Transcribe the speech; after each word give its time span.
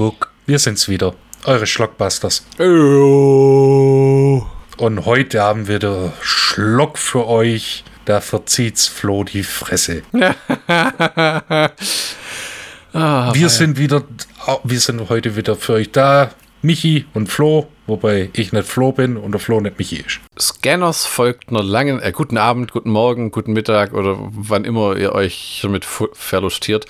Kuckuck. 0.00 0.30
Wir 0.46 0.58
sind's 0.58 0.88
wieder. 0.88 1.14
Eure 1.44 1.66
Schlockbusters. 1.66 2.46
Und 2.56 4.40
heute 5.04 5.42
haben 5.42 5.68
wir 5.68 5.78
den 5.78 6.12
Schlock 6.22 6.96
für 6.96 7.28
euch. 7.28 7.84
Da 8.06 8.22
verzieht's 8.22 8.86
Flo 8.88 9.24
die 9.24 9.42
Fresse. 9.42 10.02
Ah, 12.92 13.32
Wir 13.34 13.48
sind 13.50 13.78
wieder, 13.78 14.02
wir 14.64 14.80
sind 14.80 15.08
heute 15.10 15.36
wieder 15.36 15.54
für 15.54 15.74
euch 15.74 15.92
da. 15.92 16.32
Michi 16.60 17.04
und 17.14 17.28
Flo, 17.28 17.68
wobei 17.86 18.30
ich 18.32 18.50
nicht 18.52 18.66
Flo 18.66 18.90
bin 18.90 19.16
und 19.16 19.30
der 19.30 19.38
Flo 19.38 19.60
nicht 19.60 19.78
Michi 19.78 20.02
ist. 20.04 20.18
Scanners 20.36 21.06
folgt 21.06 21.50
einer 21.50 21.62
langen, 21.62 22.02
äh, 22.02 22.10
guten 22.10 22.36
Abend, 22.36 22.72
guten 22.72 22.90
Morgen, 22.90 23.30
guten 23.30 23.52
Mittag 23.52 23.92
oder 23.92 24.16
wann 24.18 24.64
immer 24.64 24.96
ihr 24.96 25.12
euch 25.12 25.60
damit 25.62 25.84
verlustiert. 25.84 26.86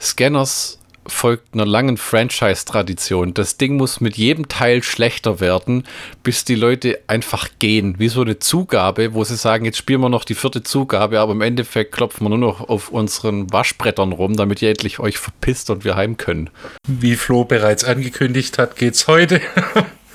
Scanners 0.00 0.80
folgt 1.06 1.54
einer 1.54 1.66
langen 1.66 1.96
Franchise-Tradition. 1.96 3.34
Das 3.34 3.56
Ding 3.56 3.76
muss 3.76 4.00
mit 4.00 4.16
jedem 4.16 4.48
Teil 4.48 4.82
schlechter 4.82 5.40
werden, 5.40 5.84
bis 6.22 6.44
die 6.44 6.54
Leute 6.54 6.98
einfach 7.06 7.48
gehen. 7.58 7.96
Wie 7.98 8.08
so 8.08 8.22
eine 8.22 8.38
Zugabe, 8.38 9.14
wo 9.14 9.24
sie 9.24 9.36
sagen, 9.36 9.64
jetzt 9.64 9.78
spielen 9.78 10.00
wir 10.00 10.08
noch 10.08 10.24
die 10.24 10.34
vierte 10.34 10.62
Zugabe, 10.62 11.20
aber 11.20 11.32
im 11.32 11.40
Endeffekt 11.40 11.92
klopfen 11.92 12.24
wir 12.24 12.30
nur 12.30 12.38
noch 12.38 12.68
auf 12.68 12.90
unseren 12.90 13.52
Waschbrettern 13.52 14.12
rum, 14.12 14.36
damit 14.36 14.62
ihr 14.62 14.70
endlich 14.70 14.98
euch 14.98 15.18
verpisst 15.18 15.70
und 15.70 15.84
wir 15.84 15.96
heim 15.96 16.16
können. 16.16 16.50
Wie 16.86 17.16
Flo 17.16 17.44
bereits 17.44 17.84
angekündigt 17.84 18.58
hat, 18.58 18.76
geht's 18.76 19.06
heute 19.06 19.40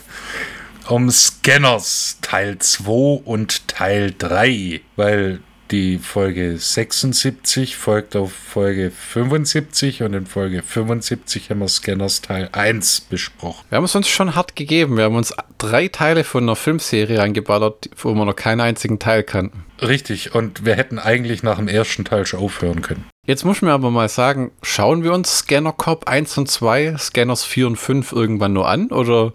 um 0.88 1.10
Scanners 1.10 2.18
Teil 2.21 2.57
2 2.60 3.21
und 3.23 3.68
Teil 3.68 4.13
3, 4.18 4.82
weil 4.96 5.41
die 5.72 6.00
Folge 6.00 6.58
76 6.58 7.77
folgt 7.77 8.16
auf 8.18 8.34
Folge 8.34 8.91
75 8.91 10.04
und 10.04 10.13
in 10.13 10.26
Folge 10.26 10.62
75 10.63 11.50
haben 11.50 11.60
wir 11.60 11.70
Scanners 11.70 12.22
Teil 12.22 12.50
1 12.52 13.02
besprochen. 13.02 13.66
Wir 13.70 13.78
haben 13.78 13.86
es 13.86 13.96
uns 13.96 14.10
schon 14.10 14.36
hart 14.36 14.58
gegeben. 14.58 14.98
Wir 14.98 15.05
haben 15.05 15.16
uns 15.16 15.34
drei 15.58 15.88
Teile 15.88 16.26
von 16.26 16.44
einer 16.44 16.58
Filmserie 16.58 17.22
angeballert, 17.22 17.90
wo 17.96 18.13
wir 18.13 18.26
noch 18.26 18.36
keinen 18.36 18.60
einzigen 18.60 19.00
Teil 19.00 19.24
kannten. 19.24 19.63
Richtig, 19.82 20.36
und 20.36 20.66
wir 20.66 20.76
hätten 20.76 21.00
eigentlich 21.00 21.41
nach 21.41 21.58
dem 21.58 21.70
ersten 21.70 22.04
Teil 22.04 22.26
schon 22.26 22.41
aufhören 22.41 22.82
können. 22.82 23.06
Jetzt 23.26 23.46
muss 23.46 23.62
man 23.62 23.72
aber 23.72 23.91
mal 23.91 24.10
sagen, 24.10 24.52
schauen 24.62 25.04
wir 25.04 25.13
uns 25.13 25.40
Scanner 25.40 25.74
Cop 25.74 26.08
1 26.08 26.38
und 26.38 26.52
2, 26.52 26.98
Scanners 26.98 27.46
4 27.46 27.68
und 27.68 27.76
5 27.78 28.12
irgendwann 28.12 28.54
nur 28.54 28.68
an? 28.68 28.90
Oder 28.90 29.34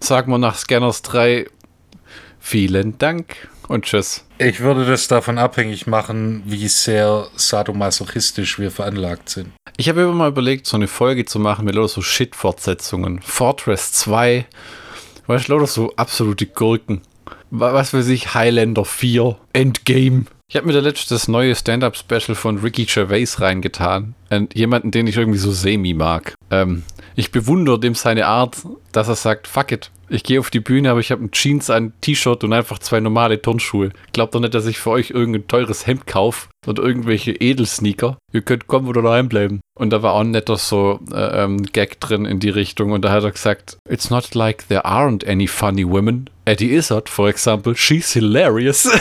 sagen 0.00 0.32
wir 0.32 0.38
nach 0.38 0.56
Scanners 0.56 1.02
3 1.02 1.46
vielen 2.40 2.98
Dank 2.98 3.48
und 3.68 3.84
tschüss? 3.84 4.24
Ich 4.38 4.60
würde 4.60 4.84
das 4.84 5.08
davon 5.08 5.38
abhängig 5.38 5.86
machen, 5.86 6.42
wie 6.46 6.68
sehr 6.68 7.26
sadomasochistisch 7.36 8.58
wir 8.58 8.70
veranlagt 8.70 9.28
sind. 9.28 9.50
Ich 9.76 9.88
habe 9.88 10.02
immer 10.02 10.12
mal 10.12 10.28
überlegt, 10.28 10.66
so 10.66 10.76
eine 10.76 10.88
Folge 10.88 11.24
zu 11.24 11.38
machen 11.38 11.64
mit 11.64 11.74
lauter 11.74 11.88
so 11.88 12.02
Shit-Fortsetzungen. 12.02 13.20
Fortress 13.22 13.92
2, 13.92 14.46
weißt 15.26 15.48
du, 15.48 15.52
lauter 15.52 15.66
so 15.66 15.92
absolute 15.96 16.46
Gurken. 16.46 17.00
Wa- 17.50 17.72
Was 17.72 17.92
weiß 17.94 18.08
ich, 18.08 18.34
Highlander 18.34 18.84
4, 18.84 19.36
Endgame. 19.52 20.24
Ich 20.48 20.56
habe 20.56 20.66
mir 20.66 20.72
da 20.74 20.80
letztes 20.80 21.08
das 21.08 21.28
neue 21.28 21.54
Stand-Up-Special 21.54 22.34
von 22.34 22.58
Ricky 22.58 22.84
Gervais 22.84 23.40
reingetan. 23.40 24.14
Und 24.30 24.54
jemanden, 24.54 24.90
den 24.90 25.06
ich 25.06 25.16
irgendwie 25.16 25.38
so 25.38 25.50
semi 25.52 25.94
mag. 25.94 26.34
Ähm, 26.50 26.82
ich 27.16 27.32
bewundere 27.32 27.80
dem 27.80 27.94
seine 27.94 28.26
Art, 28.26 28.58
dass 28.92 29.08
er 29.08 29.14
sagt, 29.16 29.46
fuck 29.48 29.72
it, 29.72 29.90
ich 30.14 30.24
gehe 30.24 30.38
auf 30.40 30.50
die 30.50 30.60
Bühne, 30.60 30.90
aber 30.90 31.00
ich 31.00 31.10
habe 31.10 31.24
ein 31.24 31.32
Jeans, 31.32 31.70
ein 31.70 31.92
T-Shirt 32.00 32.44
und 32.44 32.52
einfach 32.52 32.78
zwei 32.78 33.00
normale 33.00 33.42
Turnschuhe. 33.42 33.90
Glaubt 34.12 34.34
doch 34.34 34.40
nicht, 34.40 34.54
dass 34.54 34.66
ich 34.66 34.78
für 34.78 34.90
euch 34.90 35.10
irgendein 35.10 35.48
teures 35.48 35.86
Hemd 35.86 36.06
kaufe 36.06 36.48
oder 36.66 36.82
irgendwelche 36.82 37.32
Edelsneaker. 37.32 38.18
Ihr 38.32 38.42
könnt 38.42 38.66
kommen 38.66 38.88
oder 38.88 39.02
daheim 39.02 39.28
bleiben. 39.28 39.60
Und 39.76 39.90
da 39.90 40.02
war 40.02 40.14
auch 40.14 40.20
ein 40.20 40.30
netter 40.30 40.56
so 40.56 41.00
äh, 41.12 41.44
ähm, 41.44 41.62
Gag 41.64 42.00
drin 42.00 42.24
in 42.24 42.38
die 42.38 42.50
Richtung. 42.50 42.92
Und 42.92 43.04
da 43.04 43.10
hat 43.10 43.24
er 43.24 43.32
gesagt, 43.32 43.76
It's 43.88 44.10
not 44.10 44.34
like 44.34 44.68
there 44.68 44.84
aren't 44.84 45.28
any 45.28 45.46
funny 45.46 45.86
women. 45.86 46.30
Eddie 46.44 46.74
Izzard, 46.74 47.08
for 47.08 47.28
example, 47.28 47.74
she's 47.74 48.12
hilarious. 48.12 48.88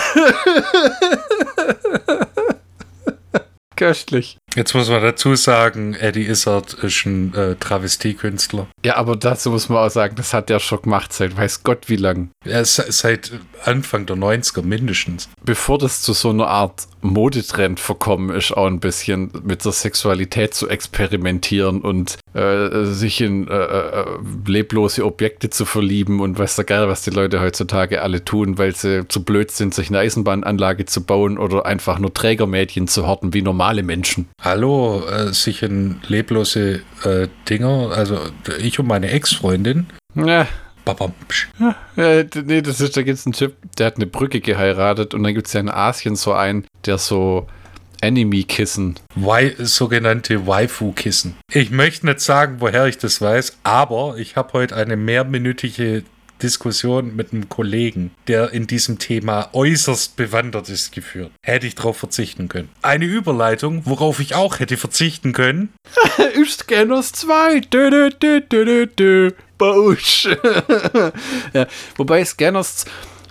Köstlich. 3.76 4.38
Jetzt 4.56 4.74
muss 4.74 4.90
man 4.90 5.02
dazu 5.02 5.36
sagen, 5.36 5.96
Eddie 5.96 6.28
Izzard 6.28 6.74
ist 6.74 7.06
ein 7.06 7.34
äh, 7.34 7.56
Travestiekünstler. 7.56 8.68
Ja, 8.86 8.98
aber 8.98 9.16
dazu 9.16 9.50
muss 9.50 9.70
man 9.70 9.80
auch 9.80 9.90
sagen, 9.90 10.16
das 10.16 10.34
hat 10.34 10.50
der 10.50 10.60
schon 10.60 10.82
gemacht 10.82 11.12
seit 11.14 11.36
weiß 11.36 11.64
Gott 11.64 11.90
wie 11.90 11.96
lang. 11.96 12.30
Er 12.46 12.62
ist 12.62 12.76
seit 12.76 13.32
Anfang 13.64 14.06
der 14.06 14.16
90er 14.16 14.62
mindestens. 14.62 15.30
Bevor 15.44 15.78
das 15.78 16.02
zu 16.02 16.14
so 16.14 16.30
einer 16.30 16.48
Art 16.48 16.88
Modetrend 17.04 17.80
verkommen 17.80 18.36
ist, 18.36 18.52
auch 18.52 18.68
ein 18.68 18.80
bisschen 18.80 19.32
mit 19.44 19.64
der 19.66 19.72
Sexualität 19.72 20.54
zu 20.54 20.70
experimentieren 20.70 21.82
und 21.82 22.18
äh, 22.34 22.86
sich 22.86 23.22
in 23.22 23.48
äh, 23.48 23.54
äh, 23.54 24.06
leblose 24.46 25.06
Objekte 25.06 25.50
zu 25.50 25.66
verlieben 25.66 26.20
und 26.20 26.40
weiß 26.40 26.56
der 26.56 26.66
Geil, 26.66 26.88
was 26.88 27.04
die 27.04 27.12
Leute 27.12 27.42
heutzutage 27.42 28.02
alle 28.02 28.24
tun, 28.24 28.58
weil 28.58 28.76
sie 28.76 29.08
zu 29.08 29.24
blöd 29.24 29.52
sind, 29.52 29.74
sich 29.74 29.90
eine 29.90 30.00
Eisenbahnanlage 30.00 30.86
zu 30.86 31.04
bauen 31.04 31.38
oder 31.38 31.66
einfach 31.66 32.00
nur 32.00 32.14
Trägermädchen 32.14 32.88
zu 32.88 33.06
horten 33.06 33.34
wie 33.34 33.42
normale 33.42 33.84
Menschen. 33.84 34.28
Hallo, 34.42 35.04
äh, 35.08 35.34
sich 35.34 35.64
in 35.64 36.00
leblose 36.08 36.82
äh, 37.04 37.28
Dinger, 37.50 37.92
also 37.96 38.20
ich 38.60 38.80
und 38.80 38.88
meine 38.88 39.10
Ex-Freundin. 39.10 39.88
Ja, 40.16 40.48
Babam, 40.86 41.14
psch. 41.28 41.50
Äh, 41.96 42.26
nee, 42.44 42.62
das 42.62 42.82
ist, 42.82 42.98
da 42.98 43.04
gibt's 43.04 43.26
einen 43.26 43.34
Typ, 43.34 43.56
der 43.78 43.88
hat 43.88 43.96
eine 43.96 44.06
Brücke 44.06 44.42
geheiratet 44.42 45.14
und 45.14 45.24
dann 45.24 45.34
gibt's 45.34 45.54
ja 45.54 45.60
in 45.60 45.70
Asien 45.70 46.16
so 46.16 46.34
einen, 46.34 46.66
der 46.86 46.98
so 46.98 47.48
Enemy-Kissen. 48.02 48.96
Sogenannte 49.60 50.46
Waifu-Kissen. 50.46 51.38
Ich 51.52 51.72
möchte 51.72 52.06
nicht 52.06 52.20
sagen, 52.20 52.58
woher 52.60 52.88
ich 52.88 52.98
das 52.98 53.22
weiß, 53.22 53.58
aber 53.64 54.18
ich 54.18 54.36
habe 54.36 54.54
heute 54.54 54.76
eine 54.76 54.98
mehrminütige 54.98 56.04
Diskussion 56.42 57.16
mit 57.16 57.32
einem 57.32 57.48
Kollegen, 57.48 58.12
der 58.28 58.52
in 58.52 58.68
diesem 58.68 59.00
Thema 59.00 59.50
äußerst 59.54 60.18
bewandert 60.18 60.68
ist, 60.68 60.92
geführt. 60.92 61.32
Hätte 61.42 61.66
ich 61.66 61.76
darauf 61.76 61.98
verzichten 61.98 62.50
können. 62.50 62.70
Eine 62.82 63.06
Überleitung, 63.06 63.84
worauf 63.86 64.20
ich 64.20 64.36
auch 64.36 64.60
hätte 64.60 64.76
verzichten 64.76 65.32
können. 65.32 65.70
Scanners 66.46 67.14
2. 67.14 67.62
Dö, 67.62 67.90
dö, 67.90 68.10
dö, 68.10 68.42
dö, 68.42 68.66
dö, 68.66 68.88
dö. 68.88 69.32
Bausch. 69.58 70.26
ja, 71.54 71.68
wobei 71.96 72.26
Scanners. 72.26 72.86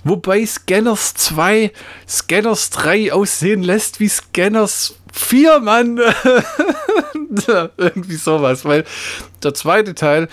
Wobei 0.04 0.44
Scanners 0.44 1.14
2 1.14 1.72
Scanners 2.08 2.70
3 2.70 3.12
aussehen 3.12 3.62
lässt 3.62 4.00
wie 4.00 4.08
Scanners 4.08 4.96
4, 5.12 5.60
Mann. 5.60 6.00
Irgendwie 7.76 8.16
sowas, 8.16 8.64
weil 8.64 8.84
der 9.42 9.54
zweite 9.54 9.94
Teil, 9.94 10.28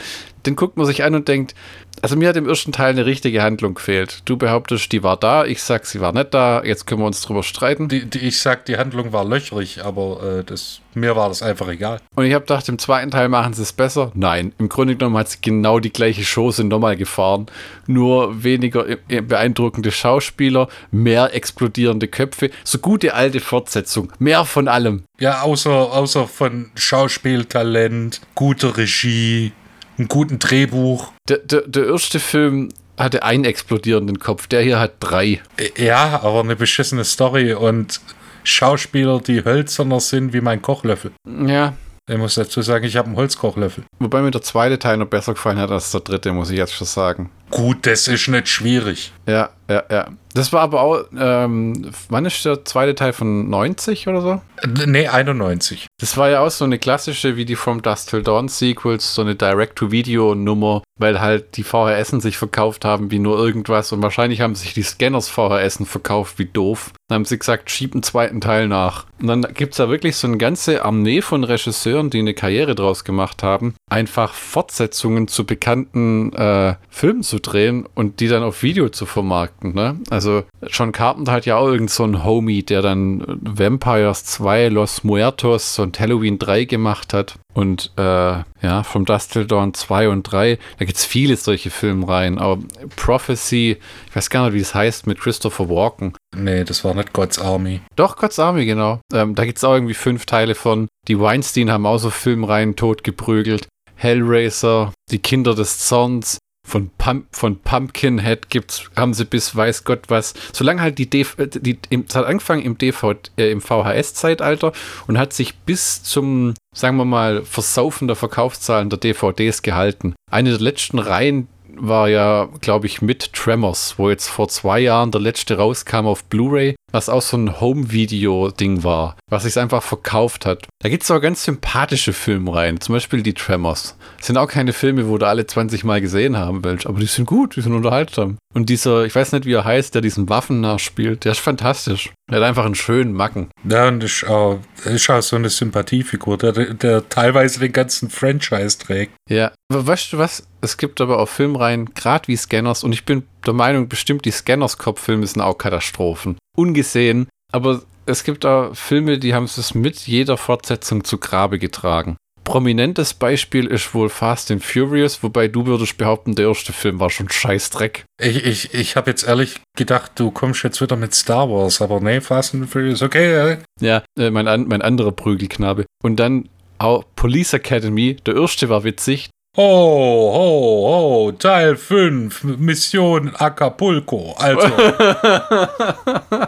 den 0.46 0.56
guckt 0.56 0.78
man 0.78 0.86
sich 0.86 1.04
an 1.04 1.16
und 1.16 1.28
denkt, 1.28 1.56
also 2.02 2.16
mir 2.16 2.30
hat 2.30 2.38
im 2.38 2.48
ersten 2.48 2.72
Teil 2.72 2.92
eine 2.92 3.06
richtige 3.06 3.42
Handlung 3.42 3.74
gefehlt. 3.76 4.22
Du 4.26 4.38
behauptest, 4.38 4.92
die 4.92 5.04
war 5.04 5.18
da, 5.18 5.46
ich 5.46 5.62
sag, 5.62 5.86
sie 5.86 6.02
war 6.02 6.14
nicht 6.14 6.34
da, 6.34 6.64
jetzt 6.64 6.88
können 6.88 7.02
wir 7.02 7.08
uns 7.08 7.22
drüber 7.22 7.44
streiten. 7.44 7.88
Die, 7.88 8.06
die, 8.06 8.20
ich 8.20 8.40
sag, 8.40 8.66
die 8.66 8.78
Handlung 8.78 9.12
war 9.14 9.26
löchrig, 9.26 9.84
aber 9.84 10.40
äh, 10.40 10.44
das, 10.44 10.82
mir 10.94 11.16
war 11.16 11.30
das 11.30 11.42
einfach 11.42 11.68
egal. 11.68 12.00
Und 12.16 12.26
ich 12.26 12.34
habe 12.34 12.46
gedacht, 12.46 12.68
im 12.70 12.80
zweiten 12.80 13.12
Teil 13.12 13.30
machen 13.30 13.54
sie 13.54 13.62
es 13.62 13.74
besser. 13.74 14.12
Nein, 14.14 14.54
im 14.58 14.70
Grunde 14.70 14.96
genommen 14.96 15.18
hat 15.18 15.30
sie 15.30 15.40
genau 15.42 15.80
die 15.80 15.94
gleiche 15.94 16.24
Chose 16.24 16.64
nochmal 16.64 16.98
gefahren. 16.98 17.48
Nur 17.88 18.44
weniger 18.44 18.86
äh, 18.88 19.22
beeindruckende 19.22 19.92
Schauspieler, 19.92 20.68
mehr 20.92 21.34
explodierende 21.34 22.08
Köpfe. 22.08 22.52
So 22.64 22.80
gute 22.80 23.14
alte 23.14 23.40
Fortsetzung. 23.40 24.12
Mehr 24.20 24.46
von 24.46 24.68
allem. 24.68 25.04
Ja, 25.20 25.42
außer, 25.42 25.70
außer 25.70 26.28
von 26.28 26.72
Schauspieltalent, 26.76 28.22
guter 28.36 28.78
Regie, 28.78 29.52
einem 30.00 30.08
guten 30.08 30.40
Drehbuch. 30.40 31.12
Der, 31.28 31.38
der, 31.38 31.62
der 31.62 31.88
erste 31.88 32.20
Film 32.20 32.70
hatte 32.98 33.24
einen 33.24 33.46
explodierenden 33.46 34.20
Kopf. 34.20 34.48
Der 34.48 34.62
hier 34.62 34.80
hat 34.80 34.94
drei. 35.00 35.42
Ja, 35.78 36.22
aber 36.24 36.42
eine 36.42 36.56
beschissene 36.56 37.04
Story 37.04 37.54
und 37.54 38.02
Schauspieler, 38.44 39.20
die 39.20 39.44
hölzerner 39.44 40.00
sind 40.00 40.34
wie 40.34 40.42
mein 40.42 40.62
Kochlöffel. 40.62 41.12
Ja. 41.46 41.74
Ich 42.10 42.18
muss 42.18 42.34
dazu 42.34 42.64
sagen, 42.64 42.86
ich 42.86 42.98
habe 42.98 43.08
einen 43.08 43.18
Holzkochlöffel. 43.18 43.84
Wobei 44.00 44.24
mir 44.24 44.32
der 44.32 44.42
zweite 44.42 44.80
Teil 44.80 44.98
noch 44.98 45.06
besser 45.06 45.36
gefallen 45.36 45.60
hat 45.60 45.70
als 45.70 45.92
der 45.92 46.02
dritte, 46.02 46.34
muss 46.34 46.50
ich 46.50 46.58
jetzt 46.58 46.74
schon 46.74 46.88
sagen. 46.88 47.30
Gut, 47.50 47.86
das 47.86 48.08
ist 48.08 48.28
nicht 48.28 48.48
schwierig. 48.48 49.12
Ja, 49.26 49.50
ja, 49.70 49.84
ja. 49.90 50.08
Das 50.34 50.54
war 50.54 50.62
aber 50.62 50.82
auch, 50.82 51.04
ähm, 51.18 51.92
wann 52.10 52.26
ist 52.26 52.46
der 52.46 52.64
zweite 52.64 52.94
Teil 52.94 53.14
von 53.14 53.50
90 53.50 54.08
oder 54.08 54.22
so? 54.22 54.42
Nee, 54.86 55.08
91. 55.08 55.88
Das 56.00 56.18
war 56.18 56.30
ja 56.30 56.42
auch 56.42 56.52
so 56.52 56.66
eine 56.66 56.78
klassische, 56.78 57.36
wie 57.36 57.46
die 57.46 57.56
From 57.56 57.82
Dust 57.82 58.10
Till 58.10 58.22
Dawn 58.22 58.48
Sequels, 58.48 59.16
so 59.16 59.22
eine 59.22 59.36
Direct-to-Video-Nummer, 59.36 60.84
weil 60.98 61.20
halt 61.20 61.58
die 61.58 61.64
VHSen 61.64 62.22
sich 62.22 62.38
verkauft 62.38 62.86
haben 62.86 63.10
wie 63.10 63.20
nur 63.20 63.40
irgendwas 63.40 63.92
und 63.92 64.02
wahrscheinlich 64.04 64.42
haben 64.42 64.56
sich 64.56 64.74
die 64.74 64.84
Scanners 64.84 65.30
VHSen 65.30 65.86
verkauft 65.86 66.38
wie 66.38 66.46
doof. 66.46 66.92
Dann 67.08 67.16
haben 67.16 67.26
sie 67.26 67.40
gesagt, 67.40 67.72
schieb 67.72 67.94
einen 67.94 68.04
zweiten 68.04 68.42
Teil 68.42 68.68
nach. 68.68 69.08
Und 69.20 69.28
dann 69.28 69.42
gibt 69.56 69.74
es 69.74 69.78
da 69.78 69.90
wirklich 69.90 70.16
so 70.16 70.28
eine 70.28 70.38
ganze 70.38 70.86
Armee 70.86 71.22
von 71.22 71.44
Regisseuren, 71.44 72.10
die 72.10 72.20
eine 72.20 72.34
Karriere 72.34 72.76
draus 72.76 73.04
gemacht 73.04 73.42
haben, 73.42 73.74
einfach 73.90 74.34
Fortsetzungen 74.34 75.28
zu 75.28 75.46
bekannten 75.46 76.34
äh, 76.34 76.76
Filmen 76.90 77.24
zu 77.24 77.39
zu 77.42 77.52
drehen 77.52 77.86
und 77.96 78.20
die 78.20 78.28
dann 78.28 78.44
auf 78.44 78.64
Video 78.64 78.90
zu 78.90 79.06
vermarkten. 79.06 79.74
Ne? 79.74 80.00
Also 80.10 80.44
John 80.68 80.92
Carpenter 80.92 81.32
hat 81.32 81.46
ja 81.46 81.58
auch 81.58 81.68
irgend 81.68 81.90
so 81.90 82.04
einen 82.04 82.24
Homie, 82.24 82.64
der 82.64 82.82
dann 82.82 83.24
Vampires 83.42 84.26
2, 84.26 84.70
Los 84.70 85.04
Muertos 85.04 85.80
und 85.80 86.00
Halloween 86.00 86.40
3 86.40 86.66
gemacht 86.66 87.14
hat. 87.14 87.36
Und 87.54 87.92
äh, 87.98 88.02
ja, 88.02 88.84
From 88.84 89.06
Dust 89.06 89.34
Till 89.34 89.46
Dawn 89.46 89.74
2 89.74 90.10
und 90.10 90.24
3, 90.24 90.60
da 90.78 90.86
gibt 90.86 90.98
es 90.98 91.06
viele 91.06 91.36
solche 91.36 91.70
Filmreihen. 91.70 92.38
Aber 92.38 92.62
Prophecy, 92.96 93.78
ich 94.08 94.16
weiß 94.16 94.30
gar 94.30 94.46
nicht, 94.46 94.54
wie 94.54 94.62
es 94.62 94.76
heißt, 94.76 95.08
mit 95.08 95.20
Christopher 95.20 95.70
Walken. 95.70 96.14
Nee, 96.36 96.64
das 96.64 96.84
war 96.84 96.94
nicht 96.94 97.12
God's 97.12 97.40
Army. 97.40 97.82
Doch, 97.96 98.18
God's 98.18 98.40
Army, 98.40 98.66
genau. 98.66 99.02
Ähm, 99.14 99.36
da 99.36 99.46
gibt 99.46 99.58
es 99.58 99.64
auch 99.64 99.74
irgendwie 99.74 99.94
fünf 99.96 100.26
Teile 100.26 100.56
von. 100.56 100.88
Die 101.08 101.20
Weinstein 101.20 101.72
haben 101.72 101.86
auch 101.86 101.98
so 101.98 102.10
Filmreihen 102.10 102.76
totgeprügelt. 102.76 103.68
Hellraiser, 103.96 104.94
Die 105.12 105.20
Kinder 105.20 105.56
des 105.56 105.80
Zorns, 105.80 106.38
von, 106.70 106.92
Pump, 106.98 107.26
von 107.32 107.60
Pumpkinhead 107.60 108.50
gibt's, 108.50 108.90
haben 108.96 109.14
sie 109.14 109.26
bis 109.26 109.56
weiß 109.56 109.84
Gott 109.84 110.04
was. 110.08 110.34
Solange 110.54 110.82
halt 110.82 110.98
die, 110.98 111.10
DV, 111.10 111.48
die 111.48 111.80
im, 111.90 112.06
hat 112.14 112.26
angefangen 112.26 112.62
im, 112.62 112.78
DV, 112.78 113.16
äh, 113.38 113.52
im 113.52 113.62
VHS-Zeitalter 113.62 114.72
und 115.08 115.18
hat 115.18 115.34
sich 115.34 115.56
bis 115.58 116.04
zum, 116.04 116.54
sagen 116.74 116.98
wir 116.98 117.06
mal, 117.06 117.44
Versaufen 117.44 118.08
der 118.08 118.16
Verkaufszahlen 118.16 118.90
der 118.90 119.00
DVDs 119.00 119.62
gehalten. 119.62 120.14
Eine 120.32 120.52
der 120.52 120.60
letzten 120.60 121.00
Reihen, 121.00 121.48
war 121.82 122.10
ja, 122.10 122.50
glaube 122.62 122.88
ich, 122.88 123.02
mit 123.02 123.34
Tremors, 123.34 123.96
wo 123.98 124.10
jetzt 124.10 124.28
vor 124.28 124.50
zwei 124.50 124.80
Jahren 124.80 125.12
der 125.12 125.22
letzte 125.22 125.58
rauskam 125.58 126.08
auf 126.08 126.24
Blu-ray, 126.26 126.76
was 126.92 127.10
auch 127.10 127.22
so 127.22 127.38
ein 127.38 127.60
Home-Video-Ding 127.60 128.84
war, 128.84 129.16
was 129.30 129.44
sich 129.44 129.58
einfach 129.58 129.84
verkauft 129.84 130.46
hat. 130.46 130.68
Da 130.82 130.90
gibt 130.90 131.04
es 131.04 131.12
auch 131.12 131.20
ganz 131.20 131.44
sympathische 131.44 132.14
Filme 132.14 132.54
rein, 132.54 132.80
zum 132.80 132.94
Beispiel 132.94 133.24
die 133.24 133.34
Tremors. 133.34 133.98
Das 134.18 134.28
sind 134.28 134.38
auch 134.38 134.48
keine 134.48 134.74
Filme, 134.74 135.08
wo 135.08 135.18
du 135.18 135.28
alle 135.28 135.46
20 135.46 135.84
Mal 135.84 136.02
gesehen 136.02 136.38
haben 136.38 136.64
willst, 136.64 136.88
aber 136.88 137.00
die 137.00 137.06
sind 137.06 137.26
gut, 137.26 137.56
die 137.56 137.62
sind 137.62 137.74
unterhaltsam. 137.74 138.38
Und 138.54 138.70
dieser, 138.70 139.06
ich 139.06 139.14
weiß 139.14 139.32
nicht, 139.34 139.46
wie 139.46 139.54
er 139.54 139.66
heißt, 139.66 139.94
der 139.94 140.02
diesen 140.02 140.28
Waffen 140.28 140.60
nachspielt, 140.60 141.24
der 141.26 141.34
ist 141.34 141.40
fantastisch. 141.40 142.12
Der 142.30 142.40
hat 142.40 142.48
einfach 142.48 142.66
einen 142.66 142.76
schönen 142.76 143.14
Macken. 143.14 143.50
Ja, 143.68 143.88
und 143.88 144.04
ist 144.04 144.26
auch, 144.26 144.60
ist 144.86 145.10
auch 145.10 145.22
so 145.22 145.36
eine 145.36 145.50
Sympathiefigur, 145.50 146.38
der, 146.38 146.52
der 146.74 147.08
teilweise 147.10 147.60
den 147.60 147.72
ganzen 147.74 148.10
Franchise 148.10 148.78
trägt. 148.80 149.14
Ja, 149.30 149.52
weißt 149.72 150.14
du 150.14 150.18
was? 150.18 150.48
Es 150.62 150.78
gibt 150.78 151.00
aber 151.00 151.20
auch 151.20 151.30
Filmreihen, 151.30 151.94
gerade 151.94 152.28
wie 152.28 152.36
Scanners, 152.36 152.84
und 152.84 152.94
ich 152.94 153.06
bin 153.06 153.24
der 153.46 153.54
Meinung, 153.54 153.88
bestimmt 153.88 154.26
die 154.26 154.32
Scanners-Kopffilme 154.32 155.26
sind 155.26 155.42
auch 155.42 155.58
Katastrophen. 155.58 156.38
Ungesehen, 156.56 157.28
aber 157.52 157.82
es 158.06 158.24
gibt 158.24 158.46
auch 158.46 158.76
Filme, 158.76 159.20
die 159.20 159.34
haben 159.34 159.46
es 159.46 159.74
mit 159.76 160.08
jeder 160.08 160.38
Fortsetzung 160.38 161.04
zu 161.04 161.18
Grabe 161.18 161.60
getragen. 161.60 162.18
Prominentes 162.44 163.14
Beispiel 163.14 163.68
ist 163.68 163.94
wohl 163.94 164.10
Fast 164.10 164.50
and 164.50 164.64
Furious, 164.64 165.22
wobei 165.22 165.48
du 165.48 165.68
würdest 165.68 165.98
behaupten, 166.00 166.34
der 166.34 166.48
erste 166.48 166.74
Film 166.74 167.00
war 167.00 167.12
schon 167.12 167.30
Scheißdreck. 167.30 168.06
Ich, 168.20 168.44
ich, 168.44 168.74
ich 168.74 168.96
habe 168.96 169.12
jetzt 169.12 169.24
ehrlich 169.24 169.60
gedacht, 169.78 170.14
du 170.16 170.32
kommst 170.32 170.64
jetzt 170.64 170.82
wieder 170.82 170.96
mit 170.96 171.14
Star 171.14 171.48
Wars, 171.48 171.80
aber 171.80 172.00
nee, 172.00 172.22
Fast 172.22 172.56
and 172.56 172.68
Furious, 172.68 173.04
okay. 173.04 173.60
Ja, 173.80 174.04
äh, 174.18 174.32
mein, 174.32 174.46
mein 174.68 174.82
anderer 174.82 175.12
Prügelknabe. 175.12 175.86
Und 176.02 176.16
dann 176.16 176.50
auch 176.80 177.04
Police 177.16 177.54
Academy, 177.54 178.16
der 178.26 178.36
erste 178.36 178.68
war 178.70 178.84
witzig, 178.84 179.30
Ho, 179.60 180.32
ho, 180.32 180.88
ho, 180.88 181.32
Teil 181.34 181.76
5, 181.76 182.46
Mission 182.46 183.36
Acapulco. 183.36 184.34
Also. 184.38 184.70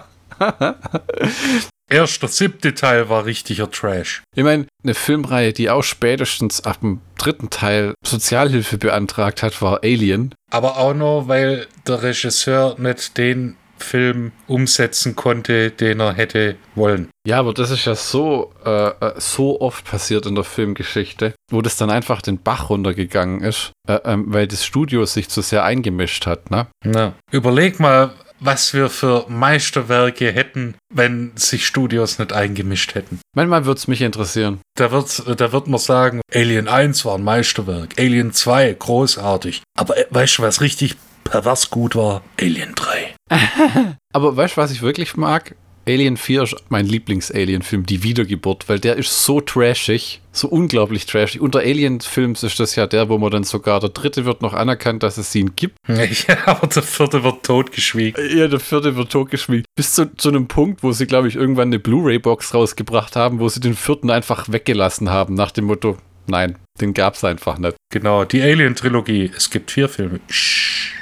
Erster, 1.89 2.29
siebte 2.29 2.73
Teil 2.73 3.09
war 3.09 3.25
richtiger 3.25 3.69
Trash. 3.69 4.23
Ich 4.33 4.45
meine, 4.45 4.65
eine 4.81 4.93
Filmreihe, 4.93 5.51
die 5.51 5.69
auch 5.69 5.83
spätestens 5.83 6.63
ab 6.63 6.79
dem 6.79 7.01
dritten 7.17 7.49
Teil 7.49 7.95
Sozialhilfe 8.01 8.77
beantragt 8.77 9.43
hat, 9.43 9.61
war 9.61 9.83
Alien. 9.83 10.33
Aber 10.49 10.77
auch 10.77 10.93
nur, 10.93 11.27
weil 11.27 11.67
der 11.85 12.03
Regisseur 12.03 12.79
nicht 12.79 13.17
den 13.17 13.57
Film 13.81 14.31
umsetzen 14.47 15.15
konnte, 15.15 15.71
den 15.71 15.99
er 15.99 16.13
hätte 16.13 16.55
wollen. 16.75 17.09
Ja, 17.27 17.39
aber 17.39 17.53
das 17.53 17.69
ist 17.69 17.85
ja 17.85 17.95
so, 17.95 18.51
äh, 18.65 18.87
äh, 18.87 19.13
so 19.17 19.61
oft 19.61 19.85
passiert 19.85 20.25
in 20.25 20.35
der 20.35 20.43
Filmgeschichte, 20.43 21.33
wo 21.51 21.61
das 21.61 21.77
dann 21.77 21.91
einfach 21.91 22.21
den 22.21 22.41
Bach 22.41 22.69
runtergegangen 22.69 23.41
ist, 23.41 23.71
äh, 23.87 23.93
äh, 23.93 24.17
weil 24.17 24.47
das 24.47 24.65
Studio 24.65 25.05
sich 25.05 25.29
zu 25.29 25.41
sehr 25.41 25.63
eingemischt 25.63 26.25
hat. 26.25 26.49
Ne? 26.49 26.67
Na, 26.83 27.13
überleg 27.31 27.79
mal, 27.79 28.11
was 28.41 28.73
wir 28.73 28.89
für 28.89 29.25
Meisterwerke 29.29 30.31
hätten, 30.31 30.75
wenn 30.91 31.31
sich 31.35 31.65
Studios 31.65 32.17
nicht 32.17 32.33
eingemischt 32.33 32.95
hätten. 32.95 33.21
Manchmal 33.35 33.65
würde 33.65 33.77
es 33.77 33.87
mich 33.87 34.01
interessieren. 34.01 34.59
Da 34.75 34.91
wird, 34.91 35.39
da 35.39 35.51
wird 35.51 35.67
man 35.67 35.79
sagen, 35.79 36.21
Alien 36.33 36.67
1 36.67 37.05
war 37.05 37.15
ein 37.15 37.23
Meisterwerk, 37.23 37.93
Alien 37.97 38.33
2 38.33 38.73
großartig. 38.73 39.61
Aber 39.77 39.95
äh, 39.95 40.05
weißt 40.09 40.39
du, 40.39 40.41
was 40.41 40.59
richtig 40.59 40.95
pervers 41.23 41.69
gut 41.69 41.95
war? 41.95 42.23
Alien 42.39 42.73
3. 42.75 43.13
Aber 44.13 44.35
weißt 44.35 44.57
du, 44.57 44.61
was 44.61 44.71
ich 44.71 44.81
wirklich 44.81 45.15
mag? 45.15 45.55
Alien 45.87 46.15
4 46.15 46.43
ist 46.43 46.55
mein 46.69 46.85
Lieblings-Alien-Film, 46.85 47.87
Die 47.87 48.03
Wiedergeburt, 48.03 48.69
weil 48.69 48.79
der 48.79 48.97
ist 48.97 49.25
so 49.25 49.41
trashig, 49.41 50.21
so 50.31 50.47
unglaublich 50.47 51.07
trashig. 51.07 51.41
Unter 51.41 51.59
Alien-Films 51.59 52.43
ist 52.43 52.59
das 52.59 52.75
ja 52.75 52.85
der, 52.85 53.09
wo 53.09 53.17
man 53.17 53.31
dann 53.31 53.43
sogar, 53.43 53.79
der 53.79 53.89
dritte 53.89 54.25
wird 54.25 54.43
noch 54.43 54.53
anerkannt, 54.53 55.01
dass 55.01 55.17
es 55.17 55.33
ihn 55.33 55.55
gibt. 55.55 55.77
Ja, 56.27 56.37
aber 56.45 56.67
der 56.67 56.83
vierte 56.83 57.23
wird 57.23 57.43
totgeschwiegen. 57.43 58.37
Ja, 58.37 58.47
der 58.47 58.59
vierte 58.59 58.95
wird 58.95 59.11
totgeschwiegen. 59.11 59.65
Bis 59.75 59.93
zu, 59.95 60.15
zu 60.15 60.29
einem 60.29 60.47
Punkt, 60.47 60.83
wo 60.83 60.91
sie, 60.91 61.07
glaube 61.07 61.27
ich, 61.27 61.35
irgendwann 61.35 61.69
eine 61.69 61.79
Blu-ray-Box 61.79 62.53
rausgebracht 62.53 63.15
haben, 63.15 63.39
wo 63.39 63.49
sie 63.49 63.59
den 63.59 63.73
vierten 63.75 64.11
einfach 64.11 64.51
weggelassen 64.51 65.09
haben, 65.09 65.33
nach 65.33 65.51
dem 65.51 65.65
Motto, 65.65 65.97
nein, 66.27 66.57
den 66.79 66.93
gab 66.93 67.15
es 67.15 67.23
einfach 67.23 67.57
nicht. 67.57 67.75
Genau, 67.91 68.23
die 68.23 68.41
Alien-Trilogie. 68.41 69.31
Es 69.35 69.49
gibt 69.49 69.71
vier 69.71 69.89
Filme. 69.89 70.19
Shh, 70.29 70.93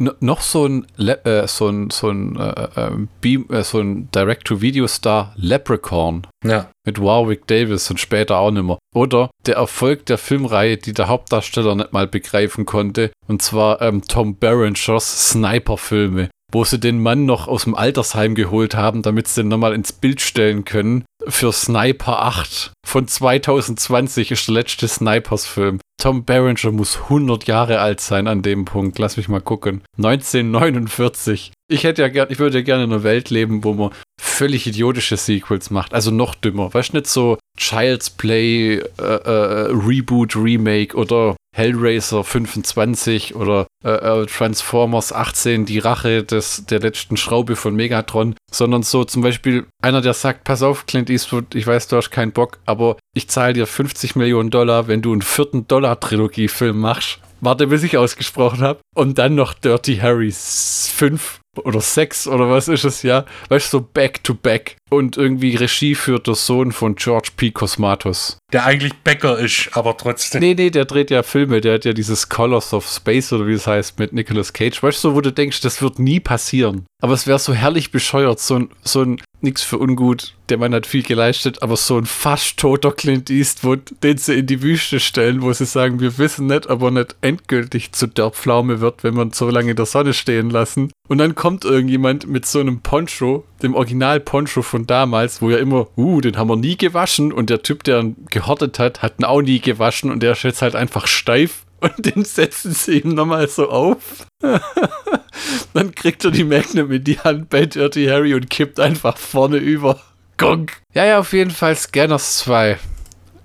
noch 0.00 0.40
so 0.40 0.66
ein, 0.66 0.86
äh, 0.98 1.46
so 1.46 1.68
ein, 1.68 1.90
so 1.90 2.10
ein, 2.10 2.36
äh, 2.36 2.90
Beam, 3.20 3.46
äh, 3.50 3.62
so 3.62 3.78
ein 3.80 4.10
Direct-to-Video-Star 4.12 5.32
Leprechaun. 5.36 6.26
Ja. 6.44 6.70
Mit 6.86 7.00
Warwick 7.00 7.46
Davis 7.46 7.90
und 7.90 8.00
später 8.00 8.38
auch 8.38 8.50
nimmer. 8.50 8.78
Oder 8.94 9.30
der 9.46 9.56
Erfolg 9.56 10.06
der 10.06 10.18
Filmreihe, 10.18 10.76
die 10.76 10.92
der 10.92 11.08
Hauptdarsteller 11.08 11.74
nicht 11.74 11.92
mal 11.92 12.06
begreifen 12.06 12.66
konnte. 12.66 13.10
Und 13.28 13.42
zwar 13.42 13.80
ähm, 13.82 14.02
Tom 14.02 14.36
Berengers 14.36 15.30
Sniper-Filme 15.30 16.30
wo 16.52 16.64
sie 16.64 16.80
den 16.80 17.00
Mann 17.00 17.26
noch 17.26 17.48
aus 17.48 17.64
dem 17.64 17.74
Altersheim 17.74 18.34
geholt 18.34 18.74
haben, 18.74 19.02
damit 19.02 19.28
sie 19.28 19.42
den 19.42 19.48
nochmal 19.48 19.74
ins 19.74 19.92
Bild 19.92 20.20
stellen 20.20 20.64
können. 20.64 21.04
Für 21.26 21.52
Sniper 21.52 22.22
8 22.22 22.72
von 22.86 23.06
2020 23.06 24.30
ist 24.30 24.48
der 24.48 24.54
letzte 24.54 24.88
Snipers-Film. 24.88 25.80
Tom 26.00 26.24
Berenger 26.24 26.72
muss 26.72 26.96
100 26.96 27.46
Jahre 27.46 27.80
alt 27.80 28.00
sein 28.00 28.26
an 28.26 28.40
dem 28.40 28.64
Punkt. 28.64 28.98
Lass 28.98 29.18
mich 29.18 29.28
mal 29.28 29.42
gucken. 29.42 29.82
1949. 29.98 31.52
Ich 31.68 31.84
hätte 31.84 32.00
ja 32.00 32.08
gern, 32.08 32.28
ich 32.30 32.38
würde 32.38 32.58
ja 32.58 32.64
gerne 32.64 32.84
in 32.84 32.92
einer 32.92 33.04
Welt 33.04 33.28
leben, 33.28 33.62
wo 33.64 33.74
man 33.74 33.90
völlig 34.20 34.66
idiotische 34.66 35.18
Sequels 35.18 35.70
macht. 35.70 35.92
Also 35.92 36.10
noch 36.10 36.34
dümmer. 36.34 36.72
Weißt 36.72 36.94
du, 36.94 36.96
nicht 36.96 37.06
so 37.06 37.38
Child's 37.58 38.08
Play, 38.08 38.76
äh, 38.76 38.82
äh, 39.02 39.68
Reboot, 39.72 40.34
Remake 40.36 40.96
oder 40.96 41.36
Hellraiser 41.54 42.24
25 42.24 43.34
oder 43.34 43.66
äh, 43.84 43.90
äh, 43.90 44.26
Transformers 44.26 45.12
18, 45.12 45.64
die 45.64 45.78
Rache 45.78 46.22
des, 46.22 46.66
der 46.66 46.80
letzten 46.80 47.16
Schraube 47.16 47.56
von 47.56 47.74
Megatron, 47.74 48.34
sondern 48.50 48.82
so 48.82 49.04
zum 49.04 49.22
Beispiel 49.22 49.66
einer, 49.82 50.00
der 50.00 50.14
sagt, 50.14 50.44
pass 50.44 50.62
auf, 50.62 50.86
Clint 50.86 51.08
Eastwood, 51.08 51.54
ich 51.54 51.66
weiß, 51.66 51.88
du 51.88 51.96
hast 51.96 52.10
keinen 52.10 52.32
Bock, 52.32 52.58
aber 52.66 52.96
ich 53.14 53.28
zahle 53.28 53.54
dir 53.54 53.66
50 53.66 54.16
Millionen 54.16 54.50
Dollar, 54.50 54.86
wenn 54.88 55.02
du 55.02 55.12
einen 55.12 55.22
vierten 55.22 55.66
Dollar-Trilogie-Film 55.66 56.78
machst. 56.78 57.20
Warte, 57.40 57.68
bis 57.68 57.82
ich 57.82 57.96
ausgesprochen 57.96 58.60
habe. 58.60 58.80
Und 58.94 59.18
dann 59.18 59.34
noch 59.34 59.54
Dirty 59.54 59.96
Harry 59.96 60.30
5 60.30 61.40
oder 61.64 61.80
6 61.80 62.28
oder 62.28 62.50
was 62.50 62.68
ist 62.68 62.84
es, 62.84 63.02
ja? 63.02 63.24
Weißt 63.48 63.72
du, 63.72 63.78
so 63.78 63.88
back 63.94 64.22
to 64.22 64.34
back. 64.34 64.76
Und 64.90 65.16
irgendwie 65.16 65.54
Regie 65.54 65.94
führt 65.94 66.26
der 66.26 66.34
Sohn 66.34 66.72
von 66.72 66.96
George 66.96 67.30
P. 67.36 67.52
Cosmatos. 67.52 68.38
Der 68.52 68.66
eigentlich 68.66 68.94
Bäcker 69.04 69.38
ist, 69.38 69.70
aber 69.72 69.96
trotzdem. 69.96 70.40
Nee, 70.40 70.54
nee, 70.54 70.70
der 70.70 70.84
dreht 70.84 71.10
ja 71.10 71.22
Filme. 71.22 71.60
Der 71.60 71.74
hat 71.74 71.84
ja 71.84 71.92
dieses 71.92 72.28
Colors 72.28 72.74
of 72.74 72.88
Space 72.88 73.32
oder 73.32 73.46
wie 73.46 73.52
es 73.52 73.68
heißt 73.68 74.00
mit 74.00 74.12
Nicolas 74.12 74.52
Cage. 74.52 74.82
Weißt 74.82 75.04
du, 75.04 75.14
wo 75.14 75.20
du 75.20 75.32
denkst, 75.32 75.60
das 75.60 75.80
wird 75.80 76.00
nie 76.00 76.18
passieren. 76.18 76.86
Aber 77.00 77.14
es 77.14 77.26
wäre 77.26 77.38
so 77.38 77.54
herrlich 77.54 77.92
bescheuert, 77.92 78.40
so 78.40 78.56
ein, 78.56 78.70
so 78.82 79.02
ein 79.02 79.20
nix 79.40 79.62
für 79.62 79.78
ungut, 79.78 80.34
der 80.48 80.58
Mann 80.58 80.74
hat 80.74 80.86
viel 80.86 81.02
geleistet, 81.02 81.62
aber 81.62 81.76
so 81.76 81.96
ein 81.96 82.06
fast 82.06 82.58
toter 82.58 82.92
Clint 82.92 83.30
Eastwood, 83.30 83.94
den 84.02 84.18
sie 84.18 84.38
in 84.38 84.46
die 84.46 84.62
Wüste 84.62 85.00
stellen, 85.00 85.42
wo 85.42 85.52
sie 85.52 85.64
sagen, 85.64 86.00
wir 86.00 86.18
wissen 86.18 86.46
nicht, 86.46 86.68
ob 86.68 86.82
er 86.82 86.90
nicht 86.90 87.16
endgültig 87.20 87.92
zu 87.92 88.06
der 88.06 88.30
Pflaume 88.30 88.80
wird, 88.80 89.02
wenn 89.04 89.14
wir 89.14 89.22
ihn 89.22 89.32
so 89.32 89.48
lange 89.48 89.70
in 89.70 89.76
der 89.76 89.86
Sonne 89.86 90.12
stehen 90.12 90.50
lassen. 90.50 90.90
Und 91.08 91.18
dann 91.18 91.34
kommt 91.34 91.64
irgendjemand 91.64 92.26
mit 92.26 92.46
so 92.46 92.60
einem 92.60 92.80
Poncho, 92.80 93.44
dem 93.62 93.74
Original-Poncho 93.74 94.62
von 94.62 94.86
damals, 94.86 95.42
wo 95.42 95.50
ja 95.50 95.58
immer, 95.58 95.86
uh, 95.96 96.20
den 96.20 96.36
haben 96.36 96.48
wir 96.48 96.56
nie 96.56 96.76
gewaschen 96.76 97.32
und 97.32 97.50
der 97.50 97.62
Typ, 97.62 97.84
der 97.84 98.00
ihn 98.00 98.16
gehortet 98.30 98.78
hat, 98.78 99.02
hat 99.02 99.20
ihn 99.20 99.24
auch 99.24 99.42
nie 99.42 99.60
gewaschen 99.60 100.10
und 100.10 100.22
der 100.22 100.32
ist 100.32 100.42
jetzt 100.42 100.62
halt 100.62 100.74
einfach 100.74 101.06
steif 101.06 101.64
und 101.80 102.14
den 102.14 102.24
setzen 102.24 102.72
sie 102.72 103.00
ihm 103.00 103.14
nochmal 103.14 103.48
so 103.48 103.68
auf. 103.68 104.26
Dann 105.74 105.94
kriegt 105.94 106.24
er 106.24 106.30
die 106.30 106.44
Magnum 106.44 106.90
in 106.90 107.04
die 107.04 107.18
Hand 107.18 107.48
bei 107.48 107.66
Dirty 107.66 108.06
Harry 108.06 108.34
und 108.34 108.50
kippt 108.50 108.80
einfach 108.80 109.16
vorne 109.16 109.56
über. 109.56 110.00
Gong. 110.36 110.70
Ja, 110.94 111.04
ja, 111.04 111.18
auf 111.18 111.32
jeden 111.32 111.50
Fall 111.50 111.76
Scanners 111.76 112.38
2. 112.38 112.78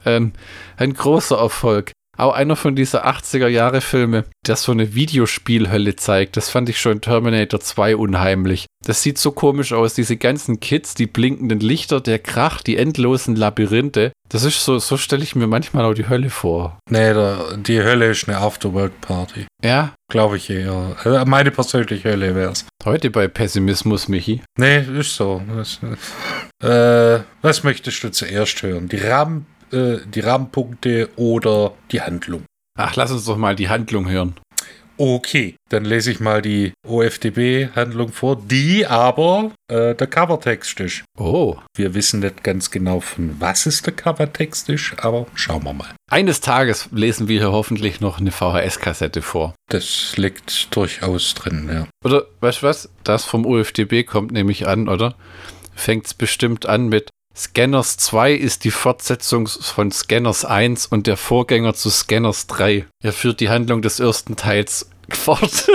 Ein, 0.05 0.33
ein 0.77 0.93
großer 0.93 1.37
Erfolg. 1.37 1.91
Auch 2.17 2.33
einer 2.33 2.55
von 2.55 2.75
dieser 2.75 3.05
80er-Jahre-Filme, 3.07 4.25
der 4.45 4.55
so 4.55 4.71
eine 4.71 4.95
Videospielhölle 4.95 5.95
zeigt. 5.95 6.37
Das 6.37 6.49
fand 6.49 6.69
ich 6.69 6.79
schon 6.79 6.93
in 6.93 7.01
Terminator 7.01 7.59
2 7.59 7.95
unheimlich. 7.95 8.65
Das 8.85 9.01
sieht 9.01 9.17
so 9.17 9.31
komisch 9.31 9.73
aus, 9.73 9.95
diese 9.95 10.17
ganzen 10.17 10.59
Kids, 10.59 10.93
die 10.93 11.07
blinkenden 11.07 11.59
Lichter, 11.59 12.01
der 12.01 12.19
Krach, 12.19 12.61
die 12.61 12.77
endlosen 12.77 13.35
Labyrinthe. 13.35 14.11
Das 14.29 14.43
ist 14.43 14.63
so, 14.63 14.79
so 14.79 14.97
stelle 14.97 15.23
ich 15.23 15.35
mir 15.35 15.47
manchmal 15.47 15.85
auch 15.85 15.93
die 15.93 16.07
Hölle 16.07 16.29
vor. 16.29 16.77
Nee, 16.89 17.13
der, 17.13 17.57
die 17.57 17.81
Hölle 17.81 18.11
ist 18.11 18.27
eine 18.27 18.37
Afterwork-Party. 18.37 19.47
Ja, 19.63 19.93
Glaube 20.07 20.37
ich 20.37 20.49
eher. 20.51 20.95
Also 21.03 21.25
meine 21.25 21.49
persönliche 21.49 22.11
Hölle 22.11 22.35
wäre 22.35 22.51
es. 22.51 22.65
heute 22.83 23.09
bei 23.09 23.27
Pessimismus, 23.27 24.07
Michi. 24.07 24.41
Nee, 24.57 24.81
ist 24.99 25.15
so. 25.15 25.41
Das, 25.55 25.79
äh, 26.63 27.23
was 27.41 27.63
möchtest 27.63 28.03
du 28.03 28.11
zuerst 28.11 28.61
hören? 28.61 28.87
Die, 28.87 28.97
Rahmen, 28.97 29.47
äh, 29.71 29.97
die 30.05 30.19
Rahmenpunkte 30.19 31.09
oder 31.15 31.73
die 31.91 32.01
Handlung? 32.01 32.43
Ach, 32.77 32.95
lass 32.95 33.11
uns 33.11 33.25
doch 33.25 33.37
mal 33.37 33.55
die 33.55 33.69
Handlung 33.69 34.09
hören. 34.09 34.35
Okay, 34.97 35.57
dann 35.69 35.83
lese 35.83 36.11
ich 36.11 36.21
mal 36.21 36.41
die 36.41 36.71
OFDB-Handlung 36.87 38.13
vor, 38.13 38.37
die 38.37 38.85
aber 38.85 39.51
äh, 39.69 39.93
der 39.93 40.07
Covertext 40.07 40.79
ist. 40.79 41.03
Oh. 41.17 41.57
Wir 41.75 41.93
wissen 41.93 42.21
nicht 42.21 42.45
ganz 42.45 42.71
genau, 42.71 43.01
von 43.01 43.35
was 43.39 43.65
es 43.65 43.81
der 43.81 43.93
Covertext 43.93 44.69
ist, 44.69 44.93
aber 44.99 45.27
schauen 45.35 45.65
wir 45.65 45.73
mal. 45.73 45.93
Eines 46.09 46.39
Tages 46.39 46.87
lesen 46.93 47.27
wir 47.27 47.39
hier 47.39 47.51
hoffentlich 47.51 47.99
noch 47.99 48.19
eine 48.19 48.31
VHS-Kassette 48.31 49.21
vor. 49.21 49.53
Das 49.69 50.15
liegt 50.15 50.73
durchaus 50.73 51.33
drin, 51.33 51.69
ja. 51.69 51.87
Oder, 52.05 52.25
weißt 52.39 52.61
du 52.61 52.67
was? 52.67 52.89
Das 53.03 53.25
vom 53.25 53.45
UFDB 53.45 54.03
kommt 54.05 54.31
nämlich 54.31 54.65
an, 54.65 54.87
oder? 54.87 55.15
Fängt's 55.75 56.13
bestimmt 56.13 56.67
an 56.67 56.87
mit 56.87 57.09
Scanners 57.37 57.97
2 57.97 58.33
ist 58.33 58.63
die 58.63 58.71
Fortsetzung 58.71 59.47
von 59.47 59.91
Scanners 59.91 60.45
1 60.45 60.85
und 60.87 61.05
der 61.05 61.17
Vorgänger 61.17 61.73
zu 61.73 61.89
Scanners 61.89 62.47
3. 62.47 62.85
Er 63.03 63.13
führt 63.13 63.41
die 63.41 63.49
Handlung 63.49 63.81
des 63.81 63.99
ersten 63.99 64.37
Teils 64.37 64.89
fort. 65.09 65.67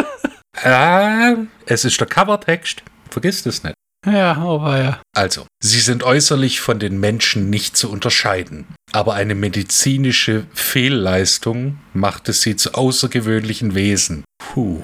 Äh, 0.62 1.34
es 1.66 1.84
ist 1.84 2.00
der 2.00 2.06
Covertext. 2.06 2.82
Vergiss 3.10 3.42
das 3.42 3.62
nicht. 3.62 3.74
ja, 4.06 4.36
aber 4.36 4.78
ja. 4.78 5.02
Also, 5.14 5.46
sie 5.62 5.80
sind 5.80 6.02
äußerlich 6.02 6.60
von 6.60 6.78
den 6.78 6.98
Menschen 6.98 7.50
nicht 7.50 7.76
zu 7.76 7.90
unterscheiden. 7.90 8.66
Aber 8.92 9.14
eine 9.14 9.34
medizinische 9.34 10.46
Fehlleistung 10.54 11.78
machte 11.92 12.32
sie 12.32 12.56
zu 12.56 12.72
außergewöhnlichen 12.72 13.74
Wesen. 13.74 14.24
Puh. 14.38 14.82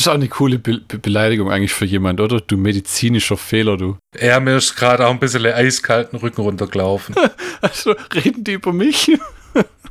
Das 0.00 0.06
ist 0.06 0.12
auch 0.12 0.14
eine 0.14 0.28
coole 0.28 0.58
Be 0.58 0.80
Be 0.80 0.96
Beleidigung 0.96 1.50
eigentlich 1.50 1.74
für 1.74 1.84
jemand, 1.84 2.22
oder? 2.22 2.40
Du 2.40 2.56
medizinischer 2.56 3.36
Fehler, 3.36 3.76
du. 3.76 3.98
Er 4.16 4.40
mir 4.40 4.56
ist 4.56 4.74
gerade 4.74 5.06
auch 5.06 5.10
ein 5.10 5.18
bisschen 5.18 5.44
eiskalten 5.44 6.18
Rücken 6.18 6.40
runtergelaufen. 6.40 7.14
Also 7.60 7.94
reden 8.14 8.42
die 8.42 8.52
über 8.52 8.72
mich? 8.72 9.12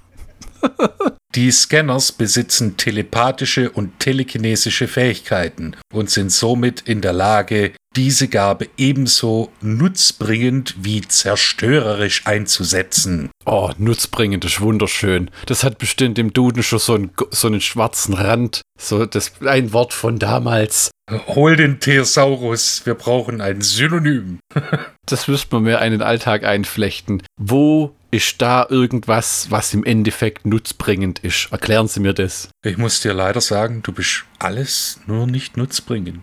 Die 1.36 1.52
Scanners 1.52 2.12
besitzen 2.12 2.76
telepathische 2.76 3.70
und 3.70 4.00
telekinesische 4.00 4.88
Fähigkeiten 4.88 5.76
und 5.94 6.10
sind 6.10 6.32
somit 6.32 6.82
in 6.82 7.02
der 7.02 7.14
Lage, 7.14 7.74
diese 7.96 8.28
Gabe 8.28 8.70
ebenso 8.78 9.52
nutzbringend 9.62 10.76
wie 10.82 11.02
zerstörerisch 11.02 12.26
einzusetzen. 12.26 13.30
Oh, 13.46 13.72
nutzbringend 13.78 14.46
ist 14.46 14.62
wunderschön. 14.62 15.32
Das 15.48 15.64
hat 15.64 15.80
bestimmt 15.80 16.20
im 16.20 16.32
Duden 16.32 16.64
schon 16.64 16.80
so 16.80 16.94
einen, 16.94 17.12
so 17.32 17.48
einen 17.48 17.62
schwarzen 17.62 18.14
Rand. 18.14 18.62
So 18.80 19.06
das 19.06 19.42
ein 19.42 19.74
Wort 19.74 19.94
von 19.94 20.20
damals. 20.20 20.92
Hol 21.28 21.56
den 21.56 21.80
Thesaurus, 21.80 22.86
wir 22.86 22.94
brauchen 22.94 23.42
ein 23.42 23.62
Synonym. 23.62 24.40
Das 25.06 25.28
müsste 25.28 25.56
man 25.56 25.64
mehr 25.64 25.82
in 25.82 25.92
den 25.92 26.04
Alltag 26.04 26.44
einflechten. 26.44 27.24
Wo 27.36 27.96
ist 28.12 28.42
da 28.42 28.66
irgendwas, 28.70 29.48
was 29.50 29.74
im 29.74 29.84
Endeffekt 29.84 30.46
nutzbringend 30.46 31.20
ist? 31.20 31.50
Erklären 31.52 31.88
Sie 31.88 32.00
mir 32.00 32.14
das. 32.14 32.50
Ich 32.66 32.78
muss 32.78 33.02
dir 33.02 33.14
leider 33.14 33.42
sagen, 33.42 33.82
du 33.84 33.92
bist 33.92 34.26
alles 34.40 35.00
nur 35.08 35.28
nicht 35.28 35.58
nutzbringend. 35.58 36.22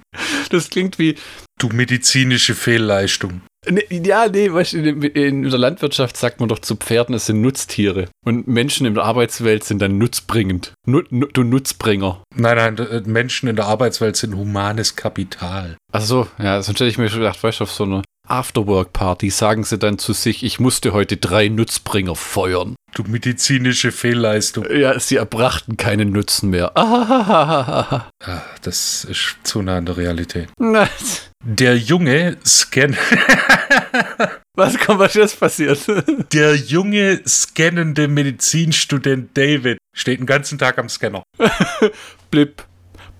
Das 0.50 0.70
klingt 0.70 0.98
wie. 0.98 1.16
Du 1.58 1.68
medizinische 1.68 2.54
Fehlleistung. 2.54 3.40
Ne, 3.68 3.82
ja, 3.90 4.28
nee, 4.28 4.52
weißt 4.52 4.74
du, 4.74 4.78
in, 4.78 5.02
in 5.02 5.42
der 5.42 5.58
Landwirtschaft 5.58 6.16
sagt 6.16 6.38
man 6.38 6.48
doch 6.48 6.58
zu 6.60 6.76
Pferden, 6.76 7.14
es 7.14 7.26
sind 7.26 7.40
Nutztiere. 7.40 8.08
Und 8.24 8.46
Menschen 8.46 8.86
in 8.86 8.94
der 8.94 9.04
Arbeitswelt 9.04 9.64
sind 9.64 9.80
dann 9.80 9.96
nutzbringend. 9.98 10.74
Nu, 10.86 11.02
nu, 11.10 11.26
du 11.26 11.42
Nutzbringer. 11.42 12.22
Nein, 12.34 12.56
nein, 12.56 12.76
d- 12.76 13.00
Menschen 13.06 13.48
in 13.48 13.56
der 13.56 13.64
Arbeitswelt 13.64 14.16
sind 14.16 14.36
humanes 14.36 14.94
Kapital. 14.96 15.76
Ach 15.92 16.02
so, 16.02 16.28
ja, 16.38 16.62
sonst 16.62 16.78
hätte 16.78 16.90
ich 16.90 16.98
mir 16.98 17.08
schon 17.08 17.20
gedacht, 17.20 17.42
weißt 17.42 17.60
du, 17.60 17.64
auf 17.64 17.72
so 17.72 17.84
einer 17.84 18.02
Afterwork-Party 18.28 19.30
sagen 19.30 19.64
sie 19.64 19.78
dann 19.78 19.98
zu 19.98 20.12
sich, 20.12 20.44
ich 20.44 20.60
musste 20.60 20.92
heute 20.92 21.16
drei 21.16 21.48
Nutzbringer 21.48 22.16
feuern. 22.16 22.76
Du 22.94 23.02
medizinische 23.04 23.92
Fehlleistung. 23.92 24.66
Ja, 24.70 24.98
sie 24.98 25.16
erbrachten 25.16 25.76
keinen 25.76 26.12
Nutzen 26.12 26.50
mehr. 26.50 26.76
Ah, 26.76 28.10
das 28.62 29.04
ist 29.04 29.36
zu 29.44 29.62
nah 29.62 29.78
an 29.78 29.86
der 29.86 29.96
Realität. 29.96 30.48
Der 31.44 31.76
junge 31.76 32.38
Scan 32.44 32.96
Was 34.56 34.78
kommt, 34.78 35.00
was 35.00 35.14
ist 35.14 35.38
passiert? 35.38 35.80
der 36.32 36.56
junge 36.56 37.20
scannende 37.26 38.08
Medizinstudent 38.08 39.36
David 39.36 39.76
steht 39.94 40.18
den 40.18 40.26
ganzen 40.26 40.58
Tag 40.58 40.78
am 40.78 40.88
Scanner. 40.88 41.22
blip, 42.30 42.64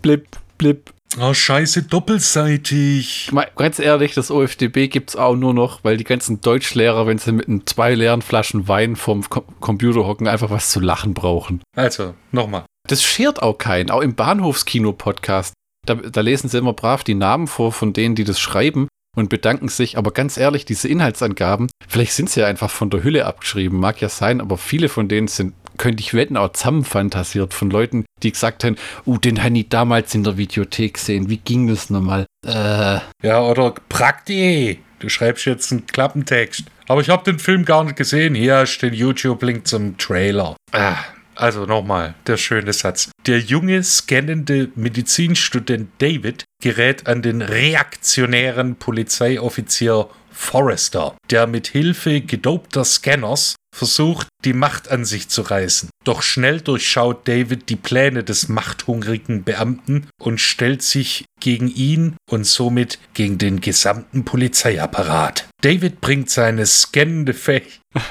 blip, 0.00 0.26
blip. 0.56 0.90
Oh, 1.18 1.32
scheiße, 1.32 1.84
doppelseitig. 1.84 3.30
Mal 3.32 3.48
Ganz 3.56 3.78
ehrlich, 3.78 4.14
das 4.14 4.30
OFDB 4.30 4.88
gibt's 4.88 5.16
auch 5.16 5.34
nur 5.34 5.54
noch, 5.54 5.82
weil 5.82 5.96
die 5.96 6.04
ganzen 6.04 6.40
Deutschlehrer, 6.42 7.06
wenn 7.06 7.18
sie 7.18 7.32
mit 7.32 7.48
ein- 7.48 7.66
zwei 7.66 7.94
leeren 7.94 8.20
Flaschen 8.22 8.68
Wein 8.68 8.96
vorm 8.96 9.28
Ko 9.28 9.42
Computer 9.60 10.06
hocken, 10.06 10.28
einfach 10.28 10.50
was 10.50 10.70
zu 10.70 10.80
lachen 10.80 11.14
brauchen. 11.14 11.62
Also, 11.74 12.14
nochmal. 12.32 12.64
Das 12.88 13.02
schert 13.02 13.42
auch 13.42 13.54
keinen, 13.58 13.90
auch 13.90 14.02
im 14.02 14.14
Bahnhofskino-Podcast. 14.14 15.54
Da, 15.86 15.94
da 15.94 16.20
lesen 16.20 16.48
sie 16.48 16.58
immer 16.58 16.72
brav 16.74 17.02
die 17.02 17.14
Namen 17.14 17.46
vor 17.46 17.72
von 17.72 17.92
denen, 17.92 18.14
die 18.14 18.24
das 18.24 18.38
schreiben 18.38 18.88
und 19.16 19.30
bedanken 19.30 19.68
sich. 19.68 19.96
Aber 19.96 20.10
ganz 20.10 20.36
ehrlich, 20.36 20.64
diese 20.66 20.88
Inhaltsangaben, 20.88 21.68
vielleicht 21.88 22.12
sind 22.12 22.28
sie 22.28 22.40
ja 22.40 22.46
einfach 22.46 22.70
von 22.70 22.90
der 22.90 23.02
Hülle 23.02 23.24
abgeschrieben, 23.24 23.78
mag 23.80 24.00
ja 24.02 24.08
sein, 24.08 24.40
aber 24.40 24.58
viele 24.58 24.88
von 24.88 25.08
denen 25.08 25.28
sind, 25.28 25.54
könnte 25.76 26.02
ich 26.02 26.14
wetten, 26.14 26.36
auch 26.36 26.52
zusammenfantasiert 26.52 27.54
von 27.54 27.70
Leuten, 27.70 28.04
die 28.22 28.32
gesagt 28.32 28.64
haben, 28.64 28.76
uh, 29.06 29.18
den 29.18 29.42
habe 29.42 29.58
ich 29.58 29.68
damals 29.68 30.14
in 30.14 30.24
der 30.24 30.36
Videothek 30.36 30.94
gesehen. 30.94 31.28
Wie 31.28 31.38
ging 31.38 31.68
das 31.68 31.90
nochmal? 31.90 32.26
Äh, 32.46 32.98
Ja, 33.22 33.40
oder 33.40 33.74
Prakti. 33.88 34.80
Du 34.98 35.08
schreibst 35.08 35.44
jetzt 35.44 35.72
einen 35.72 35.86
Klappentext. 35.86 36.64
Aber 36.88 37.00
ich 37.00 37.10
habe 37.10 37.24
den 37.24 37.38
Film 37.38 37.64
gar 37.64 37.84
nicht 37.84 37.96
gesehen. 37.96 38.34
Hier 38.34 38.64
du 38.64 38.88
den 38.88 38.94
YouTube-Link 38.94 39.66
zum 39.66 39.98
Trailer. 39.98 40.56
Ah, 40.72 40.96
also 41.34 41.66
nochmal, 41.66 42.14
der 42.26 42.38
schöne 42.38 42.72
Satz. 42.72 43.10
Der 43.26 43.38
junge, 43.40 43.82
scannende 43.82 44.70
Medizinstudent 44.74 45.90
David 45.98 46.44
gerät 46.62 47.06
an 47.06 47.20
den 47.20 47.42
reaktionären 47.42 48.76
Polizeioffizier 48.76 50.08
Forrester, 50.36 51.16
der 51.30 51.46
mit 51.46 51.66
Hilfe 51.66 52.20
gedopter 52.20 52.84
Scanners 52.84 53.56
versucht, 53.74 54.28
die 54.44 54.52
Macht 54.52 54.90
an 54.90 55.04
sich 55.04 55.28
zu 55.28 55.42
reißen. 55.42 55.90
Doch 56.04 56.22
schnell 56.22 56.60
durchschaut 56.60 57.26
David 57.26 57.68
die 57.68 57.76
Pläne 57.76 58.22
des 58.22 58.48
machthungrigen 58.48 59.44
Beamten 59.44 60.08
und 60.20 60.40
stellt 60.40 60.82
sich 60.82 61.24
gegen 61.40 61.68
ihn 61.68 62.16
und 62.30 62.46
somit 62.46 62.98
gegen 63.14 63.38
den 63.38 63.60
gesamten 63.60 64.24
Polizeiapparat. 64.24 65.46
David 65.62 66.00
bringt 66.00 66.30
seine 66.30 66.64
scannende, 66.66 67.34
Fäh 67.34 67.62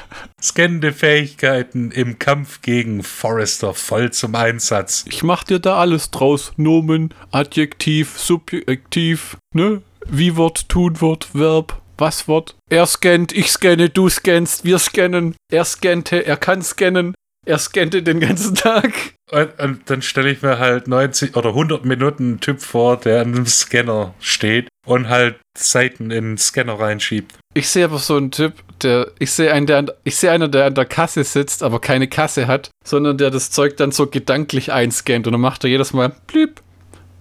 scannende 0.42 0.92
Fähigkeiten 0.92 1.90
im 1.90 2.18
Kampf 2.18 2.60
gegen 2.60 3.02
Forrester 3.02 3.72
voll 3.72 4.12
zum 4.12 4.34
Einsatz. 4.34 5.04
ich 5.08 5.22
mach 5.22 5.44
dir 5.44 5.58
da 5.58 5.78
alles 5.78 6.10
draus. 6.10 6.52
Nomen, 6.56 7.14
Adjektiv, 7.30 8.18
Subjektiv, 8.18 9.36
ne? 9.54 9.80
Wie-Wort, 10.08 10.68
Tunwort, 10.68 11.34
Verb, 11.34 11.82
Was-Wort. 11.98 12.54
Er 12.70 12.86
scannt, 12.86 13.32
ich 13.32 13.50
scanne, 13.50 13.88
du 13.90 14.08
scannst, 14.08 14.64
wir 14.64 14.78
scannen. 14.78 15.34
Er 15.50 15.64
scannte, 15.64 16.24
er 16.26 16.36
kann 16.36 16.62
scannen. 16.62 17.14
Er 17.46 17.58
scannte 17.58 18.02
den 18.02 18.18
ganzen 18.20 18.54
Tag. 18.56 18.92
Und, 19.30 19.58
und 19.60 19.80
dann 19.90 20.02
stelle 20.02 20.30
ich 20.30 20.42
mir 20.42 20.58
halt 20.58 20.88
90 20.88 21.36
oder 21.36 21.50
100 21.50 21.84
Minuten 21.84 22.24
einen 22.24 22.40
Typ 22.40 22.60
vor, 22.60 22.96
der 22.96 23.20
an 23.20 23.34
einem 23.34 23.46
Scanner 23.46 24.14
steht 24.20 24.68
und 24.84 25.08
halt 25.08 25.36
Seiten 25.56 26.10
in 26.10 26.24
den 26.30 26.38
Scanner 26.38 26.78
reinschiebt. 26.78 27.34
Ich 27.54 27.68
sehe 27.68 27.84
aber 27.84 27.98
so 27.98 28.16
einen 28.16 28.32
Typ, 28.32 28.52
der, 28.82 29.10
ich 29.20 29.30
sehe 29.30 29.52
einen, 29.52 29.66
der, 29.66 29.78
an- 29.78 29.90
ich 30.04 30.16
sehe 30.16 30.30
einer, 30.32 30.48
der 30.48 30.66
an 30.66 30.74
der 30.74 30.84
Kasse 30.86 31.22
sitzt, 31.24 31.62
aber 31.62 31.80
keine 31.80 32.08
Kasse 32.08 32.46
hat, 32.48 32.70
sondern 32.84 33.16
der 33.16 33.30
das 33.30 33.50
Zeug 33.52 33.76
dann 33.76 33.92
so 33.92 34.06
gedanklich 34.08 34.72
einscannt 34.72 35.26
und 35.28 35.32
dann 35.32 35.40
macht 35.40 35.62
er 35.64 35.70
jedes 35.70 35.92
Mal 35.92 36.14
blip, 36.26 36.60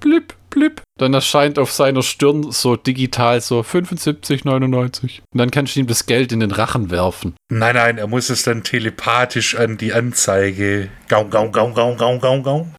blip, 0.06 0.36
blip. 0.52 0.82
Dann 0.98 1.14
erscheint 1.14 1.60
auf 1.60 1.72
seiner 1.72 2.04
Stirn 2.04 2.52
so 2.52 2.76
digital 2.78 3.42
so 3.42 3.62
75,99. 3.62 5.20
Und 5.34 5.38
dann 5.38 5.52
kannst 5.52 5.76
du 5.76 5.82
ihm 5.82 5.88
das 5.88 6.06
Geld 6.06 6.32
in 6.32 6.40
den 6.40 6.52
Rachen 6.52 6.90
werfen. 6.90 7.36
Nein, 7.52 7.76
nein, 7.76 7.98
er 7.98 8.08
muss 8.08 8.30
es 8.30 8.44
dann 8.44 8.64
telepathisch 8.64 9.56
an 9.56 9.78
die 9.78 9.92
Anzeige. 9.92 10.90
Gaum, 11.10 11.30
gaum, 11.30 11.52
gaum, 11.52 11.74
gaum, 11.74 11.98
gaum, 11.98 12.20
gaum, 12.20 12.44
gaum. 12.44 12.74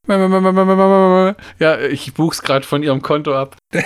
Ja, 1.59 1.78
ich 1.80 2.14
buch's 2.14 2.42
gerade 2.42 2.66
von 2.66 2.83
ihrem 2.83 3.02
Konto 3.02 3.35
ab. 3.35 3.56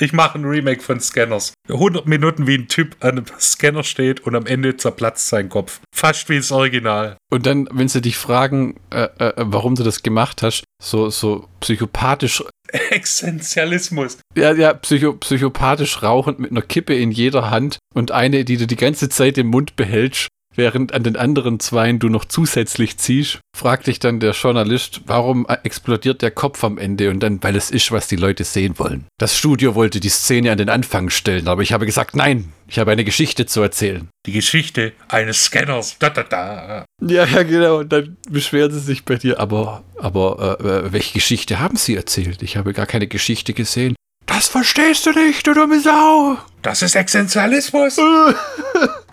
Ich 0.00 0.12
mache 0.12 0.36
ein 0.36 0.44
Remake 0.44 0.82
von 0.82 0.98
Scanners. 0.98 1.52
100 1.68 2.08
Minuten, 2.08 2.48
wie 2.48 2.56
ein 2.56 2.66
Typ 2.66 2.96
an 2.98 3.10
einem 3.10 3.26
Scanner 3.38 3.84
steht 3.84 4.26
und 4.26 4.34
am 4.34 4.44
Ende 4.44 4.76
zerplatzt 4.76 5.28
sein 5.28 5.48
Kopf. 5.48 5.80
Fast 5.94 6.28
wie 6.28 6.36
das 6.36 6.50
Original. 6.50 7.16
Und 7.30 7.46
dann, 7.46 7.68
wenn 7.70 7.88
sie 7.88 8.02
dich 8.02 8.16
fragen, 8.16 8.74
äh, 8.90 9.04
äh, 9.18 9.32
warum 9.36 9.76
du 9.76 9.84
das 9.84 10.02
gemacht 10.02 10.42
hast, 10.42 10.64
so, 10.82 11.10
so 11.10 11.48
psychopathisch 11.60 12.42
Existenzialismus. 12.90 14.18
Ja, 14.36 14.52
ja, 14.52 14.74
psycho 14.74 15.14
psychopathisch 15.14 16.02
rauchend 16.02 16.38
mit 16.40 16.50
einer 16.50 16.62
Kippe 16.62 16.94
in 16.94 17.10
jeder 17.10 17.50
Hand 17.50 17.78
und 17.94 18.10
eine, 18.10 18.44
die 18.44 18.56
du 18.56 18.66
die 18.66 18.76
ganze 18.76 19.08
Zeit 19.08 19.38
im 19.38 19.46
Mund 19.48 19.76
behältst, 19.76 20.28
während 20.56 20.92
an 20.92 21.02
den 21.02 21.16
anderen 21.16 21.60
zweien 21.60 21.98
du 21.98 22.08
noch 22.08 22.24
zusätzlich 22.24 22.98
ziehst, 22.98 23.40
fragt 23.56 23.86
dich 23.86 23.98
dann 23.98 24.20
der 24.20 24.32
Journalist, 24.32 25.02
warum 25.06 25.46
explodiert 25.46 26.22
der 26.22 26.30
Kopf 26.30 26.64
am 26.64 26.78
Ende 26.78 27.10
und 27.10 27.20
dann, 27.20 27.42
weil 27.42 27.56
es 27.56 27.70
ist, 27.70 27.92
was 27.92 28.06
die 28.06 28.16
Leute 28.16 28.44
sehen 28.44 28.78
wollen. 28.78 29.06
Das 29.18 29.36
Studio 29.36 29.74
wollte 29.74 30.00
die 30.00 30.08
Szene 30.08 30.52
an 30.52 30.58
den 30.58 30.68
Anfang 30.68 31.10
stellen, 31.10 31.48
aber 31.48 31.62
ich 31.62 31.72
habe 31.72 31.86
gesagt, 31.86 32.16
nein, 32.16 32.52
ich 32.66 32.78
habe 32.78 32.90
eine 32.90 33.04
Geschichte 33.04 33.46
zu 33.46 33.60
erzählen. 33.62 34.08
Die 34.26 34.32
Geschichte 34.32 34.92
eines 35.08 35.44
Scanners. 35.44 35.96
Da, 35.98 36.10
da, 36.10 36.22
da. 36.22 36.84
Ja, 37.02 37.24
ja, 37.24 37.42
genau. 37.42 37.78
Und 37.80 37.92
dann 37.92 38.16
beschweren 38.28 38.72
sie 38.72 38.80
sich 38.80 39.04
bei 39.04 39.16
dir. 39.16 39.38
Aber, 39.38 39.84
aber 39.98 40.58
äh, 40.60 40.68
äh 40.68 40.92
welche 40.92 41.12
Geschichte 41.14 41.60
haben 41.60 41.76
sie 41.76 41.94
erzählt? 41.94 42.42
Ich 42.42 42.56
habe 42.56 42.72
gar 42.72 42.86
keine 42.86 43.06
Geschichte 43.06 43.52
gesehen. 43.52 43.94
Das 44.26 44.48
verstehst 44.48 45.06
du 45.06 45.12
nicht, 45.12 45.46
du 45.46 45.52
dumme 45.52 45.80
Sau. 45.80 46.38
Das 46.62 46.82
ist 46.82 46.96
Existenzialismus. 46.96 47.98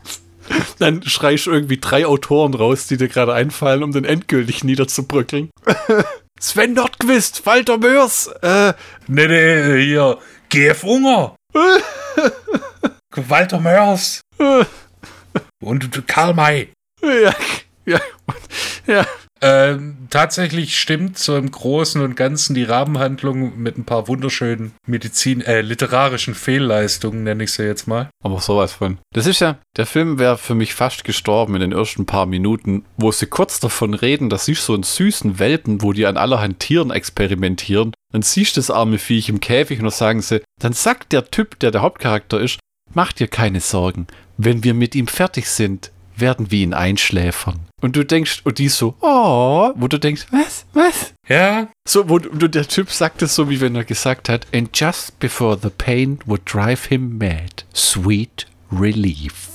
Dann 0.80 1.04
schreist 1.04 1.46
du 1.46 1.52
irgendwie 1.52 1.78
drei 1.78 2.06
Autoren 2.06 2.54
raus, 2.54 2.88
die 2.88 2.98
dir 2.98 3.08
gerade 3.08 3.34
einfallen, 3.34 3.84
um 3.84 3.92
den 3.92 4.06
endgültig 4.06 4.64
niederzubrückeln. 4.64 5.50
Sven 6.40 6.74
Nordquist, 6.74 7.46
Walter 7.46 7.78
Mörs, 7.78 8.28
äh. 8.42 8.74
Nee, 9.08 9.28
nee, 9.28 9.86
hier, 9.86 10.18
GF 10.50 10.84
Unger. 10.84 11.36
Walter 13.16 13.60
Mörs. 13.60 14.22
Und 15.62 16.08
Karl 16.08 16.34
May. 16.34 16.74
Ja, 17.04 17.34
ja, 17.86 18.00
ja. 18.88 19.06
Ähm, 19.44 20.08
tatsächlich 20.12 20.78
stimmt 20.78 21.18
so 21.18 21.36
im 21.36 21.50
Großen 21.50 22.00
und 22.00 22.16
Ganzen 22.16 22.54
die 22.54 22.64
Rahmenhandlung 22.64 23.58
mit 23.58 23.76
ein 23.76 23.86
paar 23.86 24.08
wunderschönen 24.08 24.74
Medizin, 24.86 25.42
äh, 25.42 25.62
literarischen 25.62 26.36
Fehlleistungen, 26.36 27.24
nenne 27.24 27.46
ich 27.46 27.54
sie 27.54 27.64
jetzt 27.64 27.88
mal. 27.88 28.10
Aber 28.24 28.40
sowas 28.40 28.74
von. 28.74 29.00
Das 29.14 29.26
ist 29.26 29.40
ja, 29.40 29.58
der 29.78 29.88
Film 29.88 30.20
wäre 30.20 30.38
für 30.38 30.54
mich 30.54 30.76
fast 30.76 31.04
gestorben 31.04 31.56
in 31.56 31.62
den 31.62 31.72
ersten 31.72 32.06
paar 32.06 32.28
Minuten, 32.28 32.86
wo 32.98 33.12
sie 33.12 33.26
kurz 33.26 33.60
davon 33.60 33.96
reden, 33.96 34.30
dass 34.30 34.46
sie 34.46 34.54
so 34.54 34.76
einen 34.76 34.84
süßen 34.84 35.40
Welpen, 35.40 35.82
wo 35.82 35.92
die 35.92 36.06
an 36.06 36.18
allerhand 36.18 36.60
Tieren 36.60 36.92
experimentieren. 36.92 37.94
Dann 38.12 38.22
siehst 38.22 38.56
du 38.56 38.60
das 38.60 38.70
arme 38.70 39.00
Viech 39.00 39.30
im 39.30 39.40
Käfig 39.40 39.80
und 39.80 39.86
dann 39.86 39.92
sagen 39.92 40.22
sie, 40.22 40.44
dann 40.60 40.74
sagt 40.74 41.14
der 41.14 41.32
Typ, 41.32 41.58
der 41.60 41.72
der 41.72 41.82
Hauptcharakter 41.82 42.40
ist, 42.40 42.60
mach 42.94 43.12
dir 43.12 43.28
keine 43.28 43.62
Sorgen. 43.62 44.06
Wenn 44.38 44.64
wir 44.64 44.76
mit 44.76 44.94
ihm 44.94 45.08
fertig 45.08 45.48
sind, 45.48 45.92
werden 46.22 46.52
wir 46.52 46.60
ihn 46.60 46.74
einschläfern. 46.74 47.60
Und 47.82 47.96
du 47.96 48.06
denkst, 48.06 48.42
und 48.44 48.60
die 48.60 48.70
so, 48.70 48.96
oh, 49.02 49.72
wo 49.76 49.88
du 49.88 50.00
denkst, 50.00 50.28
was, 50.32 50.66
was? 50.74 51.14
Ja. 51.28 51.68
So, 51.88 52.08
wo 52.08 52.20
du, 52.20 52.48
der 52.48 52.68
Typ 52.68 52.92
sagt 52.92 53.22
es 53.22 53.36
so, 53.36 53.50
wie 53.50 53.60
wenn 53.60 53.76
er 53.76 53.84
gesagt 53.84 54.30
hat, 54.30 54.48
and 54.54 54.70
just 54.78 55.20
before 55.20 55.58
the 55.62 55.70
pain 55.70 56.20
would 56.26 56.42
drive 56.46 56.86
him 56.86 57.18
mad, 57.18 57.66
sweet 57.74 58.48
relief. 58.72 59.50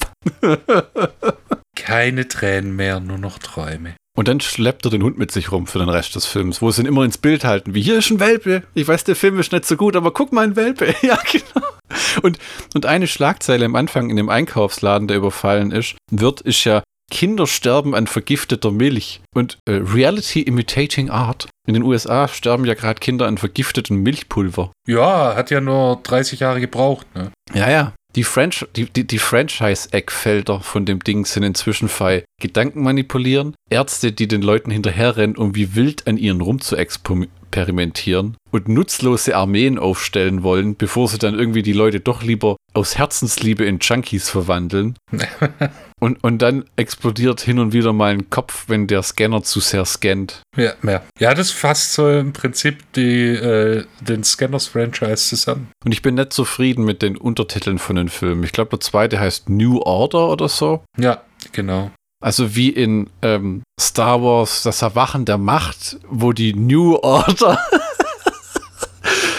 Keine 1.77 2.27
Tränen 2.29 2.75
mehr, 2.75 3.01
nur 3.01 3.19
noch 3.19 3.39
Träume. 3.39 3.95
Und 4.17 4.29
dann 4.29 4.41
schleppt 4.41 4.87
er 4.87 4.91
den 4.91 5.03
Hund 5.03 5.19
mit 5.19 5.31
sich 5.31 5.53
rum 5.53 5.67
für 5.67 5.79
den 5.79 5.91
Rest 5.91 6.17
des 6.17 6.25
Films, 6.25 6.63
wo 6.63 6.71
sie 6.71 6.83
ihn 6.83 6.87
immer 6.87 7.05
ins 7.05 7.19
Bild 7.19 7.45
halten, 7.45 7.75
wie 7.75 7.83
hier 7.83 7.99
ist 7.99 8.11
ein 8.11 8.19
Welpe. 8.19 8.63
Ich 8.73 8.89
weiß, 8.89 9.05
der 9.05 9.15
Film 9.15 9.39
ist 9.39 9.53
nicht 9.53 9.67
so 9.67 9.77
gut, 9.77 9.95
aber 9.95 10.11
guck 10.11 10.33
mal, 10.33 10.45
ein 10.45 10.57
Welpe. 10.57 10.95
Ja, 11.03 11.19
genau. 11.31 11.67
Und, 12.23 12.39
und 12.75 12.87
eine 12.87 13.07
Schlagzeile 13.07 13.67
am 13.67 13.77
Anfang 13.77 14.11
in 14.11 14.17
dem 14.17 14.29
Einkaufsladen, 14.29 15.07
der 15.07 15.19
überfallen 15.19 15.71
ist, 15.71 15.97
wird, 16.11 16.41
ist 16.41 16.65
ja, 16.65 16.83
Kinder 17.11 17.47
sterben 17.47 17.95
an 17.95 18.07
vergifteter 18.07 18.71
Milch. 18.71 19.21
Und 19.35 19.59
äh, 19.67 19.73
Reality 19.73 20.43
Imitating 20.43 21.11
Art. 21.11 21.49
In 21.67 21.75
den 21.75 21.83
USA 21.83 22.29
sterben 22.29 22.65
ja 22.65 22.75
gerade 22.75 23.01
Kinder 23.01 23.27
an 23.27 23.39
vergiftetem 23.39 24.03
Milchpulver. 24.03 24.73
Ja, 24.89 25.35
hat 25.37 25.51
ja 25.51 25.61
nur 25.61 26.01
30 26.03 26.41
Jahre 26.41 26.61
gebraucht, 26.61 27.07
ne? 27.15 27.31
Ja, 27.55 27.71
ja. 27.71 27.93
Die, 28.17 28.25
Franch 28.25 28.67
die, 28.75 28.87
die, 28.87 29.07
die 29.07 29.19
Franchise-Eckfelder 29.19 30.61
von 30.61 30.87
dem 30.87 31.01
Ding 31.01 31.27
sind 31.27 31.43
inzwischen 31.43 31.89
frei. 31.89 32.25
Gedanken 32.41 32.83
manipulieren, 32.83 33.55
Ärzte, 33.69 34.11
die 34.11 34.27
den 34.27 34.41
Leuten 34.41 34.71
hinterherrennen, 34.71 35.37
um 35.37 35.55
wie 35.55 35.75
wild 35.75 36.07
an 36.07 36.17
ihnen 36.17 36.41
rumzuexperimentieren 36.41 37.36
und 38.51 38.69
nutzlose 38.69 39.37
Armeen 39.37 39.79
aufstellen 39.79 40.43
wollen, 40.43 40.77
bevor 40.77 41.09
sie 41.09 41.19
dann 41.19 41.39
irgendwie 41.39 41.63
die 41.63 41.73
Leute 41.73 42.01
doch 42.01 42.23
lieber 42.23 42.57
aus 42.75 42.99
Herzensliebe 42.99 43.65
in 43.65 43.79
Junkies 43.81 44.29
verwandeln. 44.29 44.97
und, 46.01 46.23
und 46.23 46.39
dann 46.39 46.65
explodiert 46.77 47.41
hin 47.41 47.59
und 47.59 47.73
wieder 47.73 47.93
mal 47.93 48.13
ein 48.13 48.31
Kopf, 48.31 48.65
wenn 48.69 48.87
der 48.87 49.03
Scanner 49.03 49.43
zu 49.43 49.61
sehr 49.61 49.85
scannt. 49.85 50.43
Ja, 50.57 50.73
ja. 50.83 51.03
ja 51.19 51.35
das 51.35 51.51
fasst 51.51 51.95
so 51.95 52.09
im 52.09 52.33
Prinzip 52.33 52.79
die, 52.95 53.29
äh, 53.29 53.85
den 54.01 54.25
Scanners-Franchise 54.25 55.29
zusammen. 55.29 55.69
Und 55.85 55.93
ich 55.93 56.03
bin 56.03 56.15
nicht 56.15 56.33
zufrieden 56.33 56.85
mit 56.85 57.03
den 57.03 57.17
Untertiteln 57.17 57.79
von 57.79 57.97
den 57.97 58.09
Filmen. 58.09 58.43
Ich 58.45 58.53
glaube, 58.53 58.71
der 58.71 58.81
zweite 58.81 59.21
heißt 59.21 59.49
New 59.49 59.81
Order 59.81 60.29
oder 60.29 60.49
so. 60.49 60.85
Ja, 60.99 61.23
genau. 61.53 61.91
Also 62.21 62.57
wie 62.57 62.71
in 62.71 63.11
ähm, 63.23 63.63
Star 63.79 64.23
Wars 64.23 64.63
Das 64.63 64.83
Erwachen 64.83 65.25
der 65.25 65.39
Macht, 65.39 65.99
wo 66.09 66.33
die 66.33 66.55
New 66.55 66.97
Order 66.97 67.59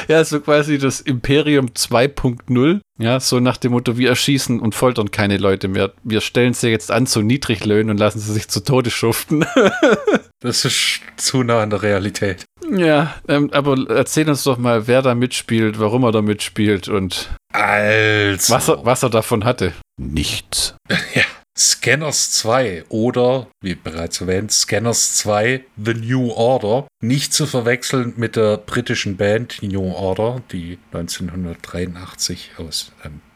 ja, 0.08 0.24
so 0.24 0.40
quasi 0.40 0.78
das 0.78 1.02
Imperium 1.02 1.68
2.0. 1.68 2.80
Ja, 3.00 3.20
so 3.20 3.40
nach 3.40 3.58
dem 3.58 3.74
Motto, 3.74 3.98
wir 3.98 4.10
erschießen 4.10 4.60
und 4.60 4.74
foltern 4.74 5.12
keine 5.12 5.38
Leute 5.38 5.68
mehr. 5.68 5.92
Wir 6.04 6.22
stellen 6.22 6.54
sie 6.54 6.70
jetzt 6.70 6.92
an 6.92 7.06
zu 7.08 7.22
Niedriglöhnen 7.22 7.92
und 7.92 7.98
lassen 7.98 8.20
sie 8.20 8.34
sich 8.34 8.48
zu 8.48 8.64
Tode 8.64 8.90
schuften. 8.90 9.46
das 10.40 10.66
ist 10.66 11.02
zu 11.18 11.44
nah 11.44 11.62
an 11.62 11.70
der 11.70 11.82
Realität. 11.82 12.46
Ja, 12.72 13.16
ähm, 13.28 13.50
aber 13.54 13.78
erzähl 13.90 14.28
uns 14.30 14.44
doch 14.44 14.58
mal, 14.58 14.88
wer 14.88 15.02
da 15.02 15.16
mitspielt, 15.16 15.80
warum 15.80 16.04
er 16.04 16.12
da 16.12 16.22
mitspielt 16.22 16.88
und 16.88 17.30
also. 17.54 18.54
was, 18.54 18.68
er, 18.68 18.86
was 18.86 19.04
er 19.04 19.10
davon 19.10 19.46
hatte. 19.46 19.74
Nichts. 19.98 20.76
Ja. 21.14 21.24
Scanners 21.58 22.32
2 22.32 22.86
oder, 22.90 23.48
wie 23.62 23.74
bereits 23.74 24.22
erwähnt, 24.22 24.52
Scanners 24.52 25.16
2 25.16 25.64
The 25.84 25.94
New 25.96 26.30
Order. 26.32 26.88
Nicht 27.02 27.34
zu 27.34 27.48
verwechseln 27.48 28.14
mit 28.18 28.36
der 28.36 28.58
britischen 28.58 29.18
Band 29.18 29.62
New 29.64 29.92
Order, 29.92 30.42
die 30.52 30.78
1983 30.92 32.52
aus 32.58 32.92
ähm, 33.04 33.22
äh, 33.24 33.27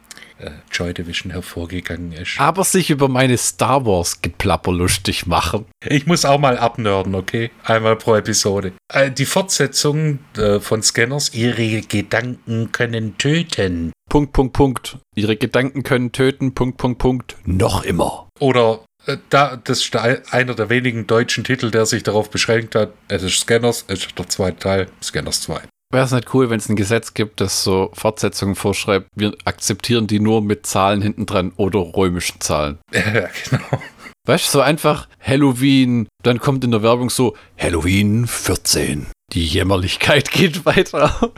Joy 0.71 0.93
Division 0.93 1.31
hervorgegangen 1.31 2.11
ist. 2.13 2.39
Aber 2.39 2.63
sich 2.63 2.89
über 2.89 3.07
meine 3.07 3.37
Star 3.37 3.85
Wars 3.85 4.21
Geplapper 4.21 4.71
lustig 4.71 5.27
machen. 5.27 5.65
Ich 5.85 6.07
muss 6.07 6.25
auch 6.25 6.39
mal 6.39 6.57
abnörden, 6.57 7.15
okay? 7.15 7.51
Einmal 7.63 7.95
pro 7.95 8.15
Episode. 8.15 8.73
Äh, 8.91 9.11
die 9.11 9.25
Fortsetzung 9.25 10.19
äh, 10.37 10.59
von 10.59 10.81
Scanners, 10.83 11.33
ihre 11.33 11.81
Gedanken 11.81 12.71
können 12.71 13.17
töten. 13.17 13.91
Punkt, 14.09 14.33
Punkt, 14.33 14.53
Punkt. 14.53 14.97
Ihre 15.15 15.37
Gedanken 15.37 15.83
können 15.83 16.11
töten, 16.11 16.53
Punkt, 16.53 16.77
Punkt, 16.77 16.99
Punkt. 16.99 17.37
Noch 17.45 17.83
immer. 17.83 18.27
Oder 18.39 18.81
äh, 19.05 19.17
da, 19.29 19.55
das 19.55 19.81
ist 19.81 19.95
einer 19.95 20.53
der 20.53 20.69
wenigen 20.69 21.07
deutschen 21.07 21.43
Titel, 21.43 21.71
der 21.71 21.85
sich 21.85 22.03
darauf 22.03 22.29
beschränkt 22.29 22.75
hat. 22.75 22.93
Es 23.07 23.23
ist 23.23 23.39
Scanners, 23.39 23.85
es 23.87 24.05
ist 24.05 24.17
der 24.17 24.27
zweite 24.27 24.57
Teil, 24.57 24.87
Scanners 25.01 25.41
2. 25.41 25.61
Wäre 25.91 26.05
es 26.05 26.11
nicht 26.11 26.33
cool, 26.33 26.49
wenn 26.49 26.59
es 26.59 26.69
ein 26.69 26.77
Gesetz 26.77 27.13
gibt, 27.13 27.41
das 27.41 27.63
so 27.63 27.91
Fortsetzungen 27.93 28.55
vorschreibt, 28.55 29.07
wir 29.15 29.35
akzeptieren 29.43 30.07
die 30.07 30.21
nur 30.21 30.41
mit 30.41 30.65
Zahlen 30.65 31.01
hinten 31.01 31.25
dran 31.25 31.51
oder 31.57 31.79
römischen 31.79 32.39
Zahlen. 32.39 32.79
Ja, 32.93 33.27
genau. 33.49 33.81
Weißt 34.27 34.47
du, 34.47 34.51
so 34.51 34.61
einfach 34.61 35.09
Halloween, 35.19 36.07
dann 36.23 36.39
kommt 36.39 36.63
in 36.63 36.71
der 36.71 36.83
Werbung 36.83 37.09
so 37.09 37.35
Halloween 37.57 38.27
14. 38.27 39.07
Die 39.33 39.45
Jämmerlichkeit 39.45 40.31
geht 40.31 40.65
weiter. 40.65 41.31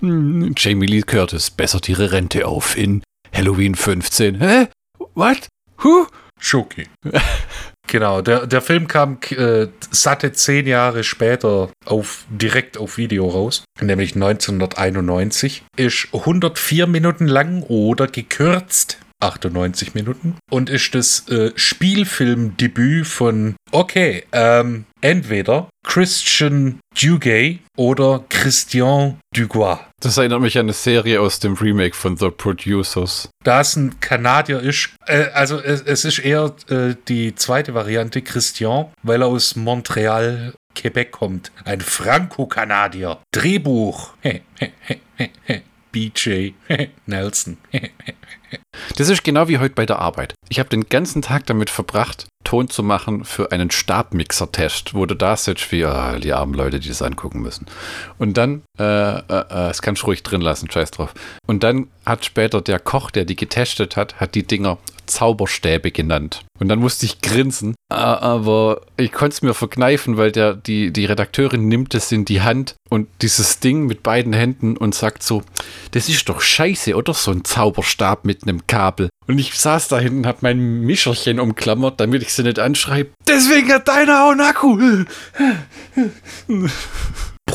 Hm, 0.00 0.54
Jamie 0.56 0.86
Lee 0.86 1.02
Curtis 1.02 1.50
bessert 1.50 1.88
ihre 1.88 2.12
Rente 2.12 2.46
auf 2.46 2.76
in 2.76 3.02
Halloween 3.32 3.74
15. 3.74 4.40
Hä? 4.40 4.68
What? 5.14 5.48
Who? 5.78 6.06
Schoki. 6.40 6.88
genau, 7.86 8.22
der, 8.22 8.46
der 8.46 8.60
Film 8.60 8.88
kam 8.88 9.18
äh, 9.30 9.66
satte 9.90 10.32
zehn 10.32 10.66
Jahre 10.66 11.04
später 11.04 11.70
auf, 11.84 12.24
direkt 12.28 12.78
auf 12.78 12.96
Video 12.96 13.28
raus, 13.28 13.64
nämlich 13.80 14.14
1991. 14.14 15.62
Ist 15.76 16.08
104 16.12 16.86
Minuten 16.86 17.26
lang 17.26 17.62
oder 17.62 18.06
gekürzt 18.06 18.98
98 19.20 19.94
Minuten 19.94 20.36
und 20.50 20.68
ist 20.68 20.94
das 20.94 21.28
äh, 21.28 21.52
Spielfilmdebüt 21.54 23.06
von, 23.06 23.56
okay, 23.72 24.24
ähm, 24.32 24.84
entweder 25.00 25.68
Christian 25.84 26.80
Dugay 27.00 27.60
oder 27.76 28.24
Christian 28.28 29.18
Dugois. 29.34 29.78
Das 30.00 30.16
erinnert 30.16 30.40
mich 30.40 30.58
an 30.58 30.66
eine 30.66 30.72
Serie 30.72 31.20
aus 31.20 31.40
dem 31.40 31.54
Remake 31.54 31.94
von 31.94 32.16
The 32.16 32.30
Producers. 32.30 33.28
Da 33.44 33.60
es 33.60 33.76
ein 33.76 34.00
Kanadier 34.00 34.60
ist, 34.60 34.90
äh, 35.06 35.26
also 35.34 35.60
es, 35.60 35.82
es, 35.82 36.04
ist 36.04 36.18
eher 36.18 36.54
äh, 36.68 36.94
die 37.08 37.34
zweite 37.34 37.74
Variante, 37.74 38.22
Christian, 38.22 38.86
weil 39.02 39.22
er 39.22 39.28
aus 39.28 39.56
Montreal, 39.56 40.54
Quebec 40.74 41.12
kommt. 41.12 41.52
Ein 41.64 41.80
Franco-Kanadier. 41.80 43.18
Drehbuch. 43.32 44.14
BJ 45.92 46.52
Nelson. 47.06 47.56
Das 48.96 49.08
ist 49.08 49.24
genau 49.24 49.48
wie 49.48 49.58
heute 49.58 49.74
bei 49.74 49.86
der 49.86 49.98
Arbeit. 49.98 50.34
Ich 50.48 50.58
habe 50.58 50.68
den 50.68 50.88
ganzen 50.88 51.22
Tag 51.22 51.46
damit 51.46 51.70
verbracht, 51.70 52.26
Ton 52.44 52.68
zu 52.68 52.84
machen 52.84 53.24
für 53.24 53.50
einen 53.50 53.72
Stabmixer-Test, 53.72 54.94
wo 54.94 55.04
du 55.04 55.16
da 55.16 55.36
sitzt 55.36 55.72
wie 55.72 55.84
ah, 55.84 56.18
die 56.18 56.32
armen 56.32 56.54
Leute, 56.54 56.78
die 56.78 56.88
das 56.88 57.02
angucken 57.02 57.42
müssen. 57.42 57.66
Und 58.18 58.36
dann, 58.36 58.62
äh, 58.78 58.84
äh, 58.84 59.18
äh, 59.18 59.44
das 59.48 59.82
kannst 59.82 60.02
du 60.02 60.06
ruhig 60.06 60.22
drin 60.22 60.40
lassen, 60.40 60.70
scheiß 60.70 60.92
drauf. 60.92 61.12
Und 61.48 61.64
dann 61.64 61.88
hat 62.04 62.24
später 62.24 62.60
der 62.60 62.78
Koch, 62.78 63.10
der 63.10 63.24
die 63.24 63.34
getestet 63.34 63.96
hat, 63.96 64.20
hat 64.20 64.36
die 64.36 64.46
Dinger 64.46 64.78
Zauberstäbe 65.06 65.90
genannt. 65.90 66.44
Und 66.58 66.68
dann 66.68 66.78
musste 66.78 67.06
ich 67.06 67.20
grinsen, 67.20 67.74
aber 67.88 68.82
ich 68.96 69.12
konnte 69.12 69.34
es 69.34 69.42
mir 69.42 69.54
verkneifen, 69.54 70.16
weil 70.16 70.32
der, 70.32 70.54
die, 70.54 70.92
die 70.92 71.04
Redakteurin 71.04 71.68
nimmt 71.68 71.94
es 71.94 72.12
in 72.12 72.24
die 72.24 72.42
Hand 72.42 72.76
und 72.88 73.08
dieses 73.22 73.60
Ding 73.60 73.86
mit 73.86 74.02
beiden 74.02 74.32
Händen 74.32 74.76
und 74.76 74.94
sagt 74.94 75.22
so, 75.22 75.42
das 75.90 76.08
ist 76.08 76.28
doch 76.28 76.40
scheiße, 76.40 76.94
oder? 76.94 77.14
So 77.14 77.30
ein 77.30 77.44
Zauberstab 77.44 78.24
mit 78.24 78.42
einem 78.42 78.66
Kabel. 78.66 79.08
Und 79.26 79.38
ich 79.38 79.54
saß 79.54 79.88
da 79.88 79.98
hinten, 79.98 80.26
hab 80.26 80.42
mein 80.42 80.80
Mischerchen 80.80 81.40
umklammert, 81.40 82.00
damit 82.00 82.22
ich 82.22 82.32
sie 82.32 82.44
nicht 82.44 82.58
anschreibe. 82.58 83.10
Deswegen 83.28 83.72
hat 83.72 83.88
deiner 83.88 84.24
auch 84.24 84.30
einen 84.30 84.40
Akku. 84.40 84.78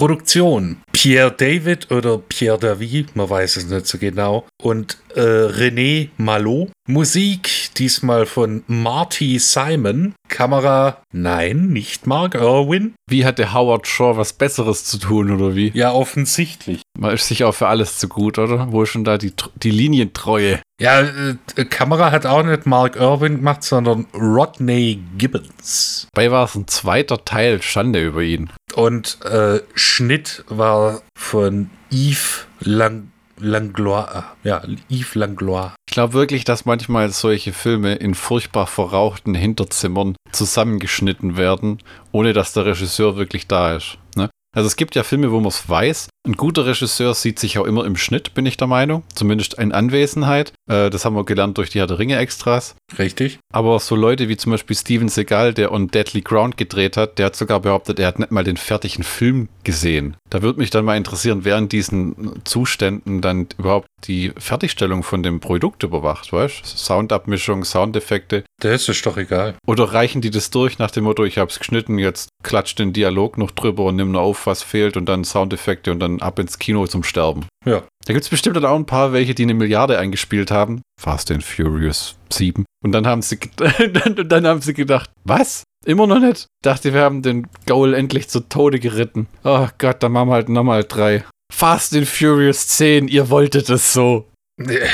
Produktion. 0.02 0.78
Pierre 0.94 1.30
David 1.32 1.92
oder 1.92 2.18
Pierre 2.18 2.58
David, 2.58 3.16
man 3.16 3.30
weiß 3.30 3.58
es 3.58 3.68
nicht 3.68 3.86
so 3.86 4.00
genau. 4.00 4.48
Und 4.60 4.98
äh, 5.14 5.20
René 5.22 6.10
Malot. 6.18 6.72
Musik 6.88 7.70
diesmal 7.78 8.26
von 8.26 8.64
Marty 8.66 9.38
Simon. 9.38 10.16
Kamera, 10.28 11.04
nein, 11.14 11.68
nicht 11.68 12.08
Mark 12.08 12.34
Irwin. 12.34 12.96
Wie 13.08 13.26
hatte 13.26 13.54
Howard 13.54 13.86
Shaw 13.86 14.18
was 14.18 14.34
Besseres 14.34 14.86
zu 14.86 14.98
tun 14.98 15.30
oder 15.30 15.56
wie? 15.56 15.72
Ja, 15.76 15.92
offensichtlich. 15.92 16.82
Man 16.98 17.14
ist 17.14 17.28
sich 17.28 17.44
auch 17.44 17.54
für 17.54 17.68
alles 17.68 18.00
zu 18.00 18.08
gut, 18.08 18.40
oder? 18.40 18.72
Wo 18.72 18.82
ist 18.82 18.90
schon 18.90 19.04
da 19.04 19.20
die, 19.20 19.34
die 19.62 19.72
Linientreue? 19.72 20.62
Ja, 20.82 21.02
äh, 21.02 21.66
Kamera 21.66 22.10
hat 22.10 22.26
auch 22.26 22.42
nicht 22.42 22.66
Mark 22.66 22.96
Irwin 22.96 23.38
gemacht, 23.38 23.62
sondern 23.62 24.08
Rodney 24.16 25.00
Gibbons. 25.16 26.08
Dabei 26.12 26.32
war 26.32 26.46
es 26.46 26.56
ein 26.56 26.68
zweiter 26.68 27.24
Teil, 27.24 27.62
Schande 27.62 28.04
über 28.04 28.24
ihn. 28.24 28.50
Und 28.74 29.24
äh, 29.24 29.60
Schnitt 29.76 30.44
war 30.48 31.04
von 31.16 31.70
Yves 31.92 32.48
Lang 32.62 33.12
Langlois. 33.38 34.24
Ja, 34.44 34.64
Yves 34.90 35.14
Langlois. 35.14 35.74
Ich 35.88 35.94
glaube 35.94 36.14
wirklich, 36.14 36.46
dass 36.46 36.66
manchmal 36.66 37.12
solche 37.12 37.54
Filme 37.54 37.94
in 37.94 38.16
furchtbar 38.16 38.66
verrauchten 38.66 39.36
Hinterzimmern 39.36 40.16
zusammengeschnitten 40.32 41.38
werden, 41.38 41.78
ohne 42.12 42.34
dass 42.34 42.54
der 42.54 42.66
Regisseur 42.66 43.18
wirklich 43.18 43.48
da 43.48 43.76
ist. 43.76 44.00
Ne? 44.16 44.32
Also 44.56 44.66
es 44.66 44.78
gibt 44.78 44.96
ja 44.96 45.04
Filme, 45.04 45.32
wo 45.32 45.40
man 45.40 45.50
es 45.50 45.70
weiß. 45.70 46.10
Ein 46.24 46.34
guter 46.34 46.68
Regisseur 46.68 47.16
sieht 47.16 47.40
sich 47.40 47.58
auch 47.58 47.66
immer 47.66 47.84
im 47.84 47.96
Schnitt, 47.96 48.36
bin 48.36 48.46
ich 48.46 48.56
der 48.56 48.68
Meinung. 48.68 49.02
Zumindest 49.16 49.56
in 49.56 49.72
Anwesenheit. 49.72 50.54
Äh, 50.70 50.92
das 50.92 51.04
haben 51.04 51.16
wir 51.16 51.26
gelernt 51.26 51.58
durch 51.58 51.72
die 51.72 51.80
Herr 51.80 51.88
der 51.88 51.98
Ringe 51.98 52.18
Extras. 52.18 52.76
Richtig. 53.00 53.40
Aber 53.52 53.80
so 53.80 53.96
Leute 53.96 54.30
wie 54.30 54.38
zum 54.38 54.52
Beispiel 54.52 54.76
Steven 54.76 55.10
Seagal, 55.10 55.56
der 55.56 55.72
on 55.72 55.88
Deadly 55.88 56.22
Ground 56.22 56.58
gedreht 56.58 56.96
hat, 56.96 57.18
der 57.18 57.28
hat 57.28 57.36
sogar 57.36 57.60
behauptet, 57.60 58.00
er 58.00 58.08
hat 58.08 58.20
nicht 58.20 58.32
mal 58.32 58.44
den 58.44 58.58
fertigen 58.58 59.04
Film 59.04 59.50
gesehen. 59.64 60.16
Da 60.30 60.44
würde 60.44 60.60
mich 60.60 60.70
dann 60.70 60.86
mal 60.86 60.96
interessieren, 60.96 61.40
wer 61.44 61.58
in 61.58 61.70
diesen 61.70 62.42
Zuständen 62.44 63.22
dann 63.22 63.48
überhaupt 63.58 63.88
die 64.04 64.32
Fertigstellung 64.38 65.04
von 65.04 65.24
dem 65.24 65.40
Produkt 65.40 65.84
überwacht, 65.84 66.32
weißt 66.32 66.62
du? 66.62 66.68
Soundabmischung, 66.68 67.66
Soundeffekte. 67.66 68.44
Das 68.60 68.88
ist 68.88 69.06
doch 69.06 69.18
egal. 69.18 69.56
Oder 69.66 69.86
reichen 69.86 70.22
die 70.22 70.30
das 70.30 70.52
durch 70.52 70.78
nach 70.78 70.92
dem 70.92 71.04
Motto, 71.04 71.24
ich 71.26 71.38
habe 71.38 71.50
es 71.50 71.60
geschnitten, 71.60 71.98
jetzt 71.98 72.30
klatscht 72.44 72.80
den 72.80 72.94
Dialog 72.94 73.38
noch 73.38 73.52
drüber 73.52 73.86
und 73.86 73.96
nimm 73.96 74.12
nur 74.12 74.22
auf, 74.22 74.46
was 74.46 74.64
fehlt 74.64 74.98
und 74.98 75.08
dann 75.08 75.24
Soundeffekte 75.24 75.92
und 75.92 76.00
dann 76.00 76.11
ab 76.20 76.40
ins 76.40 76.60
Kino 76.60 76.88
zum 76.88 77.04
Sterben. 77.04 77.46
Ja. 77.66 77.84
Da 78.06 78.14
gibt 78.14 78.26
es 78.26 78.30
bestimmt 78.30 78.64
auch 78.64 78.76
ein 78.76 78.86
paar 78.86 79.14
welche, 79.14 79.36
die 79.36 79.44
eine 79.44 79.54
Milliarde 79.54 79.98
eingespielt 79.98 80.52
haben. 80.52 80.82
Fast 81.00 81.32
and 81.32 81.44
Furious 81.44 82.16
7. 82.32 82.66
Und 82.84 82.92
dann 82.92 83.06
haben 83.08 83.22
sie, 83.22 83.40
dann, 83.58 84.28
dann 84.28 84.48
haben 84.48 84.62
sie 84.62 84.74
gedacht, 84.74 85.10
was? 85.24 85.64
Immer 85.86 86.08
noch 86.08 86.20
nicht? 86.20 86.48
Dachte, 86.64 86.94
wir 86.94 87.02
haben 87.02 87.22
den 87.22 87.48
Gaul 87.66 87.94
endlich 87.94 88.30
zu 88.30 88.42
Tode 88.42 88.80
geritten. 88.80 89.28
Oh 89.44 89.68
Gott, 89.78 90.04
dann 90.04 90.12
machen 90.12 90.30
wir 90.30 90.34
halt 90.34 90.50
nochmal 90.50 90.84
drei. 90.84 91.24
Fast 91.52 91.96
and 91.96 92.08
Furious 92.08 92.68
10, 92.68 93.08
ihr 93.08 93.30
wolltet 93.30 93.70
es 93.70 93.94
so. 93.94 94.28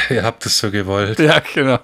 Ihr 0.10 0.23
habt 0.23 0.45
es 0.45 0.60
so 0.60 0.71
gewollt. 0.71 1.19
Ja, 1.19 1.41
genau. 1.53 1.80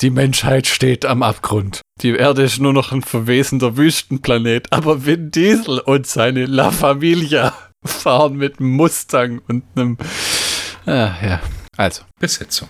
Die 0.00 0.10
Menschheit 0.10 0.66
steht 0.66 1.06
am 1.06 1.22
Abgrund. 1.22 1.80
Die 2.02 2.10
Erde 2.10 2.42
ist 2.42 2.60
nur 2.60 2.72
noch 2.72 2.92
ein 2.92 3.02
verwesender 3.02 3.76
Wüstenplanet, 3.76 4.72
aber 4.72 5.04
Vin 5.06 5.30
Diesel 5.30 5.78
und 5.80 6.06
seine 6.06 6.46
La 6.46 6.70
Familia 6.70 7.52
fahren 7.84 8.36
mit 8.36 8.58
einem 8.58 8.70
Mustang 8.70 9.40
und 9.48 9.64
einem. 9.74 9.96
Ah, 10.86 11.14
ja, 11.22 11.40
also. 11.76 12.02
Besetzung. 12.18 12.68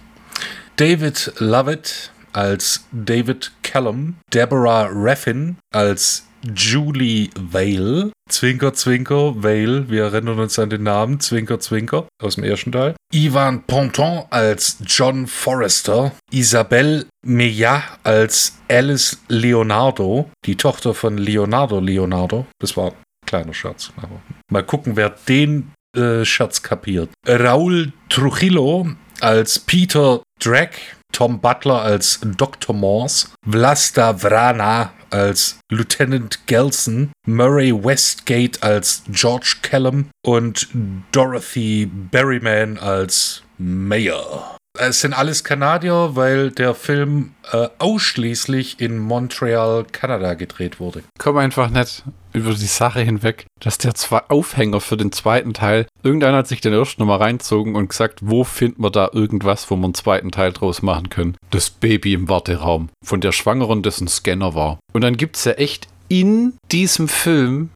David 0.76 1.32
Lovett 1.38 2.10
als 2.32 2.84
David 2.92 3.52
Callum, 3.62 4.16
Deborah 4.32 4.88
Raffin 4.90 5.56
als 5.72 6.24
Julie 6.54 7.28
Vale, 7.38 8.12
Zwinker, 8.30 8.72
Zwinker, 8.72 9.42
Vale, 9.42 9.90
wir 9.90 10.04
erinnern 10.04 10.38
uns 10.38 10.58
an 10.58 10.70
den 10.70 10.84
Namen, 10.84 11.20
Zwinker, 11.20 11.60
Zwinker, 11.60 12.06
aus 12.22 12.36
dem 12.36 12.44
ersten 12.44 12.72
Teil. 12.72 12.94
Ivan 13.12 13.62
Ponton 13.64 14.24
als 14.30 14.78
John 14.86 15.26
Forrester, 15.26 16.12
Isabelle 16.30 17.06
Meillat 17.26 17.82
als 18.04 18.54
Alice 18.68 19.18
Leonardo, 19.28 20.30
die 20.46 20.56
Tochter 20.56 20.94
von 20.94 21.18
Leonardo 21.18 21.80
Leonardo, 21.80 22.46
das 22.58 22.76
war 22.76 22.92
kleiner 23.30 23.54
Scherz, 23.54 23.92
aber 23.96 24.20
mal 24.50 24.64
gucken, 24.64 24.96
wer 24.96 25.10
den 25.10 25.70
äh, 25.96 26.24
Scherz 26.24 26.62
kapiert. 26.62 27.10
Raul 27.28 27.92
Trujillo 28.08 28.88
als 29.20 29.60
Peter 29.60 30.20
Drake, 30.40 30.78
Tom 31.12 31.40
Butler 31.40 31.80
als 31.80 32.18
Dr. 32.24 32.74
Morse, 32.74 33.28
Vlasta 33.48 34.20
Vrana 34.20 34.92
als 35.10 35.60
Lieutenant 35.70 36.44
Gelson, 36.46 37.12
Murray 37.24 37.72
Westgate 37.72 38.60
als 38.62 39.04
George 39.08 39.58
Callum 39.62 40.10
und 40.26 40.68
Dorothy 41.12 41.86
Berryman 41.86 42.78
als 42.78 43.42
Mayor. 43.58 44.56
Es 44.78 45.00
sind 45.00 45.14
alles 45.14 45.42
Kanadier, 45.42 46.10
weil 46.14 46.52
der 46.52 46.74
Film 46.74 47.32
äh, 47.52 47.68
ausschließlich 47.78 48.80
in 48.80 48.98
Montreal, 48.98 49.84
Kanada 49.90 50.34
gedreht 50.34 50.78
wurde. 50.78 51.02
Komm 51.18 51.38
einfach 51.38 51.70
nicht 51.70 52.04
über 52.32 52.54
die 52.54 52.66
Sache 52.66 53.00
hinweg, 53.00 53.46
dass 53.58 53.78
der 53.78 53.94
zwei 53.94 54.22
Aufhänger 54.28 54.80
für 54.80 54.96
den 54.96 55.10
zweiten 55.10 55.54
Teil, 55.54 55.86
irgendeiner 56.04 56.38
hat 56.38 56.48
sich 56.48 56.60
den 56.60 56.72
ersten 56.72 57.02
nochmal 57.02 57.18
reinzogen 57.18 57.74
und 57.74 57.88
gesagt, 57.88 58.20
wo 58.22 58.44
finden 58.44 58.82
wir 58.82 58.90
da 58.90 59.10
irgendwas, 59.12 59.68
wo 59.70 59.76
wir 59.76 59.84
einen 59.84 59.94
zweiten 59.94 60.30
Teil 60.30 60.52
draus 60.52 60.82
machen 60.82 61.10
können? 61.10 61.36
Das 61.50 61.70
Baby 61.70 62.14
im 62.14 62.28
Warteraum 62.28 62.90
von 63.04 63.20
der 63.20 63.32
Schwangeren, 63.32 63.82
dessen 63.82 64.06
Scanner 64.06 64.54
war. 64.54 64.78
Und 64.92 65.02
dann 65.02 65.16
gibt 65.16 65.36
es 65.36 65.44
ja 65.44 65.52
echt 65.52 65.88
in 66.08 66.54
diesem 66.70 67.08
Film, 67.08 67.70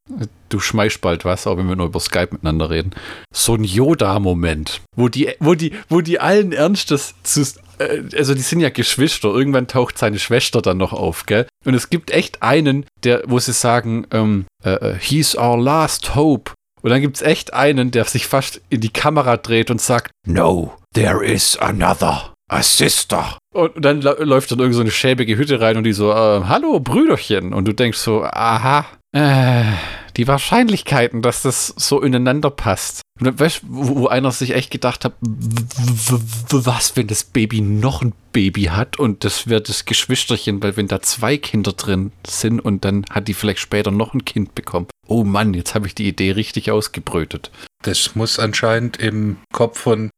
du 0.54 0.60
schmeißt 0.60 1.00
bald 1.00 1.24
was, 1.24 1.46
auch 1.46 1.56
wenn 1.56 1.68
wir 1.68 1.76
nur 1.76 1.86
über 1.86 2.00
Skype 2.00 2.28
miteinander 2.30 2.70
reden, 2.70 2.92
so 3.34 3.54
ein 3.54 3.64
Yoda-Moment, 3.64 4.82
wo 4.96 5.08
die, 5.08 5.30
wo 5.40 5.54
die, 5.54 5.72
wo 5.88 6.00
die 6.00 6.20
allen 6.20 6.52
Ernstes 6.52 7.14
zu, 7.24 7.42
äh, 7.78 8.02
also 8.16 8.34
die 8.34 8.40
sind 8.40 8.60
ja 8.60 8.70
Geschwister, 8.70 9.28
irgendwann 9.28 9.66
taucht 9.66 9.98
seine 9.98 10.18
Schwester 10.18 10.62
dann 10.62 10.78
noch 10.78 10.92
auf, 10.92 11.26
gell? 11.26 11.46
Und 11.64 11.74
es 11.74 11.90
gibt 11.90 12.12
echt 12.12 12.42
einen, 12.42 12.86
der, 13.02 13.24
wo 13.26 13.38
sie 13.40 13.52
sagen, 13.52 14.06
ähm, 14.12 14.46
äh, 14.62 14.94
he's 14.98 15.36
our 15.36 15.58
last 15.58 16.14
hope. 16.14 16.52
Und 16.82 16.90
dann 16.90 17.00
gibt 17.00 17.16
es 17.16 17.22
echt 17.22 17.52
einen, 17.54 17.90
der 17.90 18.04
sich 18.04 18.26
fast 18.26 18.60
in 18.68 18.80
die 18.80 18.92
Kamera 18.92 19.38
dreht 19.38 19.70
und 19.70 19.80
sagt, 19.80 20.12
no, 20.26 20.74
there 20.94 21.24
is 21.24 21.56
another. 21.56 22.33
A 22.50 22.62
sister. 22.62 23.38
Und 23.54 23.85
dann 23.85 24.02
läuft 24.02 24.50
dann 24.50 24.59
irgend 24.59 24.74
so 24.74 24.80
eine 24.80 24.90
schäbige 24.90 25.37
Hütte 25.37 25.61
rein 25.61 25.76
und 25.76 25.85
die 25.85 25.92
so, 25.92 26.11
äh, 26.11 26.44
hallo 26.44 26.78
Brüderchen. 26.80 27.54
Und 27.54 27.66
du 27.66 27.72
denkst 27.72 27.98
so, 27.98 28.22
aha, 28.22 28.87
äh, 29.12 29.64
die 30.16 30.28
Wahrscheinlichkeiten, 30.28 31.22
dass 31.22 31.42
das 31.42 31.68
so 31.68 32.00
ineinander 32.02 32.50
passt. 32.50 33.00
Und 33.20 33.38
weißt, 33.38 33.62
wo, 33.66 34.00
wo 34.00 34.07
einer 34.09 34.30
sich 34.33 34.54
echt 34.54 34.70
gedacht 34.70 35.04
hat, 35.04 35.14
was, 35.22 36.96
wenn 36.96 37.07
das 37.07 37.24
Baby 37.24 37.61
noch 37.61 38.02
ein 38.02 38.12
Baby 38.33 38.64
hat 38.64 38.98
und 38.98 39.24
das 39.24 39.46
wird 39.46 39.68
das 39.68 39.85
Geschwisterchen, 39.85 40.62
weil 40.62 40.76
wenn 40.76 40.88
da 40.88 41.00
zwei 41.00 41.37
Kinder 41.37 41.72
drin 41.72 42.12
sind 42.26 42.61
und 42.61 42.85
dann 42.85 43.04
hat 43.11 43.28
die 43.28 43.35
vielleicht 43.35 43.61
später 43.61 43.92
noch 43.92 44.14
ein 44.14 44.24
Kind 44.24 44.54
bekommen. 44.57 44.88
Oh 45.07 45.22
Mann, 45.22 45.54
jetzt 45.54 45.74
habe 45.74 45.87
ich 45.87 45.94
die 45.94 46.09
Idee 46.09 46.33
richtig 46.33 46.72
ausgebrütet. 46.72 47.52
Das 47.83 48.16
muss 48.16 48.40
anscheinend 48.40 48.96
im 48.96 49.37
Kopf 49.52 49.78
von 49.78 50.11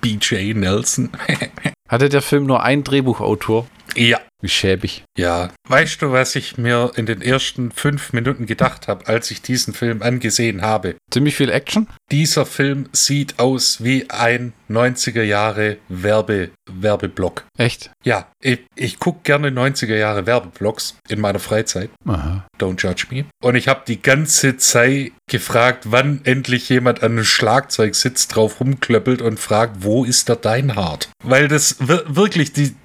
BJ 0.00 0.54
Nelson. 0.54 1.10
Hatte 1.88 2.08
der 2.08 2.22
Film 2.22 2.46
nur 2.46 2.62
einen 2.62 2.84
Drehbuchautor? 2.84 3.66
Ja. 3.98 4.20
Wie 4.40 4.48
schäbig. 4.48 5.02
Ja. 5.18 5.50
Weißt 5.68 6.00
du, 6.00 6.12
was 6.12 6.36
ich 6.36 6.56
mir 6.58 6.92
in 6.94 7.06
den 7.06 7.20
ersten 7.22 7.72
fünf 7.72 8.12
Minuten 8.12 8.46
gedacht 8.46 8.86
habe, 8.86 9.08
als 9.08 9.32
ich 9.32 9.42
diesen 9.42 9.74
Film 9.74 10.00
angesehen 10.00 10.62
habe? 10.62 10.94
Ziemlich 11.10 11.34
viel 11.34 11.50
Action? 11.50 11.88
Dieser 12.12 12.46
Film 12.46 12.88
sieht 12.92 13.40
aus 13.40 13.82
wie 13.82 14.08
ein 14.10 14.52
90er 14.70 15.22
Jahre 15.24 15.78
Werbe, 15.88 16.50
Werbeblock. 16.70 17.46
Echt? 17.58 17.90
Ja, 18.04 18.28
ich, 18.40 18.60
ich 18.76 19.00
gucke 19.00 19.20
gerne 19.24 19.48
90er 19.48 19.96
Jahre 19.96 20.24
Werbeblocks 20.26 20.96
in 21.08 21.20
meiner 21.20 21.40
Freizeit. 21.40 21.90
Aha. 22.06 22.46
Don't 22.60 22.80
judge 22.80 23.06
me. 23.10 23.24
Und 23.42 23.56
ich 23.56 23.66
habe 23.66 23.82
die 23.88 24.00
ganze 24.00 24.56
Zeit 24.56 25.10
gefragt, 25.28 25.86
wann 25.88 26.20
endlich 26.22 26.68
jemand 26.68 27.02
an 27.02 27.12
einem 27.12 27.24
Schlagzeug 27.24 27.96
sitzt, 27.96 28.36
drauf 28.36 28.60
rumklöppelt 28.60 29.20
und 29.20 29.40
fragt, 29.40 29.82
wo 29.82 30.04
ist 30.04 30.28
der 30.28 30.36
Deinhard? 30.36 31.08
Weil 31.24 31.48
das 31.48 31.76
wir- 31.80 32.04
wirklich, 32.06 32.52
die, 32.52 32.76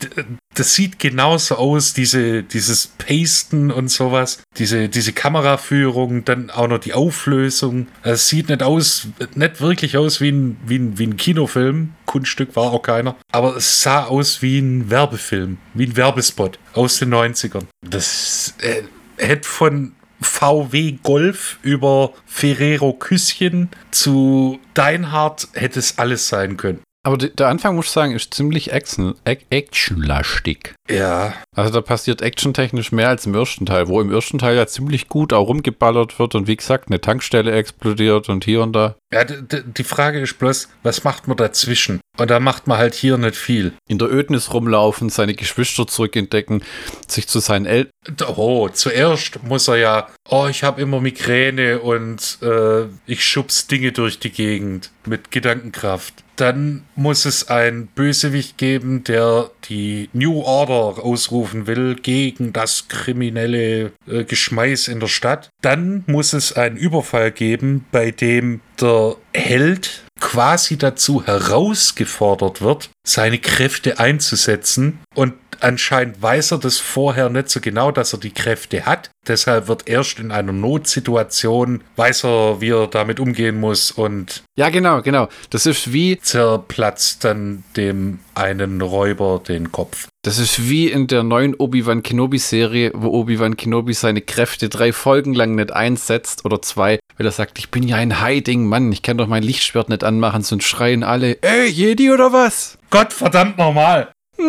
das 0.56 0.74
sieht 0.76 1.00
genauso 1.00 1.56
aus, 1.56 1.94
diese, 1.94 2.44
dieses 2.44 2.88
Pasten 2.88 3.72
und 3.72 3.90
sowas, 3.90 4.44
diese, 4.58 4.90
diese 4.90 5.14
Kameraführung, 5.14 6.26
dann 6.26 6.50
auch 6.50 6.68
noch 6.68 6.80
die 6.80 6.94
Auflösung. 6.94 7.88
Es 8.04 8.28
sieht 8.28 8.50
nicht 8.50 8.64
aus, 8.64 9.08
nicht 9.36 9.62
wirklich 9.62 9.98
aus 9.98 10.22
wie 10.22 10.30
ein, 10.30 10.58
wie 10.66 10.78
ein, 10.78 10.98
wie 10.98 11.08
ein 11.08 11.18
Kinofilm. 11.18 11.94
Kunststück 12.06 12.56
war 12.56 12.72
auch 12.72 12.82
keiner. 12.82 13.16
Aber 13.32 13.56
es 13.56 13.82
sah 13.82 14.06
aus 14.06 14.42
wie 14.42 14.60
ein 14.60 14.90
Werbefilm, 14.90 15.58
wie 15.74 15.88
ein 15.88 15.98
Werbespot 15.98 16.60
aus 16.74 17.00
den 17.00 17.14
90ern. 17.14 17.66
Das 17.82 18.54
äh, 18.60 18.84
hätte 19.18 19.48
von 19.48 19.94
VW 20.22 20.98
Golf 21.04 21.58
über 21.64 22.14
Ferrero 22.26 22.94
Küsschen 22.94 23.70
zu 23.92 24.60
Deinhardt 24.74 25.48
hätte 25.54 25.80
es 25.80 25.98
alles 25.98 26.28
sein 26.28 26.58
können. 26.58 26.80
Aber 27.06 27.18
der 27.18 27.48
Anfang, 27.50 27.76
muss 27.76 27.88
ich 27.88 27.92
sagen, 27.92 28.14
ist 28.16 28.34
ziemlich 28.34 28.72
action- 28.72 29.16
ac- 29.26 29.42
actionlastig. 29.50 30.74
Ja, 30.90 31.34
Also 31.56 31.72
da 31.74 31.82
passiert 31.82 32.22
actiontechnisch 32.22 32.92
mehr 32.94 33.10
als 33.10 33.26
im 33.26 33.36
ersten 33.36 33.66
Teil, 33.66 33.88
wo 33.88 34.00
im 34.02 34.12
ersten 34.12 34.40
Teil 34.40 34.56
ja 34.56 34.68
ziemlich 34.68 35.08
gut 35.10 35.34
auch 35.34 35.48
rumgeballert 35.48 36.18
wird 36.20 36.36
und 36.36 36.48
wie 36.48 36.56
gesagt, 36.56 36.88
eine 36.88 37.02
Tankstelle 37.02 37.52
explodiert 37.52 38.30
und 38.30 38.46
hier 38.46 38.62
und 38.62 38.74
da. 38.74 38.96
ja 39.14 39.24
die 39.26 39.84
Frage 39.84 40.20
ist 40.22 40.40
bloß, 40.40 40.70
was 40.84 41.04
macht 41.04 41.28
man 41.28 41.38
dazwischen? 41.38 42.00
Und 42.18 42.30
da 42.30 42.40
macht 42.40 42.68
man 42.68 42.78
halt 42.78 42.94
hier 42.94 43.18
nicht 43.18 43.36
viel. 43.36 43.74
In 43.88 43.98
der 43.98 44.12
Ödnis 44.12 44.54
rumlaufen, 44.54 45.10
seine 45.10 45.34
Geschwister 45.34 45.88
zurückentdecken, 45.88 46.64
sich 47.08 47.28
zu 47.28 47.40
seinen 47.40 47.66
Eltern. 47.66 47.92
Oh, 48.36 48.70
zuerst 48.70 49.44
muss 49.44 49.68
er 49.68 49.78
ja, 49.78 50.08
oh, 50.30 50.48
ich 50.50 50.64
habe 50.64 50.82
immer 50.82 51.02
Migräne 51.02 51.80
und 51.80 52.38
äh, 52.42 52.84
ich 53.08 53.26
schubs 53.26 53.68
Dinge 53.68 53.92
durch 53.92 54.20
die 54.20 54.30
Gegend 54.32 54.92
mit 55.06 55.32
Gedankenkraft. 55.32 56.23
Dann 56.36 56.84
muss 56.96 57.26
es 57.26 57.50
ein 57.50 57.88
Bösewicht 57.88 58.58
geben, 58.58 59.04
der 59.04 59.52
die 59.70 60.10
New 60.14 60.42
Order 60.42 61.04
ausrufen 61.04 61.68
will 61.68 61.96
gegen 61.96 62.54
das 62.54 62.88
kriminelle 62.88 63.92
äh, 64.08 64.24
Geschmeiß 64.24 64.88
in 64.88 65.00
der 65.00 65.08
Stadt. 65.08 65.50
Dann 65.62 66.04
muss 66.08 66.34
es 66.34 66.54
einen 66.54 66.78
Überfall 66.78 67.32
geben, 67.32 67.86
bei 67.92 68.12
dem 68.12 68.62
der 68.82 69.16
Held 69.34 70.03
quasi 70.24 70.78
dazu 70.78 71.26
herausgefordert 71.28 72.62
wird, 72.62 72.90
seine 73.06 73.40
Kräfte 73.40 74.00
einzusetzen. 74.00 75.00
Und 75.14 75.34
anscheinend 75.60 76.22
weiß 76.22 76.52
er 76.52 76.60
das 76.60 76.80
vorher 76.80 77.30
nicht 77.30 77.50
so 77.50 77.60
genau, 77.60 77.92
dass 77.92 78.14
er 78.14 78.20
die 78.20 78.32
Kräfte 78.32 78.86
hat. 78.86 79.12
Deshalb 79.28 79.68
wird 79.68 79.88
erst 79.88 80.20
in 80.20 80.32
einer 80.32 80.54
Notsituation, 80.54 81.84
weiß 81.98 82.24
er, 82.24 82.62
wie 82.62 82.70
er 82.70 82.88
damit 82.88 83.20
umgehen 83.20 83.60
muss 83.60 83.92
und 83.92 84.44
Ja, 84.58 84.70
genau, 84.70 85.02
genau. 85.02 85.28
Das 85.50 85.66
ist 85.66 85.92
wie, 85.92 86.18
zerplatzt 86.18 87.26
dann 87.26 87.66
dem 87.76 88.20
einen 88.34 88.82
Räuber 88.82 89.42
den 89.46 89.74
Kopf. 89.74 90.08
Das 90.24 90.40
ist 90.40 90.70
wie 90.70 90.90
in 90.90 91.08
der 91.08 91.22
neuen 91.24 91.54
Obi-Wan 91.54 92.02
Kenobi-Serie, 92.02 92.92
wo 92.96 93.10
Obi-Wan 93.10 93.58
Kenobi 93.58 93.94
seine 93.94 94.22
Kräfte 94.22 94.70
drei 94.70 94.94
Folgen 94.94 95.34
lang 95.34 95.56
nicht 95.56 95.74
einsetzt 95.74 96.46
oder 96.46 96.62
zwei, 96.62 96.98
weil 97.18 97.28
er 97.28 97.32
sagt, 97.34 97.60
ich 97.60 97.72
bin 97.72 97.84
ja 97.84 97.98
ein 97.98 98.24
Hiding 98.24 98.66
Mann, 98.66 98.90
ich 98.94 99.02
kann 99.02 99.18
doch 99.18 99.28
mein 99.28 99.44
Lichtschwert 99.44 99.90
nicht 99.90 100.06
anmachen, 100.06 100.42
sonst 100.42 100.64
schreien 100.64 101.04
alle, 101.04 101.38
ey, 101.42 101.68
Jedi 101.68 102.10
oder 102.10 102.32
was? 102.32 102.78
Gott 102.90 103.12
verdammt 103.12 103.58
normal! 103.58 104.14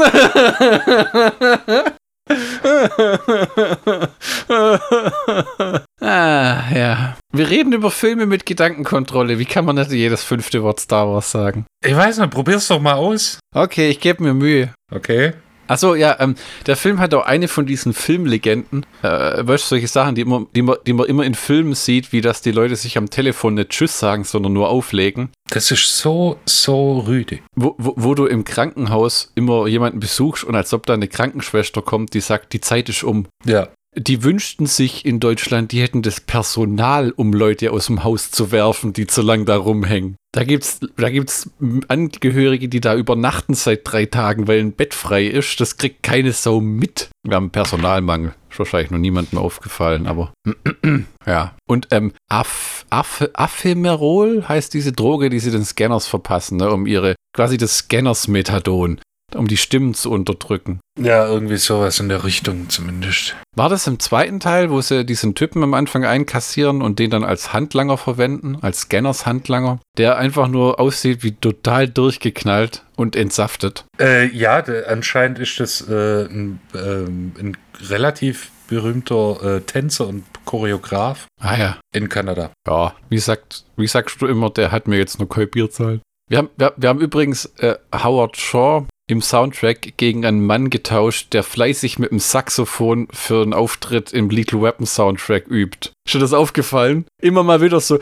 ah, 6.00 6.62
ja. 6.72 7.16
Wir 7.32 7.50
reden 7.50 7.72
über 7.72 7.90
Filme 7.90 8.26
mit 8.26 8.46
Gedankenkontrolle. 8.46 9.38
Wie 9.40 9.44
kann 9.44 9.64
man 9.64 9.74
nicht 9.76 9.90
jedes 9.90 10.22
fünfte 10.22 10.62
Wort 10.62 10.80
Star 10.80 11.08
Wars 11.08 11.32
sagen? 11.32 11.66
Ich 11.84 11.94
weiß 11.96 12.18
nicht, 12.18 12.30
probier's 12.30 12.68
doch 12.68 12.80
mal 12.80 12.94
aus. 12.94 13.40
Okay, 13.54 13.90
ich 13.90 14.00
gebe 14.00 14.22
mir 14.22 14.34
Mühe. 14.34 14.72
Okay. 14.90 15.34
Achso, 15.66 15.94
ja, 15.94 16.16
ähm, 16.20 16.34
der 16.66 16.76
Film 16.76 16.98
hat 16.98 17.14
auch 17.14 17.24
eine 17.24 17.48
von 17.48 17.66
diesen 17.66 17.92
Filmlegenden, 17.92 18.84
äh, 19.02 19.06
weißt 19.46 19.64
du, 19.64 19.68
solche 19.68 19.88
Sachen, 19.88 20.14
die, 20.14 20.22
immer, 20.22 20.46
die, 20.54 20.62
man, 20.62 20.76
die 20.86 20.92
man 20.92 21.06
immer 21.06 21.24
in 21.24 21.34
Filmen 21.34 21.74
sieht, 21.74 22.12
wie 22.12 22.20
dass 22.20 22.42
die 22.42 22.52
Leute 22.52 22.76
sich 22.76 22.98
am 22.98 23.10
Telefon 23.10 23.54
nicht 23.54 23.70
Tschüss 23.70 23.98
sagen, 23.98 24.24
sondern 24.24 24.52
nur 24.52 24.68
auflegen. 24.68 25.30
Das 25.50 25.70
ist 25.70 25.98
so, 25.98 26.38
so 26.46 27.00
rüde. 27.00 27.38
Wo, 27.56 27.74
wo, 27.78 27.94
wo 27.96 28.14
du 28.14 28.26
im 28.26 28.44
Krankenhaus 28.44 29.32
immer 29.34 29.66
jemanden 29.66 30.00
besuchst 30.00 30.44
und 30.44 30.54
als 30.54 30.72
ob 30.74 30.86
da 30.86 30.94
eine 30.94 31.08
Krankenschwester 31.08 31.82
kommt, 31.82 32.14
die 32.14 32.20
sagt, 32.20 32.52
die 32.52 32.60
Zeit 32.60 32.88
ist 32.88 33.04
um. 33.04 33.26
Ja. 33.44 33.68
Die 33.96 34.24
wünschten 34.24 34.66
sich 34.66 35.04
in 35.04 35.20
Deutschland, 35.20 35.70
die 35.70 35.80
hätten 35.80 36.02
das 36.02 36.20
Personal, 36.20 37.12
um 37.12 37.32
Leute 37.32 37.70
aus 37.70 37.86
dem 37.86 38.02
Haus 38.02 38.30
zu 38.30 38.50
werfen, 38.50 38.92
die 38.92 39.06
zu 39.06 39.22
lang 39.22 39.44
da 39.44 39.56
rumhängen. 39.56 40.16
Da 40.32 40.42
gibt's, 40.42 40.80
da 40.96 41.10
gibt's 41.10 41.48
Angehörige, 41.86 42.68
die 42.68 42.80
da 42.80 42.96
übernachten 42.96 43.54
seit 43.54 43.82
drei 43.84 44.06
Tagen, 44.06 44.48
weil 44.48 44.58
ein 44.58 44.72
Bett 44.72 44.92
frei 44.92 45.26
ist. 45.26 45.60
Das 45.60 45.76
kriegt 45.76 46.02
keine 46.02 46.32
Sau 46.32 46.60
mit. 46.60 47.10
Wir 47.22 47.36
haben 47.36 47.50
Personalmangel. 47.50 48.34
Ist 48.50 48.58
wahrscheinlich 48.58 48.90
noch 48.90 48.98
niemandem 48.98 49.38
aufgefallen, 49.38 50.08
aber 50.08 50.32
ja. 51.26 51.54
Und 51.68 51.88
ähm, 51.92 52.12
Af, 52.28 52.84
Af, 52.90 53.20
heißt 53.64 54.74
diese 54.74 54.92
Droge, 54.92 55.30
die 55.30 55.38
sie 55.38 55.52
den 55.52 55.64
Scanners 55.64 56.08
verpassen, 56.08 56.58
ne, 56.58 56.70
um 56.70 56.86
ihre, 56.86 57.14
quasi 57.32 57.56
das 57.56 57.78
Scanners-Methadon, 57.78 59.00
um 59.34 59.46
die 59.46 59.56
Stimmen 59.56 59.94
zu 59.94 60.10
unterdrücken. 60.10 60.80
Ja, 60.98 61.26
irgendwie 61.26 61.56
sowas 61.56 61.98
in 61.98 62.08
der 62.08 62.24
Richtung 62.24 62.68
zumindest. 62.68 63.34
War 63.56 63.68
das 63.68 63.86
im 63.86 63.98
zweiten 63.98 64.40
Teil, 64.40 64.70
wo 64.70 64.80
sie 64.80 65.04
diesen 65.04 65.34
Typen 65.34 65.62
am 65.62 65.74
Anfang 65.74 66.04
einkassieren 66.04 66.82
und 66.82 66.98
den 66.98 67.10
dann 67.10 67.24
als 67.24 67.52
Handlanger 67.52 67.98
verwenden, 67.98 68.58
als 68.60 68.82
Scanners-Handlanger, 68.82 69.80
der 69.98 70.16
einfach 70.18 70.48
nur 70.48 70.78
aussieht 70.80 71.22
wie 71.22 71.32
total 71.32 71.88
durchgeknallt 71.88 72.84
und 72.96 73.16
entsaftet? 73.16 73.84
Äh, 73.98 74.26
ja, 74.28 74.62
anscheinend 74.86 75.38
ist 75.38 75.58
das 75.58 75.88
äh, 75.88 76.24
ein, 76.26 76.60
ähm, 76.74 77.32
ein 77.38 77.56
relativ 77.88 78.50
berühmter 78.68 79.56
äh, 79.56 79.60
Tänzer 79.60 80.08
und 80.08 80.24
Choreograf 80.44 81.26
Ah 81.40 81.56
ja. 81.56 81.76
in 81.92 82.08
Kanada. 82.08 82.50
Ja, 82.66 82.94
wie, 83.08 83.18
sagt, 83.18 83.64
wie 83.76 83.86
sagst 83.86 84.20
du 84.20 84.26
immer, 84.26 84.50
der 84.50 84.72
hat 84.72 84.88
mir 84.88 84.98
jetzt 84.98 85.18
nur 85.18 85.28
kein 85.28 85.50
Bier 85.50 85.70
zahlt. 85.70 86.00
Wir 86.28 86.38
haben, 86.38 86.50
wir, 86.56 86.72
wir 86.76 86.88
haben 86.88 87.00
übrigens 87.00 87.46
äh, 87.58 87.76
Howard 87.94 88.36
Shaw 88.36 88.86
im 89.06 89.20
Soundtrack 89.20 89.96
gegen 89.96 90.24
einen 90.24 90.44
Mann 90.44 90.70
getauscht, 90.70 91.32
der 91.32 91.42
fleißig 91.42 91.98
mit 91.98 92.10
dem 92.10 92.18
Saxophon 92.18 93.08
für 93.10 93.42
einen 93.42 93.52
Auftritt 93.52 94.12
im 94.12 94.30
Little 94.30 94.62
Weapon 94.62 94.86
Soundtrack 94.86 95.46
übt. 95.48 95.93
Dir 96.12 96.20
das 96.20 96.34
aufgefallen? 96.34 97.06
Immer 97.20 97.42
mal 97.42 97.62
wieder 97.62 97.80
so. 97.80 97.98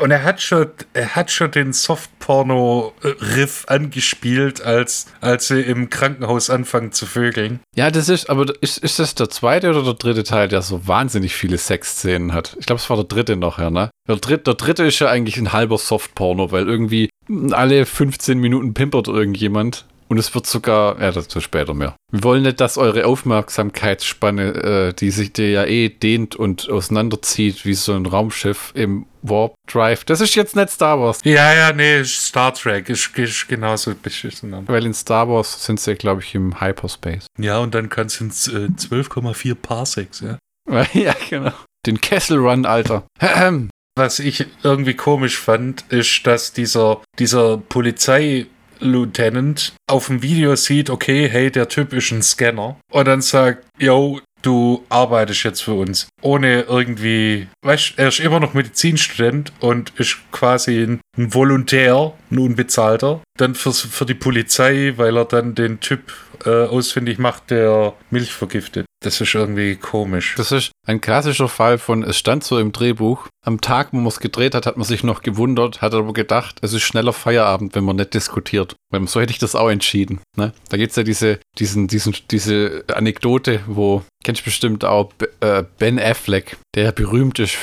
Und 0.00 0.10
er 0.10 0.24
hat 0.24 0.40
schon, 0.40 0.66
er 0.94 1.14
hat 1.14 1.30
schon 1.30 1.50
den 1.50 1.72
Softporno-Riff 1.74 3.64
angespielt, 3.68 4.62
als, 4.62 5.06
als 5.20 5.48
sie 5.48 5.60
im 5.60 5.90
Krankenhaus 5.90 6.48
anfangen 6.48 6.92
zu 6.92 7.04
vögeln. 7.04 7.60
Ja, 7.76 7.90
das 7.90 8.08
ist, 8.08 8.30
aber 8.30 8.46
ist, 8.60 8.78
ist 8.78 8.98
das 8.98 9.14
der 9.14 9.28
zweite 9.28 9.68
oder 9.68 9.82
der 9.84 9.94
dritte 9.94 10.24
Teil, 10.24 10.48
der 10.48 10.62
so 10.62 10.88
wahnsinnig 10.88 11.34
viele 11.34 11.58
Sexszenen 11.58 12.32
hat? 12.32 12.56
Ich 12.58 12.66
glaube, 12.66 12.80
es 12.80 12.88
war 12.88 12.96
der 12.96 13.04
dritte 13.04 13.36
noch, 13.36 13.58
ja, 13.58 13.70
ne? 13.70 13.90
Der 14.08 14.16
dritte, 14.16 14.44
der 14.44 14.54
dritte 14.54 14.84
ist 14.84 14.98
ja 15.00 15.08
eigentlich 15.08 15.36
ein 15.36 15.52
halber 15.52 15.76
Softporno, 15.78 16.50
weil 16.50 16.66
irgendwie 16.66 17.10
alle 17.50 17.84
15 17.84 18.38
Minuten 18.38 18.72
pimpert 18.72 19.06
irgendjemand. 19.08 19.84
Und 20.08 20.18
es 20.18 20.34
wird 20.34 20.46
sogar, 20.46 21.00
ja, 21.00 21.10
dazu 21.10 21.40
später 21.40 21.74
mehr. 21.74 21.96
Wir 22.12 22.22
wollen 22.22 22.44
nicht, 22.44 22.60
dass 22.60 22.78
eure 22.78 23.06
Aufmerksamkeitsspanne, 23.06 24.42
äh, 24.42 24.92
die 24.92 25.10
sich 25.10 25.32
dir 25.32 25.50
ja 25.50 25.64
eh 25.64 25.88
dehnt 25.88 26.36
und 26.36 26.70
auseinanderzieht, 26.70 27.64
wie 27.64 27.74
so 27.74 27.92
ein 27.92 28.06
Raumschiff 28.06 28.72
im 28.74 29.06
Warp 29.22 29.54
Drive. 29.66 30.04
Das 30.04 30.20
ist 30.20 30.36
jetzt 30.36 30.54
nicht 30.54 30.70
Star 30.70 31.00
Wars. 31.00 31.20
Ja, 31.24 31.52
ja, 31.52 31.72
nee, 31.72 32.04
Star 32.04 32.54
Trek 32.54 32.88
ist, 32.88 33.18
ist 33.18 33.48
genauso 33.48 33.94
beschissen. 34.00 34.54
Weil 34.68 34.86
in 34.86 34.94
Star 34.94 35.28
Wars 35.28 35.64
sind 35.64 35.80
sie, 35.80 35.94
glaube 35.94 36.22
ich, 36.22 36.34
im 36.34 36.60
Hyperspace. 36.60 37.26
Ja, 37.38 37.58
und 37.58 37.74
dann 37.74 37.88
kannst 37.88 38.20
du 38.20 38.24
ins 38.24 38.46
äh, 38.46 38.68
12,4 38.68 39.54
Parsecs, 39.56 40.20
ja. 40.20 40.38
ja, 40.92 41.14
genau. 41.28 41.52
Den 41.86 42.00
Kessel 42.00 42.38
Run, 42.38 42.66
Alter. 42.66 43.04
Was 43.98 44.18
ich 44.18 44.46
irgendwie 44.62 44.94
komisch 44.94 45.38
fand, 45.38 45.84
ist, 45.88 46.26
dass 46.26 46.52
dieser, 46.52 47.00
dieser 47.18 47.56
Polizei 47.56 48.46
Lieutenant 48.80 49.74
auf 49.88 50.06
dem 50.06 50.22
Video 50.22 50.56
sieht, 50.56 50.90
okay, 50.90 51.28
hey, 51.28 51.50
der 51.50 51.68
Typ 51.68 51.92
ist 51.92 52.10
ein 52.10 52.22
Scanner. 52.22 52.76
Und 52.90 53.06
dann 53.06 53.22
sagt, 53.22 53.64
yo, 53.78 54.20
du 54.42 54.84
arbeitest 54.88 55.42
jetzt 55.42 55.62
für 55.62 55.74
uns. 55.74 56.08
Ohne 56.22 56.62
irgendwie, 56.62 57.48
weißt 57.62 57.94
er 57.96 58.08
ist 58.08 58.20
immer 58.20 58.40
noch 58.40 58.54
Medizinstudent 58.54 59.52
und 59.60 59.92
ist 59.98 60.18
quasi 60.30 60.82
ein, 60.82 61.00
Volontär, 61.16 62.12
ein 62.30 62.38
Unbezahlter. 62.38 63.22
Dann 63.36 63.54
für, 63.54 63.72
für 63.72 64.06
die 64.06 64.14
Polizei, 64.14 64.94
weil 64.96 65.16
er 65.16 65.24
dann 65.24 65.54
den 65.54 65.80
Typ 65.80 66.12
äh, 66.44 66.66
ausfindig 66.66 67.18
macht, 67.18 67.50
der 67.50 67.94
Milch 68.10 68.32
vergiftet. 68.32 68.85
Das 69.00 69.20
ist 69.20 69.34
irgendwie 69.34 69.76
komisch. 69.76 70.34
Das 70.36 70.52
ist 70.52 70.72
ein 70.86 71.00
klassischer 71.00 71.48
Fall 71.48 71.78
von, 71.78 72.02
es 72.02 72.16
stand 72.16 72.44
so 72.44 72.58
im 72.58 72.72
Drehbuch, 72.72 73.28
am 73.44 73.60
Tag, 73.60 73.92
wo 73.92 73.98
man 73.98 74.06
es 74.06 74.20
gedreht 74.20 74.54
hat, 74.54 74.66
hat 74.66 74.76
man 74.76 74.86
sich 74.86 75.04
noch 75.04 75.22
gewundert, 75.22 75.82
hat 75.82 75.94
aber 75.94 76.12
gedacht, 76.12 76.58
es 76.62 76.72
ist 76.72 76.82
schneller 76.82 77.12
Feierabend, 77.12 77.74
wenn 77.74 77.84
man 77.84 77.96
nicht 77.96 78.14
diskutiert. 78.14 78.74
Weil 78.90 79.06
so 79.06 79.20
hätte 79.20 79.32
ich 79.32 79.38
das 79.38 79.54
auch 79.54 79.68
entschieden. 79.68 80.20
Ne? 80.36 80.52
Da 80.70 80.76
gibt 80.76 80.90
es 80.90 80.96
ja 80.96 81.02
diese, 81.02 81.38
diesen, 81.58 81.88
diesen, 81.88 82.16
diese 82.30 82.84
Anekdote, 82.92 83.60
wo, 83.66 84.02
kennst 84.24 84.40
du 84.42 84.44
bestimmt 84.46 84.84
auch 84.84 85.12
äh, 85.40 85.64
Ben 85.78 85.98
Affleck, 85.98 86.56
der 86.74 86.92
berühmt 86.92 87.38
ist 87.38 87.56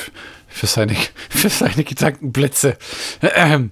für 0.47 0.67
seine, 0.67 0.95
für 1.29 1.49
seine 1.49 1.83
Gedankenplätze. 1.83 2.77
Ähm, 3.35 3.71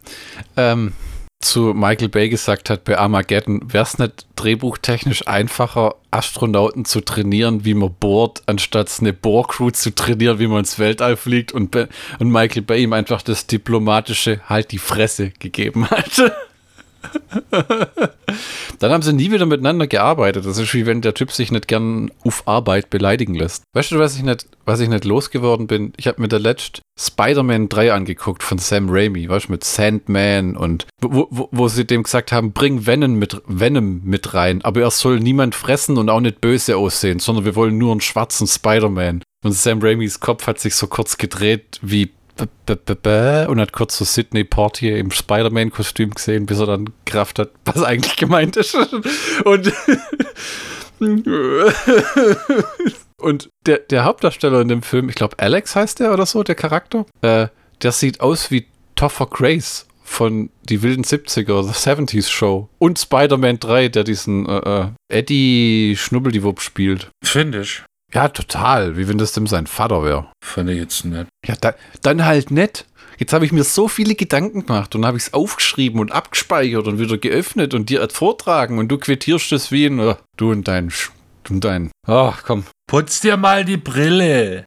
ähm, 0.58 0.94
zu 1.42 1.74
Michael 1.74 2.10
Bay 2.10 2.30
gesagt 2.30 2.70
hat 2.70 2.84
bei 2.84 2.98
Armageddon, 2.98 3.62
wäre 3.74 3.84
es 3.84 3.98
nicht 3.98 4.26
drehbuchtechnisch 4.36 5.28
einfacher, 5.28 5.96
Astronauten 6.12 6.86
zu 6.86 7.02
trainieren, 7.02 7.66
wie 7.66 7.74
man 7.74 7.94
bohrt, 8.00 8.44
anstatt 8.46 8.92
eine 9.00 9.14
Bohrcrew 9.14 9.72
zu 9.72 9.94
trainieren, 9.94 10.40
wie 10.40 10.48
man 10.48 10.60
ins 10.60 10.80
Weltall 10.80 11.18
fliegt 11.18 11.52
und, 11.52 11.76
und 11.76 12.32
Michael 12.32 12.64
Bay 12.64 12.84
ihm 12.84 12.94
einfach 12.94 13.22
das 13.22 13.48
diplomatische 13.48 14.42
Halt 14.48 14.72
die 14.72 14.78
Fresse 14.78 15.32
gegeben 15.40 15.90
hat. 15.90 16.34
Dann 18.80 18.92
haben 18.92 19.04
sie 19.04 19.14
nie 19.14 19.32
wieder 19.32 19.46
miteinander 19.46 19.88
gearbeitet. 19.88 20.46
Das 20.46 20.58
ist 20.58 20.74
wie 20.74 20.86
wenn 20.86 21.02
der 21.02 21.14
Typ 21.14 21.32
sich 21.32 21.52
nicht 21.52 21.68
gern 21.68 22.12
auf 22.24 22.48
Arbeit 22.48 22.90
beleidigen 22.90 23.36
lässt. 23.36 23.64
Weißt 23.74 23.92
du, 23.92 24.00
was 24.00 24.16
ich 24.16 24.24
nicht, 24.24 24.48
was 24.66 24.80
ich 24.80 24.90
nicht 24.90 25.06
losgeworden 25.06 25.68
bin? 25.68 25.94
Ich 25.98 26.08
habe 26.08 26.22
mir 26.22 26.28
der 26.28 26.40
letzt 26.40 26.82
Spider-Man 27.00 27.70
3 27.70 27.94
angeguckt 27.94 28.44
von 28.44 28.58
Sam 28.58 28.90
Raimi, 28.90 29.28
weißt 29.28 29.48
du, 29.48 29.52
mit 29.54 29.64
Sandman 29.64 30.56
und 30.56 30.86
wo, 31.02 31.28
wo, 31.30 31.50
wo 31.52 31.68
sie 31.68 31.86
dem 31.86 32.04
gesagt 32.04 32.32
haben, 32.32 32.54
bring 32.54 32.86
Venom 32.86 33.14
mit, 33.14 33.42
Venom 33.48 34.02
mit 34.04 34.34
rein, 34.34 34.62
aber 34.64 34.82
er 34.82 34.92
soll 34.92 35.20
niemand 35.20 35.56
fressen 35.56 35.98
und 35.98 36.10
auch 36.10 36.20
nicht 36.20 36.42
böse 36.42 36.78
aussehen, 36.78 37.20
sondern 37.20 37.46
wir 37.46 37.56
wollen 37.56 37.78
nur 37.78 37.92
einen 37.92 38.02
schwarzen 38.02 38.48
Spider-Man. 38.48 39.24
Und 39.44 39.54
Sam 39.54 39.82
Raimis 39.82 40.20
Kopf 40.20 40.46
hat 40.46 40.60
sich 40.60 40.76
so 40.76 40.88
kurz 40.88 41.18
gedreht 41.18 41.80
wie 41.82 42.12
und 43.48 43.60
hat 43.60 43.74
kurz 43.74 43.98
so 43.98 44.06
Sidney 44.06 44.44
Portier 44.44 44.98
im 44.98 45.12
Spider-Man-Kostüm 45.12 46.12
gesehen, 46.12 46.46
bis 46.46 46.60
er 46.60 46.68
dann 46.68 46.90
Kraft 47.06 47.40
hat, 47.40 47.50
was 47.66 47.84
eigentlich 47.84 48.16
gemeint 48.16 48.58
ist. 48.58 48.76
Und, 49.46 49.72
und 53.18 53.50
der, 53.66 53.80
der 53.80 54.04
Hauptdarsteller 54.04 54.62
in 54.62 54.68
dem 54.68 54.84
Film, 54.84 55.10
ich 55.10 55.16
glaube 55.16 55.40
Alex 55.40 55.76
heißt 55.76 56.00
der 56.00 56.14
oder 56.14 56.28
so, 56.28 56.44
der 56.44 56.54
Charakter, 56.54 57.08
äh, 57.22 57.48
der 57.82 57.92
sieht 57.92 58.22
aus 58.22 58.52
wie 58.52 58.68
Topher 58.96 59.26
Grace 59.26 59.88
von 60.04 60.52
die 60.64 60.84
wilden 60.84 61.04
70er, 61.04 61.64
The 61.64 61.72
70s 61.72 62.30
Show. 62.30 62.70
Und 62.78 63.00
Spider-Man 63.00 63.60
3, 63.60 63.90
der 63.90 64.04
diesen 64.04 64.46
äh, 64.46 64.58
äh 64.58 64.90
Eddie 65.10 65.96
Schnubbeldiwupp 65.98 66.62
spielt. 66.62 67.10
Finde 67.24 67.62
ich. 67.62 67.82
Ja, 68.14 68.28
total. 68.28 68.98
Wie 68.98 69.08
wenn 69.08 69.18
das 69.18 69.32
dem 69.32 69.48
sein 69.48 69.68
Vater 69.68 70.04
wäre. 70.04 70.28
Fand 70.44 70.70
ich 70.70 70.78
jetzt 70.78 71.06
nett. 71.06 71.28
Ja, 71.46 71.56
da, 71.60 71.74
dann 72.02 72.26
halt 72.26 72.52
nett. 72.52 72.86
Jetzt 73.18 73.34
habe 73.34 73.46
ich 73.46 73.52
mir 73.52 73.64
so 73.64 73.88
viele 73.88 74.16
Gedanken 74.16 74.66
gemacht 74.66 74.96
und 74.96 75.06
habe 75.06 75.18
ich 75.18 75.26
es 75.26 75.34
aufgeschrieben 75.34 76.00
und 76.00 76.12
abgespeichert 76.12 76.88
und 76.88 76.98
wieder 76.98 77.20
geöffnet 77.20 77.74
und 77.76 77.90
dir 77.90 78.08
vortragen 78.10 78.80
und 78.80 78.88
du 78.88 78.98
quittierst 78.98 79.52
es 79.52 79.72
wie 79.72 79.86
ein, 79.86 80.00
oh, 80.00 80.16
du 80.38 80.52
und 80.52 80.68
dein, 80.68 80.90
Sch 80.90 81.12
du 81.44 81.54
und 81.54 81.64
dein, 81.64 81.92
ach 82.08 82.42
komm. 82.44 82.64
Putz 82.88 83.20
dir 83.20 83.38
mal 83.38 83.64
die 83.64 83.78
Brille. 83.78 84.66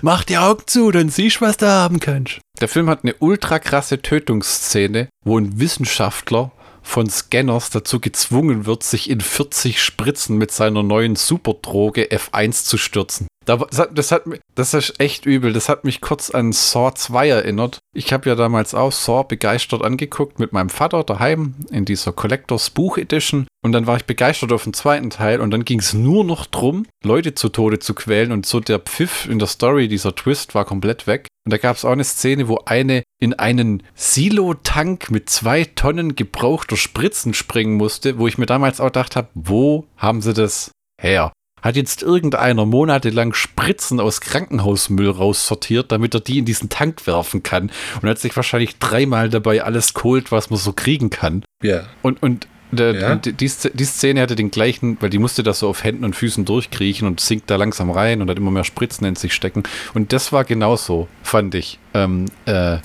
Mach 0.00 0.24
die 0.24 0.38
Augen 0.38 0.62
zu, 0.66 0.90
dann 0.90 1.10
siehst 1.10 1.36
du, 1.36 1.40
was 1.42 1.58
du 1.58 1.66
haben 1.66 2.00
kannst. 2.00 2.40
Der 2.60 2.68
Film 2.68 2.88
hat 2.88 3.00
eine 3.02 3.14
ultra 3.18 3.58
krasse 3.58 4.00
Tötungsszene, 4.00 5.08
wo 5.22 5.38
ein 5.38 5.60
Wissenschaftler 5.60 6.50
von 6.86 7.10
Scanners 7.10 7.70
dazu 7.70 8.00
gezwungen 8.00 8.64
wird, 8.64 8.82
sich 8.82 9.10
in 9.10 9.20
40 9.20 9.82
Spritzen 9.82 10.38
mit 10.38 10.52
seiner 10.52 10.82
neuen 10.82 11.16
Superdroge 11.16 12.04
F1 12.10 12.64
zu 12.64 12.78
stürzen. 12.78 13.26
Das, 13.46 13.78
hat, 13.78 13.96
das, 13.96 14.12
hat, 14.12 14.24
das 14.56 14.74
ist 14.74 15.00
echt 15.00 15.24
übel. 15.24 15.52
Das 15.52 15.68
hat 15.68 15.84
mich 15.84 16.00
kurz 16.00 16.30
an 16.30 16.52
Saw 16.52 16.92
2 16.92 17.28
erinnert. 17.28 17.78
Ich 17.94 18.12
habe 18.12 18.28
ja 18.28 18.34
damals 18.34 18.74
auch 18.74 18.90
Saw 18.90 19.22
begeistert 19.22 19.84
angeguckt 19.84 20.40
mit 20.40 20.52
meinem 20.52 20.68
Vater 20.68 21.04
daheim 21.04 21.54
in 21.70 21.84
dieser 21.84 22.12
Collectors 22.12 22.70
Buch 22.70 22.98
Edition. 22.98 23.46
Und 23.62 23.72
dann 23.72 23.86
war 23.86 23.96
ich 23.96 24.04
begeistert 24.04 24.52
auf 24.52 24.64
den 24.64 24.74
zweiten 24.74 25.10
Teil 25.10 25.40
und 25.40 25.50
dann 25.52 25.64
ging 25.64 25.78
es 25.78 25.94
nur 25.94 26.24
noch 26.24 26.46
drum, 26.46 26.86
Leute 27.04 27.34
zu 27.34 27.48
Tode 27.48 27.78
zu 27.78 27.94
quälen. 27.94 28.32
Und 28.32 28.46
so 28.46 28.58
der 28.58 28.80
Pfiff 28.80 29.28
in 29.28 29.38
der 29.38 29.48
Story, 29.48 29.86
dieser 29.86 30.14
Twist 30.14 30.54
war 30.54 30.64
komplett 30.64 31.06
weg. 31.06 31.28
Und 31.44 31.52
da 31.52 31.58
gab 31.58 31.76
es 31.76 31.84
auch 31.84 31.92
eine 31.92 32.04
Szene, 32.04 32.48
wo 32.48 32.62
eine 32.64 33.04
in 33.20 33.32
einen 33.34 33.84
Silo-Tank 33.94 35.12
mit 35.12 35.30
zwei 35.30 35.64
Tonnen 35.64 36.16
gebrauchter 36.16 36.76
Spritzen 36.76 37.34
springen 37.34 37.76
musste, 37.76 38.18
wo 38.18 38.26
ich 38.26 38.38
mir 38.38 38.46
damals 38.46 38.80
auch 38.80 38.86
gedacht 38.86 39.14
habe, 39.14 39.28
wo 39.34 39.86
haben 39.96 40.20
sie 40.20 40.34
das 40.34 40.72
her? 41.00 41.32
Hat 41.62 41.76
jetzt 41.76 42.02
irgendeiner 42.02 42.66
monatelang 42.66 43.32
Spritzen 43.32 43.98
aus 43.98 44.20
Krankenhausmüll 44.20 45.10
raussortiert, 45.10 45.90
damit 45.90 46.14
er 46.14 46.20
die 46.20 46.38
in 46.38 46.44
diesen 46.44 46.68
Tank 46.68 47.06
werfen 47.06 47.42
kann 47.42 47.70
und 48.00 48.08
hat 48.08 48.18
sich 48.18 48.36
wahrscheinlich 48.36 48.78
dreimal 48.78 49.30
dabei 49.30 49.64
alles 49.64 49.94
geholt, 49.94 50.30
was 50.30 50.50
man 50.50 50.58
so 50.58 50.72
kriegen 50.72 51.10
kann. 51.10 51.44
Ja. 51.62 51.84
Und, 52.02 52.22
und 52.22 52.46
der, 52.72 52.94
ja. 52.94 53.14
die, 53.16 53.32
die, 53.32 53.48
Szene 53.48 54.20
hatte 54.20 54.34
den 54.34 54.50
gleichen, 54.50 54.96
weil 55.00 55.10
die 55.10 55.18
musste 55.18 55.42
das 55.42 55.60
so 55.60 55.68
auf 55.68 55.84
Händen 55.84 56.04
und 56.04 56.16
Füßen 56.16 56.44
durchkriechen 56.44 57.06
und 57.06 57.20
sinkt 57.20 57.48
da 57.48 57.56
langsam 57.56 57.90
rein 57.90 58.20
und 58.20 58.28
hat 58.28 58.38
immer 58.38 58.50
mehr 58.50 58.64
Spritzen 58.64 59.06
in 59.06 59.14
sich 59.14 59.32
stecken. 59.34 59.62
Und 59.94 60.12
das 60.12 60.32
war 60.32 60.44
genauso, 60.44 61.08
fand 61.22 61.54
ich. 61.54 61.78
Ähm, 61.96 62.26
äh, 62.44 62.76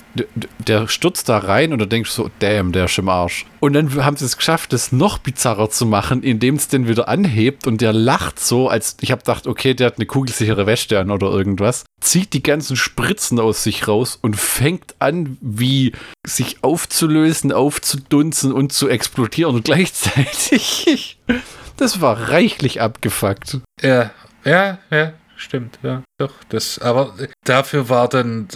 der 0.66 0.88
stürzt 0.88 1.28
da 1.28 1.36
rein 1.36 1.74
und 1.74 1.80
du 1.80 1.86
denkst 1.86 2.10
so, 2.10 2.30
damn, 2.38 2.72
der 2.72 2.86
ist 2.86 2.96
im 2.96 3.10
Arsch. 3.10 3.44
Und 3.60 3.74
dann 3.74 3.94
haben 4.02 4.16
sie 4.16 4.24
es 4.24 4.38
geschafft, 4.38 4.72
das 4.72 4.90
noch 4.90 5.18
bizarrer 5.18 5.68
zu 5.68 5.84
machen, 5.84 6.22
indem 6.22 6.54
es 6.54 6.68
den 6.68 6.88
wieder 6.88 7.08
anhebt 7.08 7.66
und 7.66 7.82
der 7.82 7.92
lacht 7.92 8.40
so, 8.40 8.68
als 8.68 8.96
ich 9.02 9.10
habe 9.10 9.20
gedacht, 9.20 9.46
okay, 9.46 9.74
der 9.74 9.88
hat 9.88 9.98
eine 9.98 10.06
kugelsichere 10.06 10.64
Wäsche 10.64 10.98
an 10.98 11.10
oder 11.10 11.26
irgendwas, 11.26 11.84
zieht 12.00 12.32
die 12.32 12.42
ganzen 12.42 12.74
Spritzen 12.74 13.38
aus 13.38 13.62
sich 13.62 13.86
raus 13.86 14.18
und 14.22 14.36
fängt 14.36 14.94
an, 14.98 15.36
wie 15.42 15.92
sich 16.26 16.64
aufzulösen, 16.64 17.52
aufzudunzen 17.52 18.50
und 18.50 18.72
zu 18.72 18.88
explodieren 18.88 19.56
und 19.56 19.64
gleichzeitig. 19.66 21.18
das 21.76 22.00
war 22.00 22.30
reichlich 22.30 22.80
abgefuckt. 22.80 23.58
Ja, 23.82 24.10
ja, 24.44 24.78
ja 24.90 25.12
stimmt, 25.42 25.78
ja, 25.82 26.02
doch. 26.18 26.32
Das, 26.48 26.78
aber 26.78 27.14
dafür 27.44 27.88
war 27.88 28.08
dann, 28.08 28.48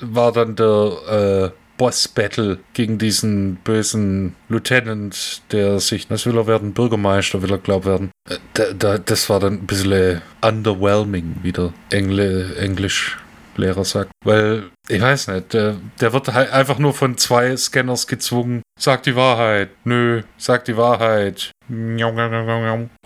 war 0.00 0.32
dann 0.32 0.56
der 0.56 1.52
äh, 1.52 1.58
Boss-Battle 1.76 2.58
gegen 2.72 2.98
diesen 2.98 3.56
bösen 3.56 4.36
Lieutenant, 4.48 5.42
der 5.50 5.80
sich, 5.80 6.08
was 6.10 6.26
will 6.26 6.36
er 6.36 6.46
werden? 6.46 6.72
Bürgermeister 6.72 7.42
will 7.42 7.50
er, 7.50 7.58
glaub 7.58 7.84
werden. 7.84 8.10
Äh, 8.28 8.38
da, 8.54 8.72
da, 8.72 8.98
das 8.98 9.28
war 9.28 9.40
dann 9.40 9.54
ein 9.54 9.66
bisschen 9.66 10.22
underwhelming, 10.40 11.36
wie 11.42 11.52
der 11.52 11.72
Engl 11.90 12.54
Englisch-Lehrer 12.58 13.84
sagt. 13.84 14.12
Weil, 14.24 14.64
ich 14.88 15.00
weiß 15.00 15.28
nicht, 15.28 15.54
der, 15.54 15.76
der 16.00 16.12
wird 16.12 16.32
halt 16.32 16.52
einfach 16.52 16.78
nur 16.78 16.92
von 16.92 17.16
zwei 17.16 17.56
Scanners 17.56 18.06
gezwungen. 18.06 18.62
Sag 18.78 19.04
die 19.04 19.16
Wahrheit. 19.16 19.70
Nö, 19.84 20.22
sag 20.36 20.64
die 20.66 20.76
Wahrheit. 20.76 21.52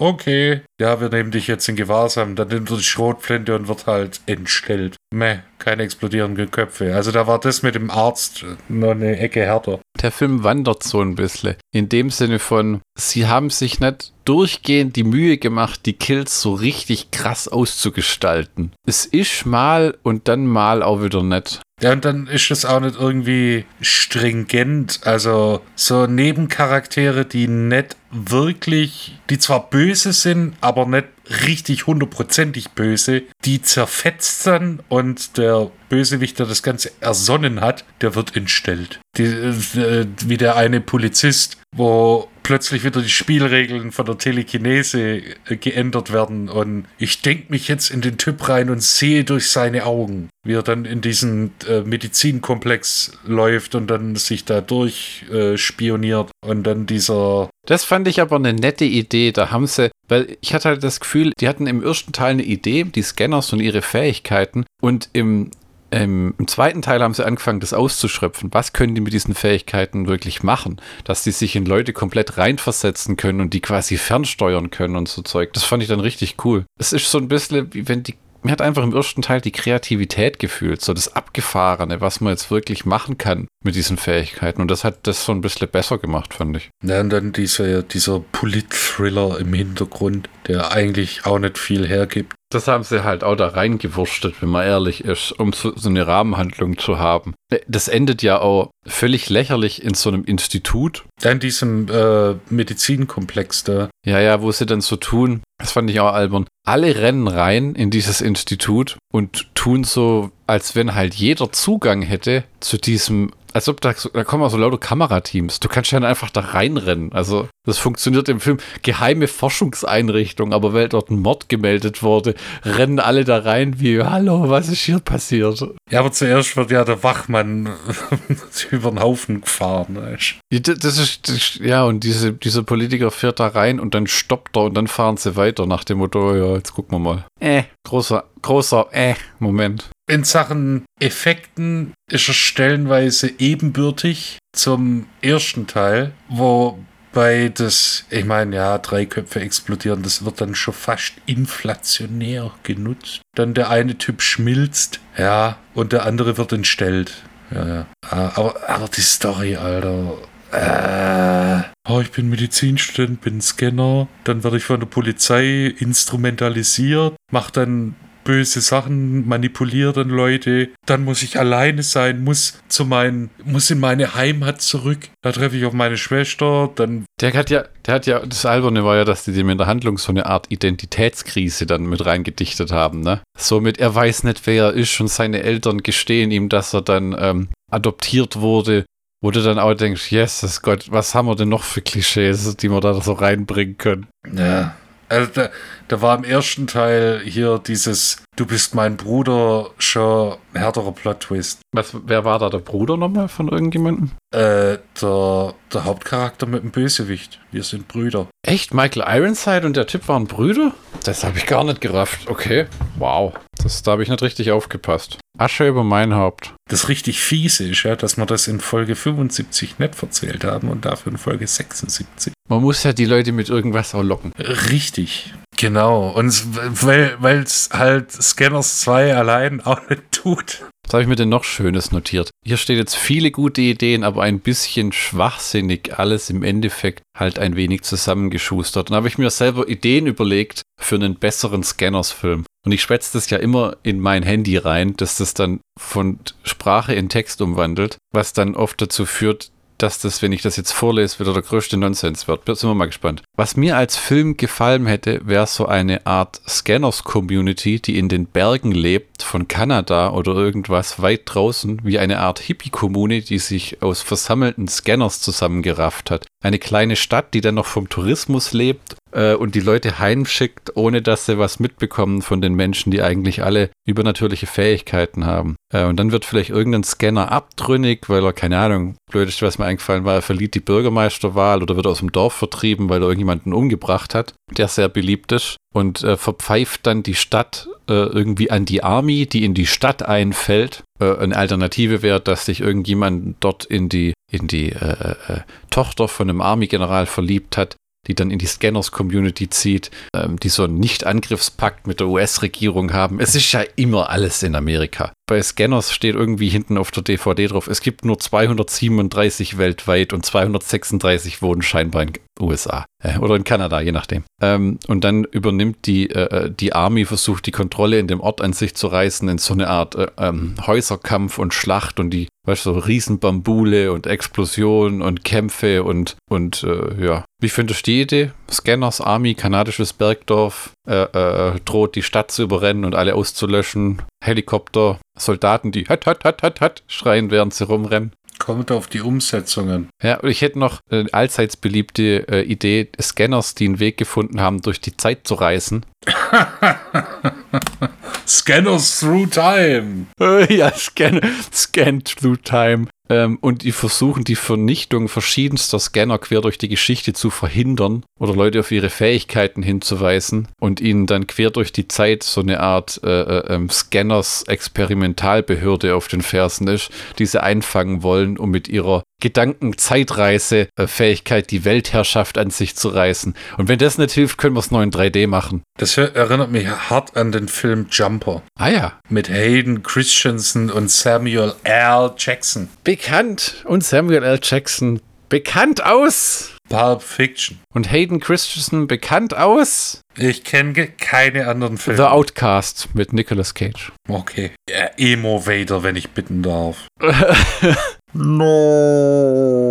Okay. 0.00 0.62
Ja, 0.80 1.00
wir 1.00 1.08
nehmen 1.10 1.30
dich 1.30 1.46
jetzt 1.46 1.68
in 1.68 1.76
Gewahrsam. 1.76 2.34
Dann 2.34 2.48
nimmt 2.48 2.70
er 2.70 2.78
die 2.78 2.82
Schrotflinte 2.82 3.54
und 3.54 3.68
wird 3.68 3.86
halt 3.86 4.20
entstellt. 4.26 4.96
Meh, 5.14 5.38
keine 5.58 5.84
explodierenden 5.84 6.50
Köpfe. 6.50 6.94
Also 6.94 7.12
da 7.12 7.26
war 7.28 7.38
das 7.38 7.62
mit 7.62 7.76
dem 7.76 7.90
Arzt 7.90 8.44
noch 8.68 8.90
eine 8.90 9.18
Ecke 9.18 9.42
härter. 9.42 9.78
Der 10.02 10.10
Film 10.10 10.42
wandert 10.42 10.82
so 10.82 11.00
ein 11.00 11.14
bisschen. 11.14 11.56
In 11.72 11.88
dem 11.88 12.10
Sinne 12.10 12.40
von, 12.40 12.80
sie 12.98 13.28
haben 13.28 13.50
sich 13.50 13.78
nicht 13.78 14.12
durchgehend 14.24 14.96
die 14.96 15.04
Mühe 15.04 15.38
gemacht, 15.38 15.86
die 15.86 15.92
Kills 15.92 16.40
so 16.40 16.54
richtig 16.54 17.12
krass 17.12 17.46
auszugestalten. 17.46 18.72
Es 18.86 19.06
ist 19.06 19.46
mal 19.46 19.96
und 20.02 20.26
dann 20.26 20.46
mal 20.46 20.82
auch 20.82 21.02
wieder 21.02 21.22
nett. 21.22 21.60
Ja, 21.80 21.92
und 21.92 22.04
dann 22.04 22.26
ist 22.26 22.50
es 22.50 22.64
auch 22.64 22.80
nicht 22.80 22.96
irgendwie 22.98 23.64
stringent. 23.80 25.00
Also 25.04 25.62
so 25.76 26.06
Nebencharaktere, 26.06 27.24
die 27.24 27.46
nicht 27.46 27.96
wirklich, 28.10 29.18
die 29.30 29.38
zwar 29.38 29.70
böse 29.70 30.12
sind, 30.12 30.56
aber 30.60 30.86
nicht 30.86 31.06
richtig 31.46 31.86
hundertprozentig 31.86 32.70
böse, 32.70 33.22
die 33.44 33.62
zerfetzt 33.62 34.46
dann 34.46 34.80
und 34.88 35.36
der 35.36 35.70
Bösewicht, 35.88 36.38
der 36.38 36.46
das 36.46 36.62
Ganze 36.62 36.90
ersonnen 37.01 37.61
hat, 37.61 37.85
der 38.01 38.14
wird 38.14 38.37
entstellt. 38.37 39.01
Die, 39.16 39.24
äh, 39.24 40.07
wie 40.27 40.37
der 40.37 40.57
eine 40.57 40.81
Polizist, 40.81 41.59
wo 41.74 42.29
plötzlich 42.42 42.83
wieder 42.83 43.03
die 43.03 43.11
Spielregeln 43.11 43.92
von 43.92 44.07
der 44.07 44.16
Telekinese 44.16 45.01
äh, 45.01 45.57
geändert 45.57 46.12
werden 46.12 46.48
und 46.48 46.87
ich 46.98 47.20
denke 47.20 47.46
mich 47.51 47.68
jetzt 47.68 47.90
in 47.90 48.01
den 48.01 48.16
Typ 48.16 48.48
rein 48.48 48.70
und 48.70 48.83
sehe 48.83 49.24
durch 49.24 49.51
seine 49.51 49.85
Augen, 49.85 50.31
wie 50.46 50.55
er 50.55 50.62
dann 50.62 50.87
in 50.87 51.03
diesen 51.03 51.51
äh, 51.68 51.83
Medizinkomplex 51.83 53.12
läuft 53.27 53.74
und 53.74 53.88
dann 53.88 54.16
sich 54.16 54.46
da 54.46 54.62
durch 54.62 55.27
äh, 55.31 55.58
spioniert 55.58 56.31
und 56.40 56.62
dann 56.67 56.87
dieser 56.87 57.50
das 57.69 57.85
fand 57.85 58.08
ich 58.08 58.23
aber 58.23 58.37
eine 58.37 58.54
nette 58.54 58.87
Idee. 58.87 59.31
Da 59.31 59.50
haben 59.50 59.67
sie, 59.67 59.90
weil 60.08 60.38
ich 60.40 60.54
hatte 60.54 60.71
halt 60.71 60.83
das 60.83 61.00
Gefühl, 61.00 61.33
die 61.38 61.48
hatten 61.48 61.67
im 61.67 61.83
ersten 61.83 62.12
Teil 62.12 62.31
eine 62.31 62.42
Idee, 62.42 62.85
die 62.85 63.02
Scanners 63.02 63.52
und 63.52 63.60
ihre 63.60 63.83
Fähigkeiten. 63.83 64.65
Und 64.81 65.10
im 65.12 65.50
ähm, 65.90 66.34
Im 66.38 66.46
zweiten 66.46 66.82
Teil 66.82 67.02
haben 67.02 67.14
sie 67.14 67.24
angefangen, 67.24 67.60
das 67.60 67.72
auszuschöpfen. 67.72 68.50
Was 68.52 68.72
können 68.72 68.94
die 68.94 69.00
mit 69.00 69.12
diesen 69.12 69.34
Fähigkeiten 69.34 70.06
wirklich 70.06 70.42
machen? 70.42 70.80
Dass 71.04 71.22
die 71.22 71.30
sich 71.30 71.56
in 71.56 71.64
Leute 71.64 71.92
komplett 71.92 72.36
reinversetzen 72.36 73.16
können 73.16 73.40
und 73.40 73.54
die 73.54 73.60
quasi 73.60 73.96
fernsteuern 73.96 74.70
können 74.70 74.96
und 74.96 75.08
so 75.08 75.22
Zeug. 75.22 75.52
Das 75.54 75.64
fand 75.64 75.82
ich 75.82 75.88
dann 75.88 76.00
richtig 76.00 76.36
cool. 76.44 76.64
Es 76.78 76.92
ist 76.92 77.10
so 77.10 77.18
ein 77.18 77.28
bisschen, 77.28 77.72
wie 77.72 77.88
wenn 77.88 78.02
die 78.02 78.14
mir 78.42 78.52
hat 78.52 78.60
einfach 78.62 78.84
im 78.84 78.94
ersten 78.94 79.22
Teil 79.22 79.40
die 79.40 79.50
Kreativität 79.50 80.38
gefühlt, 80.38 80.80
so 80.80 80.94
das 80.94 81.14
Abgefahrene, 81.14 82.00
was 82.00 82.20
man 82.20 82.32
jetzt 82.32 82.50
wirklich 82.50 82.84
machen 82.84 83.18
kann 83.18 83.48
mit 83.64 83.74
diesen 83.74 83.96
Fähigkeiten. 83.96 84.62
Und 84.62 84.70
das 84.70 84.84
hat 84.84 85.06
das 85.06 85.24
so 85.24 85.32
ein 85.32 85.40
bisschen 85.40 85.68
besser 85.68 85.98
gemacht, 85.98 86.34
fand 86.34 86.56
ich. 86.56 86.70
Ja, 86.84 87.00
und 87.00 87.10
dann 87.10 87.32
diese, 87.32 87.82
dieser 87.82 88.20
Polit-Thriller 88.20 89.40
im 89.40 89.52
Hintergrund, 89.52 90.28
der 90.46 90.72
eigentlich 90.72 91.26
auch 91.26 91.38
nicht 91.38 91.58
viel 91.58 91.86
hergibt. 91.86 92.34
Das 92.51 92.67
haben 92.67 92.83
sie 92.83 93.05
halt 93.05 93.25
auch 93.25 93.37
da 93.37 93.49
reingewurstet, 93.49 94.40
wenn 94.40 94.49
man 94.49 94.65
ehrlich 94.65 95.05
ist, 95.05 95.33
um 95.33 95.53
so, 95.53 95.77
so, 95.77 95.90
eine 95.90 96.07
Rahmenhandlung 96.07 96.79
zu 96.79 96.99
haben. 96.99 97.35
Das 97.67 97.88
endet 97.88 98.23
ja 98.23 98.40
auch 98.40 98.71
völlig 98.87 99.29
lächerlich 99.29 99.85
in 99.85 99.92
so 99.92 100.09
einem 100.09 100.25
Institut. 100.25 101.05
In 101.23 101.40
diesem 101.40 101.88
äh, 101.88 102.37
Medizinkomplex 102.49 103.65
da. 103.65 103.90
Ja, 104.07 104.21
ja, 104.21 104.40
wo 104.40 104.51
sie 104.51 104.65
dann 104.65 104.81
so 104.81 104.96
tun, 104.96 105.42
das 105.59 105.73
fand 105.73 105.90
ich 105.90 106.01
auch 106.01 106.15
albern. 106.15 106.46
Alle 106.67 106.96
rennen 106.96 107.29
rein 107.29 107.75
in 107.75 107.90
dieses 107.90 108.23
Institut 108.23 108.96
und 109.13 109.55
tun 109.55 109.85
so, 109.85 110.31
als 110.46 110.75
wenn 110.75 110.94
halt 110.94 111.15
jeder 111.15 111.53
Zugang 111.53 112.01
hätte 112.01 112.44
zu 112.61 112.79
diesem 112.79 113.31
als 113.53 113.69
ob 113.69 113.81
da, 113.81 113.94
da 114.13 114.25
kommen 114.25 114.42
auch 114.42 114.51
so 114.51 114.59
lauter 114.59 114.79
Kamerateams. 114.79 115.61
Du 115.61 115.69
kannst 115.69 115.90
ja 115.90 115.99
einfach 115.99 116.31
da 116.31 116.40
reinrennen. 116.40 117.13
Also, 117.13 117.49
das 117.65 117.79
funktioniert 117.79 118.29
im 118.29 118.40
Film. 118.40 118.59
Geheime 118.83 119.29
Forschungseinrichtung, 119.29 120.53
aber 120.53 120.73
weil 120.73 120.88
dort 120.88 121.11
ein 121.11 121.21
Mord 121.21 121.49
gemeldet 121.49 122.03
wurde, 122.03 122.35
rennen 122.65 123.01
alle 123.01 123.25
da 123.25 123.38
rein 123.38 123.81
wie, 123.81 124.03
hallo, 124.03 124.49
was 124.49 124.69
ist 124.69 124.81
hier 124.81 125.01
passiert? 125.01 125.65
Ja, 125.90 126.01
aber 126.01 126.13
zuerst 126.13 126.57
wird 126.57 126.71
ja 126.71 126.85
der 126.85 127.03
Wachmann 127.03 127.71
über 128.71 128.90
den 128.90 129.01
Haufen 129.01 129.40
gefahren. 129.40 129.96
Weißt? 129.96 130.37
Das 130.51 130.99
ist, 130.99 131.29
das, 131.29 131.55
ja, 131.57 131.85
und 131.85 132.05
diese, 132.05 132.33
dieser 132.33 132.63
Politiker 132.63 133.11
fährt 133.11 133.40
da 133.40 133.49
rein 133.49 133.81
und 133.81 133.94
dann 133.94 134.07
stoppt 134.07 134.57
er 134.57 134.65
und 134.65 134.75
dann 134.75 134.87
fahren 134.87 135.17
sie 135.17 135.37
weiter 135.37 135.67
nach 135.67 135.85
dem 135.85 135.99
Motto, 135.99 136.35
ja, 136.35 136.55
jetzt 136.55 136.75
gucken 136.75 136.96
wir 136.96 136.99
mal. 136.99 137.25
Äh, 137.40 137.65
großer, 137.85 138.25
großer, 138.42 138.88
äh, 138.92 139.15
Moment. 139.38 139.90
In 140.09 140.25
Sachen 140.25 140.87
Effekten 141.00 141.92
ist 142.11 142.29
er 142.29 142.35
stellenweise 142.35 143.31
ebenbürtig 143.38 144.38
zum 144.54 145.06
ersten 145.21 145.67
Teil, 145.67 146.13
wobei 146.31 147.50
das, 147.50 148.04
ich 148.09 148.25
meine, 148.25 148.56
ja, 148.56 148.79
drei 148.79 149.04
Köpfe 149.04 149.40
explodieren, 149.40 150.02
das 150.02 150.25
wird 150.25 150.40
dann 150.40 150.54
schon 150.54 150.73
fast 150.73 151.13
inflationär 151.27 152.52
genutzt. 152.63 153.21
Dann 153.35 153.52
der 153.52 153.69
eine 153.69 153.98
Typ 153.98 154.23
schmilzt, 154.23 154.98
ja, 155.19 155.59
und 155.75 155.92
der 155.92 156.06
andere 156.06 156.38
wird 156.38 156.54
entstellt. 156.54 157.23
Ja, 157.50 157.69
ja. 157.69 157.87
Ah, 158.09 158.33
aber, 158.35 158.67
aber 158.67 158.88
die 158.88 159.02
Story, 159.02 159.56
Alter. 159.56 160.17
Äh, 160.52 161.65
oh, 161.87 162.00
ich 162.00 162.11
bin 162.13 162.31
Medizinstudent, 162.31 163.21
bin 163.21 163.42
Scanner, 163.42 164.09
dann 164.25 164.42
werde 164.42 164.56
ich 164.56 164.65
von 164.65 164.81
der 164.81 164.87
Polizei 164.87 165.67
instrumentalisiert, 165.79 167.15
mach 167.31 167.50
dann 167.50 167.94
böse 168.29 168.60
Sachen, 168.60 169.26
manipuliert 169.26 169.96
dann 169.96 170.10
Leute. 170.10 170.68
Dann 170.85 171.02
muss 171.02 171.22
ich 171.22 171.38
alleine 171.38 171.83
sein, 171.83 172.22
muss 172.22 172.60
zu 172.68 172.85
meinen, 172.85 173.31
muss 173.42 173.70
in 173.70 173.81
meine 173.81 174.14
Heimat 174.14 174.60
zurück. 174.60 175.08
Da 175.22 175.33
treffe 175.33 175.56
ich 175.56 175.64
auf 175.64 175.72
meine 175.72 175.96
Schwester. 175.96 176.70
Dann. 176.74 177.06
Der 177.22 177.33
hat 177.33 177.48
ja, 177.48 177.64
der 177.87 177.94
hat 177.94 178.06
ja, 178.06 178.20
das 178.20 178.44
Alberne 178.44 178.85
war 178.85 178.96
ja, 178.96 179.06
dass 179.06 179.24
die 179.24 179.33
dem 179.33 179.48
in 179.48 179.56
der 179.56 179.66
Handlung 179.66 179.96
so 179.96 180.12
eine 180.12 180.26
Art 180.26 180.44
Identitätskrise 180.50 181.64
dann 181.64 181.87
mit 181.87 182.04
reingedichtet 182.04 182.70
haben, 182.70 183.00
ne? 183.00 183.22
Somit, 183.35 183.79
er 183.79 183.94
weiß 183.94 184.24
nicht, 184.24 184.46
wer 184.46 184.64
er 184.66 184.72
ist 184.74 185.00
und 185.00 185.08
seine 185.08 185.42
Eltern 185.42 185.83
gestehen 185.83 186.31
ihm, 186.31 186.50
dass 186.50 186.74
er 186.74 186.83
dann 186.83 187.16
ähm, 187.18 187.48
adoptiert 187.70 188.37
wurde 188.37 188.85
wo 189.20 189.33
du 189.33 189.42
dann 189.42 189.58
auch 189.58 189.74
denkst, 189.74 190.12
yes, 190.12 190.62
Gott, 190.62 190.92
was 190.92 191.12
haben 191.12 191.26
wir 191.26 191.35
denn 191.35 191.48
noch 191.48 191.64
für 191.64 191.81
Klischees, 191.81 192.56
die 192.56 192.70
wir 192.70 192.81
da 192.81 193.00
so 193.00 193.14
reinbringen 193.14 193.76
können? 193.76 194.06
Ja, 194.33 194.76
also 195.09 195.31
da, 195.33 195.50
da 195.88 196.02
war 196.02 196.17
im 196.17 196.25
ersten 196.25 196.67
Teil 196.67 197.21
hier 197.25 197.59
dieses 197.59 198.23
Du 198.37 198.46
bist 198.46 198.73
mein 198.75 198.96
Bruder 198.96 199.71
schon 199.79 200.37
härterer 200.54 200.92
Plot-Twist. 200.92 201.61
Was, 201.73 201.96
wer 202.04 202.25
war 202.25 202.38
da 202.38 202.50
der 202.50 202.59
Bruder 202.59 202.96
nochmal 202.96 203.27
von 203.27 203.48
irgendjemandem? 203.48 204.13
Äh, 204.33 204.79
der, 205.02 205.54
der 205.73 205.85
Hauptcharakter 205.85 206.46
mit 206.46 206.63
dem 206.63 206.71
Bösewicht. 206.71 207.40
Wir 207.50 207.65
sind 207.65 207.88
Brüder. 207.88 208.29
Echt? 208.46 208.73
Michael 208.73 209.04
Ironside 209.09 209.67
und 209.67 209.77
der 209.77 209.88
Typ 209.88 210.06
waren 210.06 210.29
Brüder? 210.29 210.73
Das 211.02 211.25
habe 211.25 211.38
ich 211.38 211.46
gar 211.46 211.65
nicht 211.65 211.81
gerafft. 211.81 212.29
Okay. 212.29 212.67
Wow. 212.96 213.35
Das, 213.63 213.83
da 213.83 213.92
habe 213.92 214.02
ich 214.02 214.09
nicht 214.09 214.23
richtig 214.23 214.50
aufgepasst. 214.50 215.19
Asche 215.38 215.69
über 215.69 215.85
mein 215.85 216.15
Haupt. 216.15 216.54
Das 216.69 216.88
richtig 216.88 217.21
fiese 217.21 217.69
ist, 217.69 217.83
ja, 217.83 217.96
dass 217.96 218.17
wir 218.17 218.27
das 218.27 218.48
in 218.48 218.61
Folge 218.61 218.96
75 218.96 219.79
nicht 219.79 219.94
verzählt 219.94 220.44
haben 220.44 220.69
und 220.69 220.85
dafür 220.85 221.13
in 221.13 221.19
Folge 221.19 221.46
76. 221.46 222.33
Man 222.48 222.63
muss 222.63 222.83
ja 222.83 222.92
die 222.92 223.04
Leute 223.04 223.33
mit 223.33 223.48
irgendwas 223.48 223.94
auch 223.94 224.02
locken. 224.02 224.33
Richtig. 224.38 225.35
Genau. 225.56 226.11
Und 226.11 226.44
weil 226.83 227.42
es 227.42 227.71
halt 227.73 228.13
Scanners 228.13 228.81
2 228.81 229.15
allein 229.15 229.61
auch 229.61 229.88
nicht 229.88 230.02
tut. 230.13 230.63
Was 230.85 230.94
habe 230.94 231.02
ich 231.02 231.09
mir 231.09 231.17
denn 231.17 231.29
noch 231.29 231.44
Schönes 231.44 231.92
notiert? 231.92 232.31
Hier 232.46 232.56
steht 232.56 232.79
jetzt 232.79 232.96
viele 232.96 233.31
gute 233.31 233.61
Ideen, 233.61 234.04
aber 234.04 234.23
ein 234.23 234.40
bisschen 234.40 234.92
schwachsinnig. 234.92 235.98
Alles 235.98 236.31
im 236.31 236.42
Endeffekt 236.42 237.02
halt 237.15 237.38
ein 237.38 237.56
wenig 237.56 237.83
zusammengeschustert. 237.83 238.88
Dann 238.88 238.96
habe 238.96 239.09
ich 239.09 239.19
mir 239.19 239.29
selber 239.29 239.69
Ideen 239.69 240.06
überlegt 240.06 240.63
für 240.81 240.94
einen 240.94 241.17
besseren 241.17 241.63
Scanners-Film. 241.63 242.46
Und 242.65 242.73
ich 242.73 242.83
schwätze 242.83 243.13
das 243.15 243.31
ja 243.31 243.38
immer 243.38 243.77
in 243.83 244.00
mein 244.00 244.23
Handy 244.23 244.56
rein, 244.56 244.96
dass 244.96 245.17
das 245.17 245.35
dann 245.35 245.61
von 245.79 246.19
Sprache 246.42 246.94
in 246.94 247.09
Text 247.09 247.40
umwandelt, 247.40 247.98
was 248.13 248.33
dann 248.33 248.54
oft 248.54 248.81
dazu 248.81 249.06
führt, 249.06 249.50
dass 249.79 250.00
das, 250.00 250.23
wenn 250.23 250.33
ich 250.33 250.42
das 250.42 250.56
jetzt 250.56 250.73
vorlese, 250.73 251.21
wieder 251.21 251.33
der 251.33 251.42
größte 251.42 251.77
Nonsens 251.77 252.29
wird. 252.29 252.44
Sind 252.46 252.69
wir 252.69 252.75
mal 252.75 252.87
gespannt. 252.87 253.23
Was 253.37 253.56
mir 253.56 253.77
als 253.77 253.96
Film 253.96 254.37
gefallen 254.37 254.87
hätte, 254.87 255.21
wäre 255.25 255.46
so 255.46 255.67
eine 255.67 256.04
Art 256.06 256.40
Scanners-Community, 256.48 257.81
die 257.81 257.96
in 257.96 258.09
den 258.09 258.27
Bergen 258.27 258.73
lebt, 258.73 259.23
von 259.23 259.48
Kanada 259.48 260.11
oder 260.11 260.35
irgendwas 260.35 261.00
weit 261.00 261.23
draußen, 261.27 261.81
wie 261.85 261.98
eine 261.98 262.19
Art 262.19 262.40
Hippie-Kommune, 262.40 263.23
die 263.23 263.38
sich 263.38 263.83
aus 263.83 264.02
versammelten 264.02 264.69
Scanners 264.69 265.21
zusammengerafft 265.21 266.11
hat. 266.11 266.27
Eine 266.42 266.59
kleine 266.59 266.96
Stadt, 266.96 267.35
die 267.35 267.40
dann 267.40 267.54
noch 267.54 267.67
vom 267.67 267.88
Tourismus 267.88 268.52
lebt 268.52 268.96
äh, 269.13 269.35
und 269.35 269.54
die 269.54 269.61
Leute 269.61 269.98
heimschickt, 269.98 270.77
ohne 270.77 271.02
dass 271.02 271.27
sie 271.27 271.38
was 271.38 271.61
mitbekommen 271.61 272.23
von 272.23 272.40
den 272.40 272.54
Menschen, 272.54 272.90
die 272.90 273.02
eigentlich 273.02 273.42
alle 273.42 273.71
übernatürliche 273.87 274.46
Fähigkeiten 274.46 275.27
haben. 275.27 275.56
Äh, 275.73 275.85
und 275.85 275.96
dann 275.98 276.13
wird 276.13 276.25
vielleicht 276.25 276.50
irgendein 276.50 276.85
Scanner 276.85 277.33
abtrünnig, 277.33 278.09
weil 278.09 278.25
er, 278.25 278.33
keine 278.33 278.59
Ahnung, 278.59 278.96
blödeste, 279.11 279.46
was 279.46 279.59
mir 279.59 279.67
eingefallen 279.67 280.04
war, 280.04 280.15
er 280.15 280.23
verliert 280.23 280.54
die 280.54 280.61
Bürgermeisterwahl 280.61 281.63
oder 281.63 281.77
wird 281.77 281.87
aus 281.87 281.98
dem 281.98 282.13
Dorf 282.13 282.35
vertrieben, 282.35 282.88
weil 282.88 283.02
er 283.02 283.09
irgendjemanden 283.09 283.52
umgebracht 283.52 284.15
hat, 284.15 284.35
der 284.56 284.69
sehr 284.69 284.88
beliebt 284.88 285.33
ist 285.33 285.56
und 285.75 286.02
äh, 286.02 286.17
verpfeift 286.17 286.87
dann 286.87 287.02
die 287.02 287.15
Stadt 287.15 287.69
äh, 287.88 287.92
irgendwie 287.92 288.50
an 288.50 288.65
die 288.65 288.83
Army, 288.83 289.27
die 289.27 289.44
in 289.44 289.54
die 289.54 289.67
Stadt 289.67 290.02
einfällt. 290.02 290.83
Äh, 291.00 291.17
eine 291.17 291.37
Alternative 291.37 292.02
wäre, 292.02 292.21
dass 292.21 292.46
sich 292.46 292.61
irgendjemand 292.61 293.37
dort 293.40 293.65
in 293.65 293.88
die 293.88 294.13
in 294.31 294.46
die 294.46 294.73
äh, 294.73 295.15
äh, 295.29 295.40
Tochter 295.71 296.06
von 296.09 296.29
einem 296.29 296.40
Army-General 296.40 297.06
verliebt 297.06 297.56
hat, 297.56 297.77
die 298.07 298.15
dann 298.15 298.31
in 298.31 298.38
die 298.38 298.46
Scanners-Community 298.46 299.51
zieht, 299.51 299.90
ähm, 300.15 300.38
die 300.38 300.49
so 300.49 300.65
einen 300.65 300.79
Nicht-Angriffspakt 300.79 301.87
mit 301.87 302.01
der 302.01 302.09
US-Regierung 302.09 302.92
haben. 302.92 303.21
Es 303.21 303.35
ist 303.35 303.51
ja 303.53 303.63
immer 303.77 304.11
alles 304.11 304.42
in 304.42 304.55
Amerika. 304.55 305.13
Bei 305.29 305.42
Scanners 305.42 305.92
steht 305.92 306.14
irgendwie 306.14 306.48
hinten 306.48 306.79
auf 306.79 306.90
der 306.90 307.02
DVD 307.02 307.48
drauf, 307.48 307.68
es 307.68 307.83
gibt 307.83 308.02
nur 308.02 308.18
237 308.18 309.58
weltweit 309.58 310.14
und 310.14 310.24
236 310.24 311.42
wohnen 311.42 311.60
scheinbar 311.60 312.04
in 312.04 312.12
USA 312.40 312.87
äh, 313.04 313.18
oder 313.18 313.37
in 313.37 313.44
Kanada, 313.44 313.83
je 313.83 313.92
nachdem. 313.92 314.24
Ähm, 314.40 314.79
und 314.88 315.04
dann 315.04 315.24
übernimmt 315.24 315.85
die, 315.85 316.08
äh, 316.08 316.46
äh, 316.46 316.50
die 316.50 316.72
Army, 316.72 317.04
versucht 317.04 317.44
die 317.44 317.50
Kontrolle 317.50 317.98
in 317.98 318.06
dem 318.06 318.20
Ort 318.20 318.40
an 318.40 318.54
sich 318.54 318.74
zu 318.74 318.87
reißen, 318.87 319.29
in 319.29 319.37
so 319.37 319.52
eine 319.52 319.68
Art 319.68 319.96
äh, 319.96 320.06
ähm, 320.16 320.54
Häuserkampf 320.66 321.38
und 321.38 321.52
Schlacht 321.52 322.00
und 322.00 322.08
die, 322.08 322.29
weißt 322.46 322.64
du, 322.64 322.72
so 322.72 322.79
Riesenbambule 322.79 323.92
und 323.92 324.06
Explosionen 324.06 325.02
und 325.02 325.24
Kämpfe 325.24 325.85
und, 325.85 326.16
und 326.31 326.62
äh, 326.62 327.04
ja. 327.04 327.24
Wie 327.38 327.50
findest 327.50 327.87
du 327.87 327.90
die 327.90 328.00
Idee? 328.00 328.31
Scanners, 328.51 329.01
Army, 329.01 329.35
kanadisches 329.35 329.92
Bergdorf, 329.92 330.73
äh, 330.87 331.03
äh, 331.03 331.61
droht 331.65 331.94
die 331.96 332.03
Stadt 332.03 332.31
zu 332.31 332.42
überrennen 332.42 332.85
und 332.85 332.94
alle 332.94 333.15
auszulöschen. 333.15 334.03
Helikopter, 334.23 334.99
Soldaten, 335.19 335.73
die 335.73 335.87
hat, 335.87 336.07
hat, 336.07 336.25
hat, 336.25 336.42
hat, 336.42 336.61
hat 336.61 336.83
schreien, 336.87 337.31
während 337.31 337.55
sie 337.55 337.65
rumrennen. 337.65 338.13
kommt 338.38 338.71
auf 338.71 338.87
die 338.87 339.01
Umsetzungen. 339.01 339.88
Ja, 340.03 340.21
und 340.21 340.29
ich 340.29 340.42
hätte 340.42 340.59
noch 340.59 340.81
eine 340.90 341.13
allseits 341.13 341.57
beliebte 341.57 342.27
äh, 342.29 342.42
Idee, 342.42 342.88
Scanners, 343.01 343.55
die 343.55 343.67
einen 343.67 343.81
Weg 343.81 343.96
gefunden 343.96 344.40
haben, 344.40 344.63
durch 344.63 344.81
die 344.81 344.96
Zeit 344.96 345.27
zu 345.27 345.35
reisen. 345.35 345.85
Scanners 348.27 349.01
through 349.01 349.31
time. 349.31 350.07
ja, 350.49 350.73
scan, 350.77 351.21
scan 351.53 352.03
through 352.05 352.38
time. 352.42 352.88
Ähm, 353.11 353.38
und 353.40 353.63
die 353.63 353.73
versuchen 353.73 354.25
die 354.25 354.37
Vernichtung 354.37 355.09
verschiedenster 355.09 355.79
Scanner 355.79 356.19
quer 356.19 356.42
durch 356.42 356.59
die 356.59 356.69
Geschichte 356.69 357.15
zu 357.15 357.31
verhindern 357.31 358.05
oder 358.19 358.35
Leute 358.35 358.61
auf 358.61 358.71
ihre 358.71 358.90
Fähigkeiten 358.90 359.63
hinzuweisen 359.63 360.49
und 360.61 360.83
ihnen 360.83 361.07
dann 361.07 361.27
quer 361.27 361.49
durch 361.51 361.73
die 361.73 361.88
Zeit 361.88 362.23
so 362.23 362.42
eine 362.42 362.61
Art 362.61 363.01
äh, 363.03 363.23
äh, 363.23 363.55
ähm, 363.55 363.71
Scanners-Experimentalbehörde 363.71 365.94
auf 365.94 366.09
den 366.09 366.21
Fersen 366.23 366.69
ist, 366.69 366.90
die 367.19 367.27
sie 367.27 367.42
einfangen 367.42 368.03
wollen, 368.03 368.37
um 368.37 368.51
mit 368.51 368.69
ihrer 368.69 369.03
Gedanken-Zeitreise-Fähigkeit 369.21 371.50
die 371.50 371.64
Weltherrschaft 371.64 372.38
an 372.38 372.50
sich 372.50 372.77
zu 372.77 372.88
reißen. 372.88 373.35
Und 373.56 373.69
wenn 373.69 373.79
das 373.79 373.98
nicht 373.98 374.12
hilft, 374.12 374.38
können 374.38 374.54
wir 374.54 374.60
es 374.60 374.71
neu 374.71 374.83
in 374.83 374.90
3D 374.90 375.27
machen. 375.27 375.62
Das 375.79 375.96
erinnert 375.96 376.50
mich 376.50 376.69
hart 376.69 377.16
an 377.16 377.33
den 377.33 377.48
Film 377.48 377.87
Jumper. 377.90 378.42
Ah 378.58 378.69
ja. 378.69 379.00
Mit 379.08 379.29
Hayden 379.29 379.83
Christensen 379.83 380.71
und 380.71 380.90
Samuel 380.90 381.54
L. 381.64 382.12
Jackson. 382.16 382.69
Bekannt. 382.85 383.62
Und 383.64 383.85
Samuel 383.85 384.23
L. 384.23 384.40
Jackson 384.42 385.00
bekannt 385.29 385.85
aus. 385.85 386.52
Pulp 386.69 387.02
Fiction. 387.02 387.58
Und 387.75 387.90
Hayden 387.90 388.21
Christensen 388.21 388.87
bekannt 388.87 389.35
aus. 389.35 390.02
Ich 390.16 390.44
kenne 390.44 390.88
keine 390.88 391.48
anderen 391.48 391.79
Filme. 391.79 391.96
The 391.96 392.04
Outcast 392.04 392.94
mit 392.94 393.12
Nicolas 393.12 393.54
Cage. 393.54 393.92
Okay. 394.08 394.52
Ja, 394.69 394.90
Emo 394.96 395.46
Vader, 395.46 395.83
wenn 395.83 395.96
ich 395.96 396.10
bitten 396.10 396.42
darf. 396.42 396.87
no. 398.15 399.69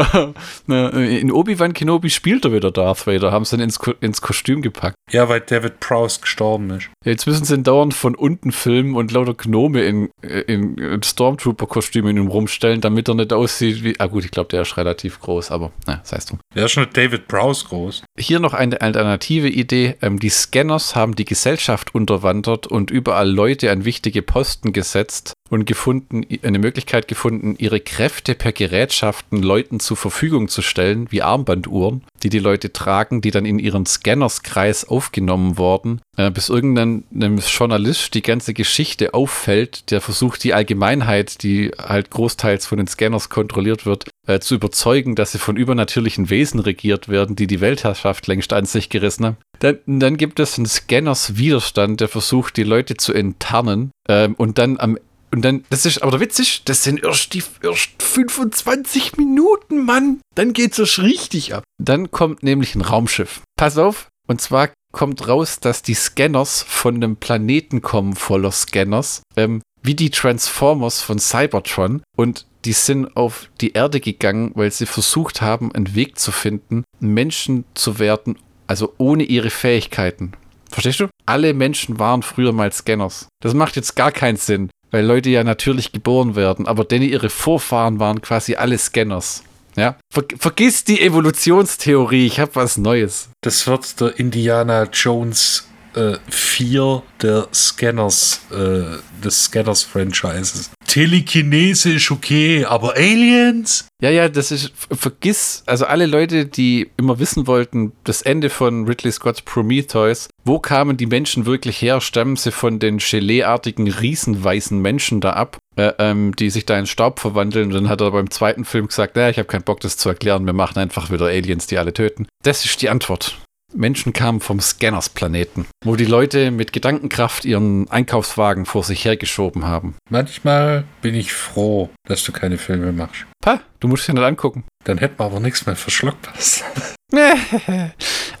In 0.68 1.32
Obi-Wan 1.32 1.72
Kenobi 1.72 2.10
spielt 2.10 2.44
er 2.44 2.52
wieder 2.52 2.70
Darth 2.70 3.06
Vader, 3.06 3.32
haben 3.32 3.44
sie 3.44 3.56
ihn 3.56 3.60
ins, 3.60 3.78
Ko 3.78 3.92
ins 4.00 4.20
Kostüm 4.20 4.62
gepackt. 4.62 4.96
Ja, 5.10 5.28
weil 5.28 5.40
David 5.40 5.80
Prowse 5.80 6.20
gestorben 6.20 6.70
ist. 6.70 6.88
Jetzt 7.04 7.26
müssen 7.26 7.44
sie 7.44 7.54
ihn 7.54 7.64
dauernd 7.64 7.94
von 7.94 8.14
unten 8.14 8.52
filmen 8.52 8.94
und 8.94 9.10
lauter 9.12 9.34
Gnome 9.34 9.82
in, 9.82 10.10
in, 10.22 10.76
in 10.76 11.02
Stormtrooper-Kostümen 11.02 12.18
rumstellen, 12.28 12.80
damit 12.80 13.08
er 13.08 13.14
nicht 13.16 13.32
aussieht 13.32 13.82
wie. 13.82 13.98
Ah, 13.98 14.06
gut, 14.06 14.24
ich 14.24 14.30
glaube, 14.30 14.48
der 14.48 14.62
ist 14.62 14.76
relativ 14.76 15.20
groß, 15.20 15.50
aber 15.50 15.72
na, 15.86 15.96
das 15.96 16.12
heißt 16.12 16.30
du. 16.30 16.38
Der 16.54 16.66
ist 16.66 16.72
schon 16.72 16.86
David 16.92 17.28
Prowse 17.28 17.66
groß. 17.66 18.04
Hier 18.18 18.40
noch 18.40 18.54
eine 18.54 18.80
alternative 18.80 19.48
Idee. 19.48 19.96
Ähm, 20.02 20.18
die 20.18 20.28
Scanners 20.28 20.94
haben 20.94 21.16
die 21.16 21.24
Gesellschaft 21.24 21.94
unterwandert 21.94 22.66
und 22.66 22.90
überall 22.90 23.28
Leute 23.28 23.70
an 23.70 23.84
wichtige 23.84 24.22
Posten 24.22 24.72
gesetzt 24.72 25.34
und 25.50 25.66
gefunden, 25.66 26.24
eine 26.42 26.58
Möglichkeit 26.58 27.08
gefunden, 27.08 27.49
ihre 27.58 27.80
Kräfte 27.80 28.34
per 28.34 28.52
Gerätschaften 28.52 29.42
Leuten 29.42 29.80
zur 29.80 29.96
Verfügung 29.96 30.48
zu 30.48 30.62
stellen, 30.62 31.06
wie 31.10 31.22
Armbanduhren, 31.22 32.02
die 32.22 32.28
die 32.28 32.38
Leute 32.38 32.72
tragen, 32.72 33.20
die 33.20 33.30
dann 33.30 33.46
in 33.46 33.58
ihren 33.58 33.86
Scannerskreis 33.86 34.88
aufgenommen 34.88 35.58
wurden, 35.58 36.00
äh, 36.16 36.30
bis 36.30 36.48
irgendein 36.48 37.04
Journalist 37.38 38.14
die 38.14 38.22
ganze 38.22 38.54
Geschichte 38.54 39.14
auffällt, 39.14 39.90
der 39.90 40.00
versucht, 40.00 40.44
die 40.44 40.54
Allgemeinheit, 40.54 41.42
die 41.42 41.70
halt 41.78 42.10
großteils 42.10 42.66
von 42.66 42.78
den 42.78 42.86
Scanners 42.86 43.30
kontrolliert 43.30 43.86
wird, 43.86 44.04
äh, 44.26 44.40
zu 44.40 44.54
überzeugen, 44.54 45.14
dass 45.14 45.32
sie 45.32 45.38
von 45.38 45.56
übernatürlichen 45.56 46.30
Wesen 46.30 46.60
regiert 46.60 47.08
werden, 47.08 47.36
die 47.36 47.46
die 47.46 47.60
Weltherrschaft 47.60 48.26
längst 48.26 48.52
an 48.52 48.66
sich 48.66 48.88
gerissen 48.88 49.26
haben. 49.26 49.36
Dann, 49.60 49.78
dann 49.86 50.16
gibt 50.16 50.40
es 50.40 50.56
einen 50.56 50.66
Scanners 50.66 51.36
Widerstand, 51.36 52.00
der 52.00 52.08
versucht, 52.08 52.56
die 52.56 52.62
Leute 52.62 52.96
zu 52.96 53.12
enttarnen 53.12 53.90
ähm, 54.08 54.34
und 54.34 54.58
dann 54.58 54.78
am 54.78 54.98
und 55.32 55.42
dann, 55.42 55.64
das 55.70 55.86
ist 55.86 56.02
aber 56.02 56.20
witzig, 56.20 56.62
das 56.64 56.82
sind 56.82 57.02
erst 57.02 57.34
die 57.34 57.42
erst 57.62 58.02
25 58.02 59.16
Minuten, 59.16 59.84
Mann. 59.84 60.20
Dann 60.34 60.52
geht's 60.52 60.78
erst 60.78 60.98
richtig 60.98 61.54
ab. 61.54 61.62
Dann 61.78 62.10
kommt 62.10 62.42
nämlich 62.42 62.74
ein 62.74 62.80
Raumschiff. 62.80 63.42
Pass 63.56 63.78
auf, 63.78 64.08
und 64.26 64.40
zwar 64.40 64.70
kommt 64.92 65.28
raus, 65.28 65.60
dass 65.60 65.82
die 65.82 65.94
Scanners 65.94 66.62
von 66.62 66.96
einem 66.96 67.16
Planeten 67.16 67.80
kommen 67.80 68.16
voller 68.16 68.50
Scanners, 68.50 69.22
ähm, 69.36 69.62
wie 69.82 69.94
die 69.94 70.10
Transformers 70.10 71.00
von 71.00 71.18
Cybertron. 71.20 72.02
Und 72.16 72.46
die 72.64 72.72
sind 72.72 73.16
auf 73.16 73.48
die 73.60 73.72
Erde 73.72 74.00
gegangen, 74.00 74.50
weil 74.54 74.72
sie 74.72 74.86
versucht 74.86 75.40
haben, 75.40 75.72
einen 75.72 75.94
Weg 75.94 76.18
zu 76.18 76.32
finden, 76.32 76.84
Menschen 76.98 77.64
zu 77.74 77.98
werden, 77.98 78.36
also 78.66 78.94
ohne 78.98 79.22
ihre 79.22 79.50
Fähigkeiten. 79.50 80.32
Verstehst 80.70 81.00
du? 81.00 81.08
Alle 81.26 81.54
Menschen 81.54 81.98
waren 81.98 82.22
früher 82.22 82.52
mal 82.52 82.72
Scanners. 82.72 83.28
Das 83.42 83.54
macht 83.54 83.76
jetzt 83.76 83.96
gar 83.96 84.12
keinen 84.12 84.36
Sinn 84.36 84.70
weil 84.90 85.04
Leute 85.04 85.30
ja 85.30 85.44
natürlich 85.44 85.92
geboren 85.92 86.36
werden, 86.36 86.66
aber 86.66 86.84
denn 86.84 87.02
ihre 87.02 87.30
Vorfahren 87.30 87.98
waren 88.00 88.20
quasi 88.22 88.56
alle 88.56 88.78
Scanners. 88.78 89.42
Ja, 89.76 89.96
Ver 90.12 90.24
vergiss 90.36 90.84
die 90.84 91.00
Evolutionstheorie, 91.00 92.26
ich 92.26 92.40
habe 92.40 92.54
was 92.54 92.76
Neues. 92.76 93.30
Das 93.40 93.66
wird 93.66 94.00
der 94.00 94.18
Indiana 94.18 94.88
Jones 94.92 95.68
äh, 95.94 96.16
4 96.28 97.02
der 97.22 97.48
Scanners, 97.52 98.40
äh, 98.50 98.98
des 99.22 99.44
Scanners-Franchises. 99.44 100.70
Telekinese 100.90 101.92
ist 101.92 102.10
okay, 102.10 102.64
aber 102.64 102.96
Aliens? 102.96 103.86
Ja, 104.02 104.10
ja, 104.10 104.28
das 104.28 104.50
ist, 104.50 104.72
vergiss, 104.90 105.62
also 105.66 105.86
alle 105.86 106.06
Leute, 106.06 106.46
die 106.46 106.90
immer 106.96 107.20
wissen 107.20 107.46
wollten, 107.46 107.92
das 108.02 108.22
Ende 108.22 108.50
von 108.50 108.88
Ridley 108.88 109.12
Scott's 109.12 109.40
Prometheus, 109.40 110.28
wo 110.44 110.58
kamen 110.58 110.96
die 110.96 111.06
Menschen 111.06 111.46
wirklich 111.46 111.80
her? 111.80 112.00
Stammen 112.00 112.34
sie 112.34 112.50
von 112.50 112.80
den 112.80 112.98
Geleeartigen, 112.98 113.86
riesenweißen 113.86 114.82
Menschen 114.82 115.20
da 115.20 115.34
ab, 115.34 115.58
äh, 115.76 115.92
ähm, 116.00 116.34
die 116.34 116.50
sich 116.50 116.66
da 116.66 116.76
in 116.76 116.86
Staub 116.86 117.20
verwandeln? 117.20 117.68
Und 117.68 117.74
dann 117.74 117.88
hat 117.88 118.00
er 118.00 118.10
beim 118.10 118.28
zweiten 118.32 118.64
Film 118.64 118.88
gesagt, 118.88 119.14
naja, 119.14 119.30
ich 119.30 119.38
habe 119.38 119.46
keinen 119.46 119.62
Bock, 119.62 119.78
das 119.78 119.96
zu 119.96 120.08
erklären, 120.08 120.44
wir 120.44 120.54
machen 120.54 120.80
einfach 120.80 121.12
wieder 121.12 121.26
Aliens, 121.26 121.68
die 121.68 121.78
alle 121.78 121.92
töten. 121.92 122.26
Das 122.42 122.64
ist 122.64 122.82
die 122.82 122.88
Antwort. 122.88 123.38
Menschen 123.74 124.12
kamen 124.12 124.40
vom 124.40 124.60
Scanners-Planeten, 124.60 125.66
wo 125.84 125.96
die 125.96 126.04
Leute 126.04 126.50
mit 126.50 126.72
Gedankenkraft 126.72 127.44
ihren 127.44 127.88
Einkaufswagen 127.90 128.66
vor 128.66 128.84
sich 128.84 129.04
hergeschoben 129.04 129.64
haben. 129.64 129.96
Manchmal 130.08 130.84
bin 131.02 131.14
ich 131.14 131.32
froh, 131.32 131.90
dass 132.04 132.24
du 132.24 132.32
keine 132.32 132.58
Filme 132.58 132.92
machst. 132.92 133.26
Pa, 133.42 133.60
du 133.80 133.88
musst 133.88 134.06
dich 134.06 134.14
nicht 134.14 134.24
angucken. 134.24 134.64
Dann 134.84 134.98
hätten 134.98 135.18
wir 135.18 135.26
aber 135.26 135.40
nichts 135.40 135.66
mehr 135.66 135.76
für 135.76 135.90
Schlockpass. 135.90 136.64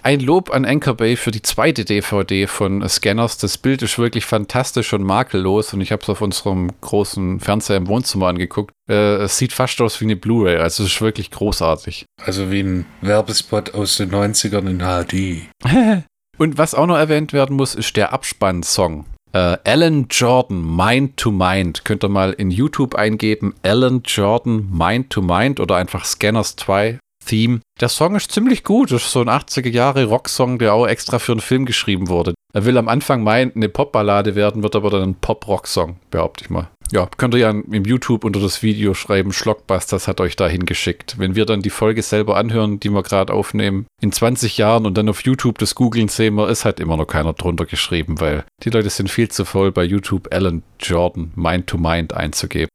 Ein 0.02 0.20
Lob 0.20 0.50
an 0.50 0.64
Anchor 0.64 0.94
Bay 0.94 1.16
für 1.16 1.30
die 1.30 1.42
zweite 1.42 1.84
DVD 1.84 2.46
von 2.46 2.88
Scanners. 2.88 3.38
Das 3.38 3.58
Bild 3.58 3.82
ist 3.82 3.98
wirklich 3.98 4.24
fantastisch 4.24 4.92
und 4.92 5.02
makellos 5.02 5.74
und 5.74 5.80
ich 5.80 5.92
habe 5.92 6.02
es 6.02 6.08
auf 6.08 6.20
unserem 6.20 6.70
großen 6.80 7.40
Fernseher 7.40 7.76
im 7.76 7.88
Wohnzimmer 7.88 8.28
angeguckt. 8.28 8.72
Äh, 8.88 9.16
es 9.16 9.36
sieht 9.36 9.52
fast 9.52 9.80
aus 9.80 10.00
wie 10.00 10.06
eine 10.06 10.16
Blu-ray, 10.16 10.56
also 10.56 10.84
es 10.84 10.92
ist 10.92 11.02
wirklich 11.02 11.30
großartig. 11.30 12.06
Also 12.24 12.50
wie 12.50 12.62
ein 12.62 12.86
Werbespot 13.02 13.74
aus 13.74 13.96
den 13.96 14.10
90ern 14.10 14.68
in 14.68 14.78
HD. 14.78 16.04
und 16.38 16.56
was 16.56 16.74
auch 16.74 16.86
noch 16.86 16.96
erwähnt 16.96 17.32
werden 17.32 17.56
muss, 17.56 17.74
ist 17.74 17.96
der 17.96 18.12
Abspann-Song. 18.12 19.04
Uh, 19.32 19.54
Alan 19.64 20.08
Jordan, 20.10 20.76
Mind 20.76 21.16
to 21.16 21.30
Mind. 21.30 21.84
Könnt 21.84 22.02
ihr 22.02 22.08
mal 22.08 22.32
in 22.32 22.50
YouTube 22.50 22.96
eingeben. 22.96 23.54
Alan 23.62 24.02
Jordan, 24.04 24.68
Mind 24.72 25.10
to 25.10 25.22
Mind 25.22 25.60
oder 25.60 25.76
einfach 25.76 26.04
Scanners 26.04 26.56
2 26.56 26.98
Theme. 27.30 27.60
Der 27.80 27.88
Song 27.88 28.16
ist 28.16 28.32
ziemlich 28.32 28.64
gut. 28.64 28.90
Das 28.90 29.02
ist 29.02 29.12
so 29.12 29.20
ein 29.20 29.28
80er 29.28 29.70
Jahre 29.70 30.04
Rocksong, 30.04 30.58
der 30.58 30.74
auch 30.74 30.86
extra 30.86 31.20
für 31.20 31.32
einen 31.32 31.40
Film 31.40 31.64
geschrieben 31.64 32.08
wurde. 32.08 32.34
Er 32.52 32.64
will 32.64 32.76
am 32.76 32.88
Anfang 32.88 33.22
meinen, 33.22 33.52
eine 33.54 33.68
Popballade 33.68 34.34
werden, 34.34 34.64
wird 34.64 34.74
aber 34.74 34.90
dann 34.90 35.10
ein 35.10 35.14
Pop-Rock-Song, 35.14 36.00
behaupte 36.10 36.44
ich 36.44 36.50
mal. 36.50 36.68
Ja, 36.90 37.08
könnt 37.16 37.34
ihr 37.34 37.40
ja 37.40 37.50
im 37.50 37.84
YouTube 37.84 38.24
unter 38.24 38.40
das 38.40 38.64
Video 38.64 38.94
schreiben, 38.94 39.32
Schlockbusters 39.32 40.08
hat 40.08 40.20
euch 40.20 40.34
da 40.34 40.48
hingeschickt. 40.48 41.20
Wenn 41.20 41.36
wir 41.36 41.46
dann 41.46 41.62
die 41.62 41.70
Folge 41.70 42.02
selber 42.02 42.36
anhören, 42.36 42.80
die 42.80 42.90
wir 42.90 43.04
gerade 43.04 43.32
aufnehmen, 43.32 43.86
in 44.02 44.10
20 44.10 44.58
Jahren 44.58 44.84
und 44.86 44.98
dann 44.98 45.08
auf 45.08 45.22
YouTube 45.22 45.58
das 45.58 45.76
googeln 45.76 46.08
sehen 46.08 46.34
wir, 46.34 46.48
ist 46.48 46.64
halt 46.64 46.80
immer 46.80 46.96
noch 46.96 47.06
keiner 47.06 47.34
drunter 47.34 47.66
geschrieben, 47.66 48.20
weil 48.20 48.44
die 48.64 48.70
Leute 48.70 48.90
sind 48.90 49.08
viel 49.08 49.28
zu 49.28 49.44
voll 49.44 49.70
bei 49.70 49.84
YouTube 49.84 50.26
Alan 50.32 50.64
Jordan 50.80 51.30
Mind 51.36 51.68
to 51.68 51.78
Mind 51.78 52.12
einzugeben. 52.12 52.68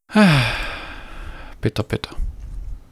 bitter, 1.60 1.84
bitter. 1.84 2.16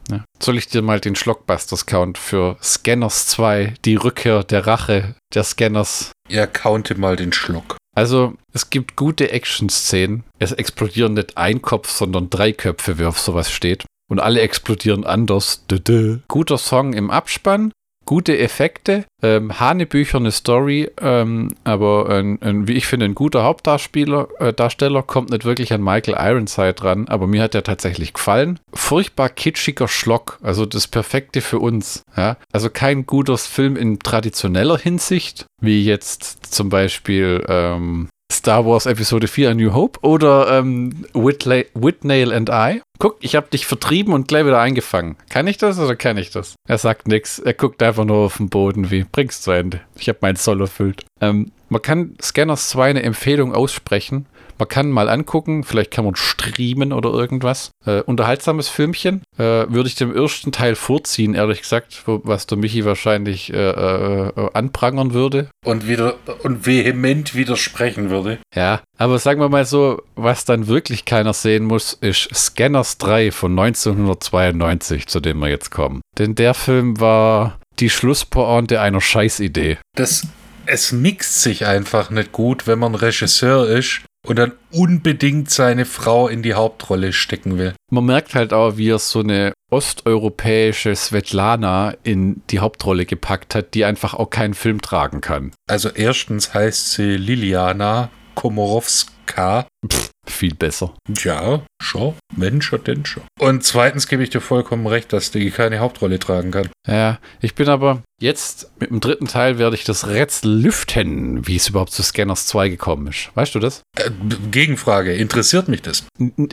Ja. 0.09 0.23
Soll 0.41 0.57
ich 0.57 0.67
dir 0.67 0.81
mal 0.81 0.99
den 0.99 1.15
Schlockbusters-Count 1.15 2.17
für 2.17 2.57
Scanners 2.61 3.27
2, 3.27 3.75
die 3.85 3.95
Rückkehr 3.95 4.43
der 4.43 4.67
Rache 4.67 5.15
der 5.33 5.43
Scanners? 5.43 6.11
Ja, 6.29 6.47
counte 6.47 6.95
mal 6.95 7.15
den 7.15 7.33
Schlock. 7.33 7.77
Also, 7.95 8.33
es 8.53 8.69
gibt 8.69 8.95
gute 8.95 9.31
Action-Szenen. 9.31 10.23
Es 10.39 10.51
explodieren 10.51 11.13
nicht 11.13 11.37
ein 11.37 11.61
Kopf, 11.61 11.89
sondern 11.89 12.29
drei 12.29 12.51
Köpfe, 12.51 12.97
wie 12.97 13.05
auf 13.05 13.19
sowas 13.19 13.51
steht. 13.51 13.85
Und 14.09 14.19
alle 14.19 14.41
explodieren 14.41 15.05
anders. 15.05 15.65
Dö 15.67 16.19
Guter 16.27 16.57
Song 16.57 16.93
im 16.93 17.09
Abspann 17.11 17.71
gute 18.05 18.37
Effekte, 18.37 19.05
ähm, 19.21 19.59
hanebücherne 19.59 20.31
Story, 20.31 20.89
ähm, 21.01 21.49
aber 21.63 22.09
ein, 22.09 22.41
ein, 22.41 22.67
wie 22.67 22.73
ich 22.73 22.85
finde, 22.85 23.05
ein 23.05 23.15
guter 23.15 23.43
Hauptdarsteller 23.43 24.27
äh, 24.39 24.53
Darsteller 24.53 25.03
kommt 25.03 25.29
nicht 25.29 25.45
wirklich 25.45 25.73
an 25.73 25.83
Michael 25.83 26.17
Ironside 26.17 26.83
ran, 26.83 27.07
aber 27.07 27.27
mir 27.27 27.41
hat 27.41 27.55
er 27.55 27.63
tatsächlich 27.63 28.13
gefallen. 28.13 28.59
Furchtbar 28.73 29.29
kitschiger 29.29 29.87
Schlock, 29.87 30.39
also 30.41 30.65
das 30.65 30.87
Perfekte 30.87 31.41
für 31.41 31.59
uns. 31.59 32.03
Ja? 32.15 32.37
Also 32.51 32.69
kein 32.69 33.05
guter 33.05 33.37
Film 33.37 33.75
in 33.75 33.99
traditioneller 33.99 34.77
Hinsicht, 34.77 35.45
wie 35.61 35.83
jetzt 35.83 36.53
zum 36.53 36.69
Beispiel 36.69 37.43
ähm, 37.47 38.09
Star 38.33 38.65
Wars 38.65 38.85
Episode 38.85 39.27
4 39.27 39.51
A 39.51 39.53
New 39.53 39.73
Hope 39.73 39.99
oder 40.01 40.57
ähm, 40.57 41.05
Whitnail 41.13 42.33
and 42.33 42.49
I. 42.51 42.81
Guck, 42.99 43.17
ich 43.21 43.35
habe 43.35 43.47
dich 43.47 43.65
vertrieben 43.65 44.13
und 44.13 44.27
gleich 44.27 44.45
wieder 44.45 44.59
eingefangen. 44.59 45.17
Kann 45.29 45.47
ich 45.47 45.57
das 45.57 45.77
oder 45.79 45.95
kann 45.95 46.17
ich 46.17 46.31
das? 46.31 46.55
Er 46.67 46.77
sagt 46.77 47.07
nichts. 47.07 47.39
Er 47.39 47.53
guckt 47.53 47.83
einfach 47.83 48.05
nur 48.05 48.17
auf 48.17 48.37
den 48.37 48.49
Boden 48.49 48.91
wie, 48.91 49.05
bring's 49.09 49.41
zu 49.41 49.51
Ende. 49.51 49.81
Ich 49.97 50.09
habe 50.09 50.19
meinen 50.21 50.35
Soll 50.35 50.61
erfüllt. 50.61 51.05
Ähm, 51.21 51.51
man 51.69 51.81
kann 51.81 52.15
Scanners 52.21 52.69
2 52.69 52.89
eine 52.89 53.03
Empfehlung 53.03 53.53
aussprechen. 53.53 54.25
Man 54.57 54.67
kann 54.67 54.89
mal 54.89 55.09
angucken, 55.09 55.63
vielleicht 55.63 55.91
kann 55.91 56.05
man 56.05 56.15
streamen 56.15 56.93
oder 56.93 57.09
irgendwas. 57.09 57.71
Äh, 57.85 58.01
unterhaltsames 58.01 58.69
Filmchen. 58.69 59.23
Äh, 59.37 59.65
würde 59.69 59.87
ich 59.87 59.95
dem 59.95 60.15
ersten 60.15 60.51
Teil 60.51 60.75
vorziehen, 60.75 61.33
ehrlich 61.33 61.61
gesagt, 61.61 62.03
wo, 62.05 62.21
was 62.23 62.47
der 62.47 62.57
Michi 62.57 62.85
wahrscheinlich 62.85 63.51
äh, 63.51 63.57
äh, 63.57 64.49
anprangern 64.53 65.13
würde. 65.13 65.49
Und 65.65 65.87
wieder 65.87 66.15
und 66.43 66.65
vehement 66.65 67.35
widersprechen 67.35 68.09
würde. 68.09 68.39
Ja, 68.55 68.81
aber 68.97 69.19
sagen 69.19 69.41
wir 69.41 69.49
mal 69.49 69.65
so, 69.65 70.01
was 70.15 70.45
dann 70.45 70.67
wirklich 70.67 71.05
keiner 71.05 71.33
sehen 71.33 71.65
muss, 71.65 71.93
ist 71.93 72.33
Scanners 72.33 72.97
3 72.99 73.31
von 73.31 73.51
1992, 73.51 75.07
zu 75.07 75.19
dem 75.19 75.39
wir 75.39 75.49
jetzt 75.49 75.71
kommen. 75.71 76.01
Denn 76.17 76.35
der 76.35 76.53
Film 76.53 76.99
war 76.99 77.59
die 77.79 77.89
Schlusspointe 77.89 78.79
einer 78.79 79.01
Scheißidee. 79.01 79.77
Das, 79.95 80.27
es 80.65 80.91
mixt 80.91 81.41
sich 81.41 81.65
einfach 81.65 82.09
nicht 82.09 82.31
gut, 82.31 82.67
wenn 82.67 82.79
man 82.79 82.95
Regisseur 82.95 83.67
ist 83.67 84.01
und 84.27 84.37
dann 84.37 84.53
unbedingt 84.71 85.49
seine 85.49 85.85
Frau 85.85 86.27
in 86.27 86.43
die 86.43 86.53
Hauptrolle 86.53 87.13
stecken 87.13 87.57
will. 87.57 87.73
Man 87.91 88.05
merkt 88.05 88.35
halt 88.35 88.53
auch, 88.53 88.77
wie 88.77 88.89
er 88.89 88.99
so 88.99 89.19
eine 89.19 89.53
osteuropäische 89.69 90.95
Svetlana 90.95 91.95
in 92.03 92.41
die 92.49 92.59
Hauptrolle 92.59 93.05
gepackt 93.05 93.55
hat, 93.55 93.73
die 93.73 93.85
einfach 93.85 94.13
auch 94.13 94.29
keinen 94.29 94.53
Film 94.53 94.81
tragen 94.81 95.21
kann. 95.21 95.51
Also 95.67 95.89
erstens 95.89 96.53
heißt 96.53 96.91
sie 96.91 97.17
Liliana 97.17 98.09
Komorowska. 98.35 99.67
Pff, 99.87 100.11
viel 100.25 100.55
besser. 100.55 100.93
Ja, 101.23 101.63
schon. 101.81 102.15
Mensch, 102.35 102.71
denn 102.85 103.05
schon. 103.05 103.23
Und 103.39 103.63
zweitens 103.63 104.07
gebe 104.07 104.23
ich 104.23 104.29
dir 104.29 104.41
vollkommen 104.41 104.87
recht, 104.87 105.13
dass 105.13 105.31
die 105.31 105.51
keine 105.51 105.79
Hauptrolle 105.79 106.19
tragen 106.19 106.51
kann. 106.51 106.69
Ja, 106.87 107.19
ich 107.41 107.55
bin 107.55 107.69
aber 107.69 108.01
jetzt 108.23 108.71
mit 108.79 108.89
dem 108.89 108.99
dritten 109.01 109.27
Teil 109.27 109.59
werde 109.59 109.75
ich 109.75 109.83
das 109.83 110.07
Rätsel 110.07 110.51
lüften, 110.51 111.45
wie 111.45 111.57
es 111.57 111.67
überhaupt 111.67 111.91
zu 111.91 112.03
Scanners 112.03 112.47
2 112.47 112.69
gekommen 112.69 113.07
ist. 113.07 113.29
Weißt 113.35 113.53
du 113.53 113.59
das? 113.59 113.81
Äh, 113.97 114.09
Gegenfrage, 114.49 115.13
interessiert 115.13 115.67
mich 115.67 115.81
das? 115.81 116.05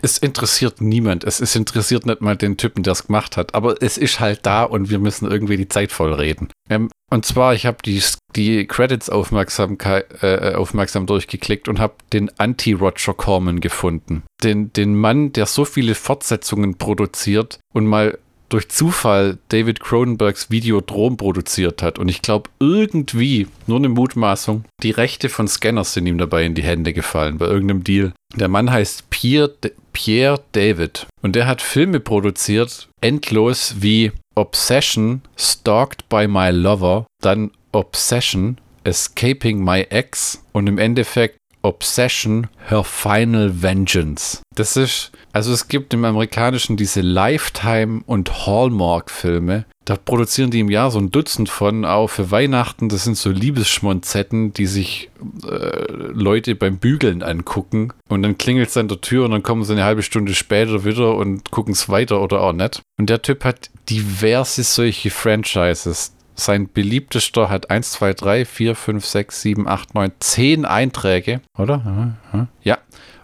Es 0.03 0.19
interessiert 0.19 0.81
niemand. 0.81 1.25
Es, 1.25 1.41
es 1.41 1.55
interessiert 1.55 2.07
nicht 2.07 2.21
mal 2.21 2.37
den 2.37 2.57
Typen, 2.57 2.83
der 2.83 2.93
es 2.93 3.07
gemacht 3.07 3.37
hat. 3.37 3.55
Aber 3.55 3.81
es 3.81 3.99
ist 3.99 4.21
halt 4.21 4.41
da 4.45 4.65
und 4.65 4.91
wir 4.91 4.99
müssen 4.99 5.31
irgendwie 5.31 5.57
die 5.57 5.69
Zeit 5.69 5.93
voll 5.93 6.13
reden. 6.13 6.49
Ähm, 6.69 6.91
und 7.13 7.27
zwar, 7.27 7.55
ich 7.55 7.67
habe 7.67 7.79
die, 7.85 8.03
die 8.37 8.67
Credits 8.67 9.11
aufmerksam, 9.11 9.79
äh, 9.81 10.55
aufmerksam 10.55 11.07
durchgeklickt 11.07 11.69
und 11.69 11.81
habe 11.81 11.95
den 12.13 12.31
Anti-Roger 12.39 13.15
Corman 13.15 13.60
gefunden. 13.61 14.23
Den, 14.43 14.73
den 14.73 14.95
Mann, 14.95 15.33
der 15.33 15.47
so 15.47 15.65
viele 15.65 15.95
Fortsetzungen 15.95 16.77
produziert 16.77 17.59
und 17.73 17.87
mal 17.87 18.19
durch 18.51 18.69
Zufall 18.69 19.39
David 19.49 19.81
Cronenbergs 19.81 20.51
Videodrom 20.51 21.17
produziert 21.17 21.83
hat. 21.83 21.99
Und 21.99 22.09
ich 22.09 22.21
glaube, 22.21 22.51
irgendwie, 22.59 23.47
nur 23.67 23.79
eine 23.79 23.89
Mutmaßung, 23.89 24.65
die 24.83 24.91
Rechte 24.91 25.29
von 25.29 25.49
Scanners 25.49 25.95
sind 25.95 26.07
ihm 26.07 26.19
dabei 26.19 26.45
in 26.45 26.55
die 26.55 26.63
Hände 26.63 26.93
gefallen, 26.93 27.39
bei 27.39 27.47
irgendeinem 27.47 27.85
Deal. 27.85 28.13
Der 28.35 28.49
Mann 28.49 28.71
heißt 28.71 29.09
Pierre, 29.09 29.55
Pierre 29.93 30.41
David. 30.53 31.07
Und 31.23 31.37
der 31.37 31.47
hat 31.47 31.63
Filme 31.63 32.01
produziert, 32.01 32.89
endlos 33.01 33.77
wie 33.79 34.13
Obsession, 34.35 35.23
Stalked 35.37 36.09
by 36.09 36.27
My 36.27 36.51
Lover, 36.51 37.07
dann 37.23 37.53
Obsession, 37.73 38.59
Escaping 38.85 39.63
My 39.63 39.83
Ex 39.83 40.45
und 40.53 40.67
im 40.67 40.79
Endeffekt 40.79 41.40
Obsession, 41.63 42.49
Her 42.69 42.85
Final 42.85 43.63
Vengeance. 43.63 44.41
Das 44.55 44.77
ist, 44.77 45.13
also 45.33 45.53
es 45.53 45.69
gibt 45.69 45.95
im 45.95 46.05
Amerikanischen 46.05 46.77
diese 46.77 47.01
Lifetime- 47.01 48.03
und 48.07 48.47
Hallmark-Filme. 48.47 49.65
Da 49.85 49.97
produzieren 49.97 50.51
die 50.51 50.61
im 50.61 50.71
Jahr 50.71 50.91
so 50.91 50.99
ein 50.99 51.11
Dutzend 51.11 51.49
von, 51.49 51.85
auch 51.85 52.09
für 52.09 52.31
Weihnachten. 52.31 52.89
Das 52.89 53.05
sind 53.05 53.17
so 53.17 53.31
Liebesschmonzetten, 53.31 54.53
die 54.53 54.67
sich 54.67 55.11
äh, 55.45 55.93
Leute 56.13 56.55
beim 56.55 56.79
Bügeln 56.79 57.23
angucken. 57.23 57.93
Und 58.09 58.23
dann 58.23 58.39
klingelt 58.39 58.69
es 58.69 58.77
an 58.77 58.89
der 58.89 59.01
Tür 59.01 59.25
und 59.25 59.33
dann 59.33 59.43
kommen 59.43 59.65
sie 59.65 59.73
eine 59.73 59.85
halbe 59.85 60.03
Stunde 60.03 60.35
später 60.35 60.85
wieder 60.85 61.17
und 61.17 61.51
gucken 61.51 61.73
es 61.73 61.89
weiter 61.89 62.21
oder 62.21 62.43
auch 62.43 62.53
nicht. 62.53 62.83
Und 62.99 63.11
der 63.11 63.23
Typ 63.23 63.45
hat 63.45 63.71
diverse 63.89 64.63
solche 64.63 65.11
Franchises 65.11 66.13
sein 66.41 66.69
beliebtester 66.73 67.49
hat 67.49 67.71
1, 67.71 67.93
2, 67.93 68.15
3, 68.15 68.45
4, 68.45 68.75
5, 68.75 69.05
6, 69.05 69.43
7, 69.43 69.69
8, 69.69 69.95
9, 69.95 70.13
10 70.19 70.65
Einträge, 70.65 71.41
oder? 71.57 72.17
Ja. 72.63 72.79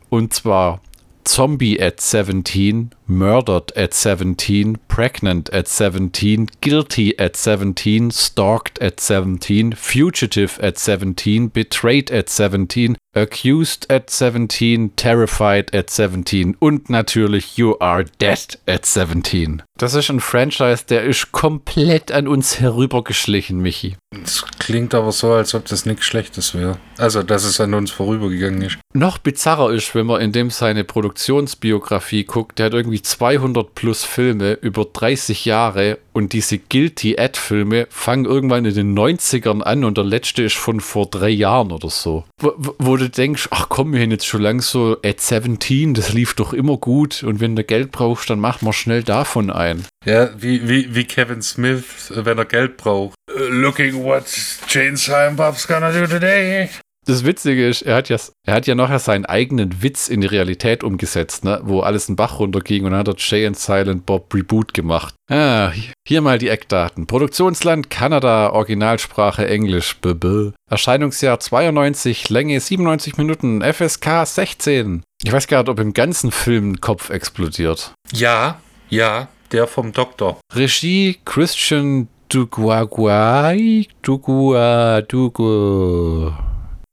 Und 0.09 0.33
zwar 0.33 0.81
Zombie 1.25 1.81
at 1.83 2.01
17, 2.01 2.91
Murdered 3.09 3.73
at 3.77 3.95
17, 3.95 4.79
Pregnant 4.89 5.49
at 5.51 5.69
17, 5.69 6.49
Guilty 6.61 7.19
at 7.19 7.37
17, 7.37 8.11
Stalked 8.11 8.81
at 8.81 9.01
17, 9.01 9.73
Fugitive 9.73 10.59
at 10.61 10.79
17, 10.79 11.49
Betrayed 11.49 12.11
at 12.11 12.29
17, 12.29 12.97
Accused 13.17 13.87
at 13.89 14.11
17, 14.11 14.91
Terrified 14.95 15.75
at 15.75 15.89
17 15.89 16.57
und 16.59 16.91
natürlich 16.91 17.57
You 17.57 17.77
Are 17.81 18.05
Dead 18.05 18.59
at 18.67 18.85
17. 18.85 19.63
Das 19.79 19.95
ist 19.95 20.11
ein 20.11 20.21
Franchise, 20.21 20.85
der 20.87 21.05
ist 21.05 21.33
komplett 21.33 22.13
an 22.13 22.29
uns 22.29 22.61
herübergeschlichen, 22.61 23.61
Michi. 23.61 23.97
Es 24.23 24.45
klingt 24.59 24.95
aber 24.95 25.13
so, 25.13 25.33
als 25.33 25.55
ob 25.55 25.65
das 25.67 25.87
nichts 25.87 26.05
Schlechtes 26.05 26.55
wäre. 26.55 26.79
Also, 26.99 27.23
dass 27.23 27.45
es 27.45 27.61
an 27.61 27.75
uns 27.75 27.91
vorübergegangen 27.91 28.63
ist. 28.63 28.79
Noch 28.95 29.19
bizarrer 29.19 29.73
ist, 29.73 29.95
wenn 29.95 30.07
man 30.07 30.21
in 30.21 30.33
dem 30.33 30.51
seine 30.51 30.85
Produktionsbiografie 30.85 32.25
guckt, 32.25 32.59
der 32.59 32.67
hat 32.67 32.75
irgendwie 32.75 32.96
200 33.03 33.75
plus 33.75 34.05
Filme 34.05 34.55
über 34.55 34.85
30 34.85 35.45
Jahre 35.45 35.99
und 36.13 36.33
diese 36.33 36.59
Guilty 36.59 37.19
Ad-Filme 37.19 37.87
fangen 37.91 38.25
irgendwann 38.25 38.65
in 38.65 38.75
den 38.75 38.99
90ern 38.99 39.63
an 39.63 39.85
und 39.85 39.99
der 39.99 40.05
letzte 40.05 40.45
ist 40.45 40.57
von 40.57 40.81
vor 40.81 41.07
drei 41.07 41.29
Jahren 41.29 41.73
oder 41.73 41.91
so. 41.91 42.25
Wo, 42.41 42.75
wo 42.79 42.97
du 42.97 43.11
denkst, 43.11 43.49
ach 43.51 43.69
komm, 43.69 43.93
wir 43.93 44.01
haben 44.01 44.11
jetzt 44.11 44.27
schon 44.27 44.43
lang 44.43 44.61
so 44.61 44.97
Ad 45.05 45.17
17, 45.19 45.95
das 45.95 46.13
lief 46.13 46.35
doch 46.35 46.53
immer 46.53 46.77
gut 46.77 47.23
und 47.23 47.41
wenn 47.41 47.57
du 47.57 47.65
Geld 47.65 47.93
brauchst, 47.93 48.31
dann 48.31 48.41
mach 48.41 48.63
mal 48.63 48.73
schnell 48.73 49.03
davon 49.03 49.51
ein. 49.51 49.85
Ja, 50.05 50.31
wie, 50.41 50.69
wie, 50.69 50.95
wie 50.95 51.05
Kevin 51.05 51.43
Smith, 51.43 52.13
wenn 52.15 52.39
er 52.39 52.45
Geld 52.45 52.77
braucht. 52.77 53.15
Looking 53.51 54.03
what 54.05 54.25
Jane 54.69 54.97
Bob's 55.37 55.67
gonna 55.67 55.91
do 55.91 56.07
today. 56.07 56.71
Das 57.07 57.25
Witzige 57.25 57.69
ist, 57.69 57.83
er 57.83 57.95
hat 57.95 58.09
ja, 58.09 58.17
er 58.45 58.55
hat 58.55 58.67
ja 58.67 58.75
nachher 58.75 58.99
seinen 58.99 59.27
eigenen 59.27 59.81
Witz 59.81 60.09
in 60.09 60.23
die 60.23 60.27
Realität 60.27 60.83
umgesetzt, 60.83 61.45
ne? 61.45 61.61
wo 61.63 61.81
alles 61.81 62.09
einen 62.09 62.17
Bach 62.17 62.41
runterging 62.41 62.85
und 62.85 62.91
dann 62.91 62.99
hat 62.99 63.09
er 63.09 63.15
Jay 63.17 63.47
and 63.47 63.57
Silent 63.57 64.07
Bob 64.07 64.35
Reboot 64.35 64.75
gemacht. 64.75 65.15
Ah, 65.31 65.71
hier 66.07 66.21
mal 66.21 66.39
die 66.39 66.49
Eckdaten. 66.49 67.07
Produktionsland 67.07 67.91
Kanada, 67.91 68.51
Originalsprache 68.51 69.47
Englisch. 69.47 69.97
Bebe. 70.01 70.53
Erscheinungsjahr 70.69 71.39
92, 71.39 72.29
Länge 72.29 72.59
97 72.59 73.19
Minuten, 73.19 73.63
FSK 73.63 74.27
16. 74.27 75.05
Ich 75.23 75.33
weiß 75.33 75.47
gar 75.47 75.61
nicht, 75.61 75.69
ob 75.69 75.79
im 75.79 75.95
ganzen 75.95 76.33
Film 76.33 76.73
ein 76.73 76.81
Kopf 76.81 77.11
explodiert. 77.11 77.93
Ja, 78.13 78.61
ja, 78.91 79.29
der 79.53 79.69
vom 79.69 79.93
Doktor. 79.93 80.41
Regie 80.53 81.19
Christian 81.25 82.09
Duguaguay, 82.29 83.87
Dugua, 84.03 85.03
Dugu. 85.03 86.33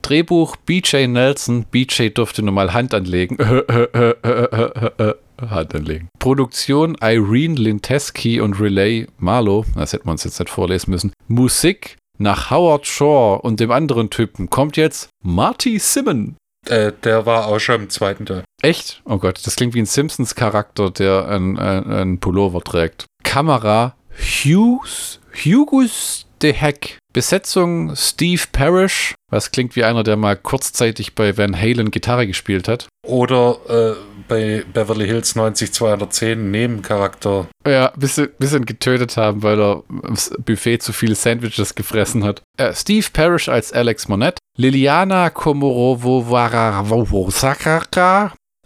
Drehbuch 0.04 0.56
BJ 0.56 1.06
Nelson. 1.06 1.64
BJ 1.64 2.10
durfte 2.10 2.42
nur 2.42 2.52
mal 2.52 2.74
Hand 2.74 2.92
anlegen. 2.92 3.38
Hand 5.40 5.74
anlegen. 5.74 6.08
Produktion 6.18 6.94
Irene 7.00 7.54
Linteski 7.54 8.38
und 8.38 8.60
Relay 8.60 9.06
Marlow. 9.16 9.64
Das 9.74 9.94
hätte 9.94 10.04
man 10.04 10.12
uns 10.12 10.24
jetzt 10.24 10.38
nicht 10.38 10.50
vorlesen 10.50 10.90
müssen. 10.90 11.12
Musik 11.26 11.96
nach 12.18 12.50
Howard 12.50 12.86
Shaw 12.86 13.40
und 13.42 13.60
dem 13.60 13.70
anderen 13.70 14.10
Typen 14.10 14.50
kommt 14.50 14.76
jetzt 14.76 15.08
Marty 15.22 15.78
Simon. 15.78 16.36
Äh, 16.68 16.92
der 17.02 17.24
war 17.24 17.46
auch 17.46 17.58
schon 17.58 17.82
im 17.82 17.90
zweiten 17.90 18.26
Teil. 18.26 18.44
Echt? 18.62 19.00
Oh 19.06 19.16
Gott, 19.16 19.40
das 19.44 19.56
klingt 19.56 19.72
wie 19.72 19.80
ein 19.80 19.86
Simpsons-Charakter, 19.86 20.90
der 20.90 21.28
einen 21.28 22.20
Pullover 22.20 22.60
trägt. 22.60 23.06
Kamera 23.22 23.94
Hughes, 24.18 25.18
Hugus 25.34 26.26
de 26.42 26.52
Heck. 26.52 26.98
Besetzung 27.14 27.94
Steve 27.94 28.42
Parrish, 28.52 29.14
was 29.30 29.52
klingt 29.52 29.76
wie 29.76 29.84
einer, 29.84 30.02
der 30.02 30.16
mal 30.16 30.36
kurzzeitig 30.36 31.14
bei 31.14 31.38
Van 31.38 31.56
Halen 31.56 31.90
Gitarre 31.92 32.26
gespielt 32.26 32.68
hat. 32.68 32.88
Oder 33.06 33.56
äh, 33.68 33.94
bei 34.28 34.64
Beverly 34.72 35.06
Hills 35.06 35.36
90210 35.36 36.50
Nebencharakter. 36.50 37.46
Ja, 37.66 37.92
bisschen, 37.96 38.30
bisschen 38.38 38.66
getötet 38.66 39.16
haben, 39.16 39.42
weil 39.44 39.60
er 39.60 39.84
im 39.88 40.16
Buffet 40.44 40.78
zu 40.78 40.92
viele 40.92 41.14
Sandwiches 41.14 41.76
gefressen 41.76 42.24
hat. 42.24 42.42
Äh, 42.58 42.74
Steve 42.74 43.06
Parrish 43.12 43.48
als 43.48 43.72
Alex 43.72 44.08
Monette. 44.08 44.38
Liliana 44.58 45.30
Komorovo 45.30 46.28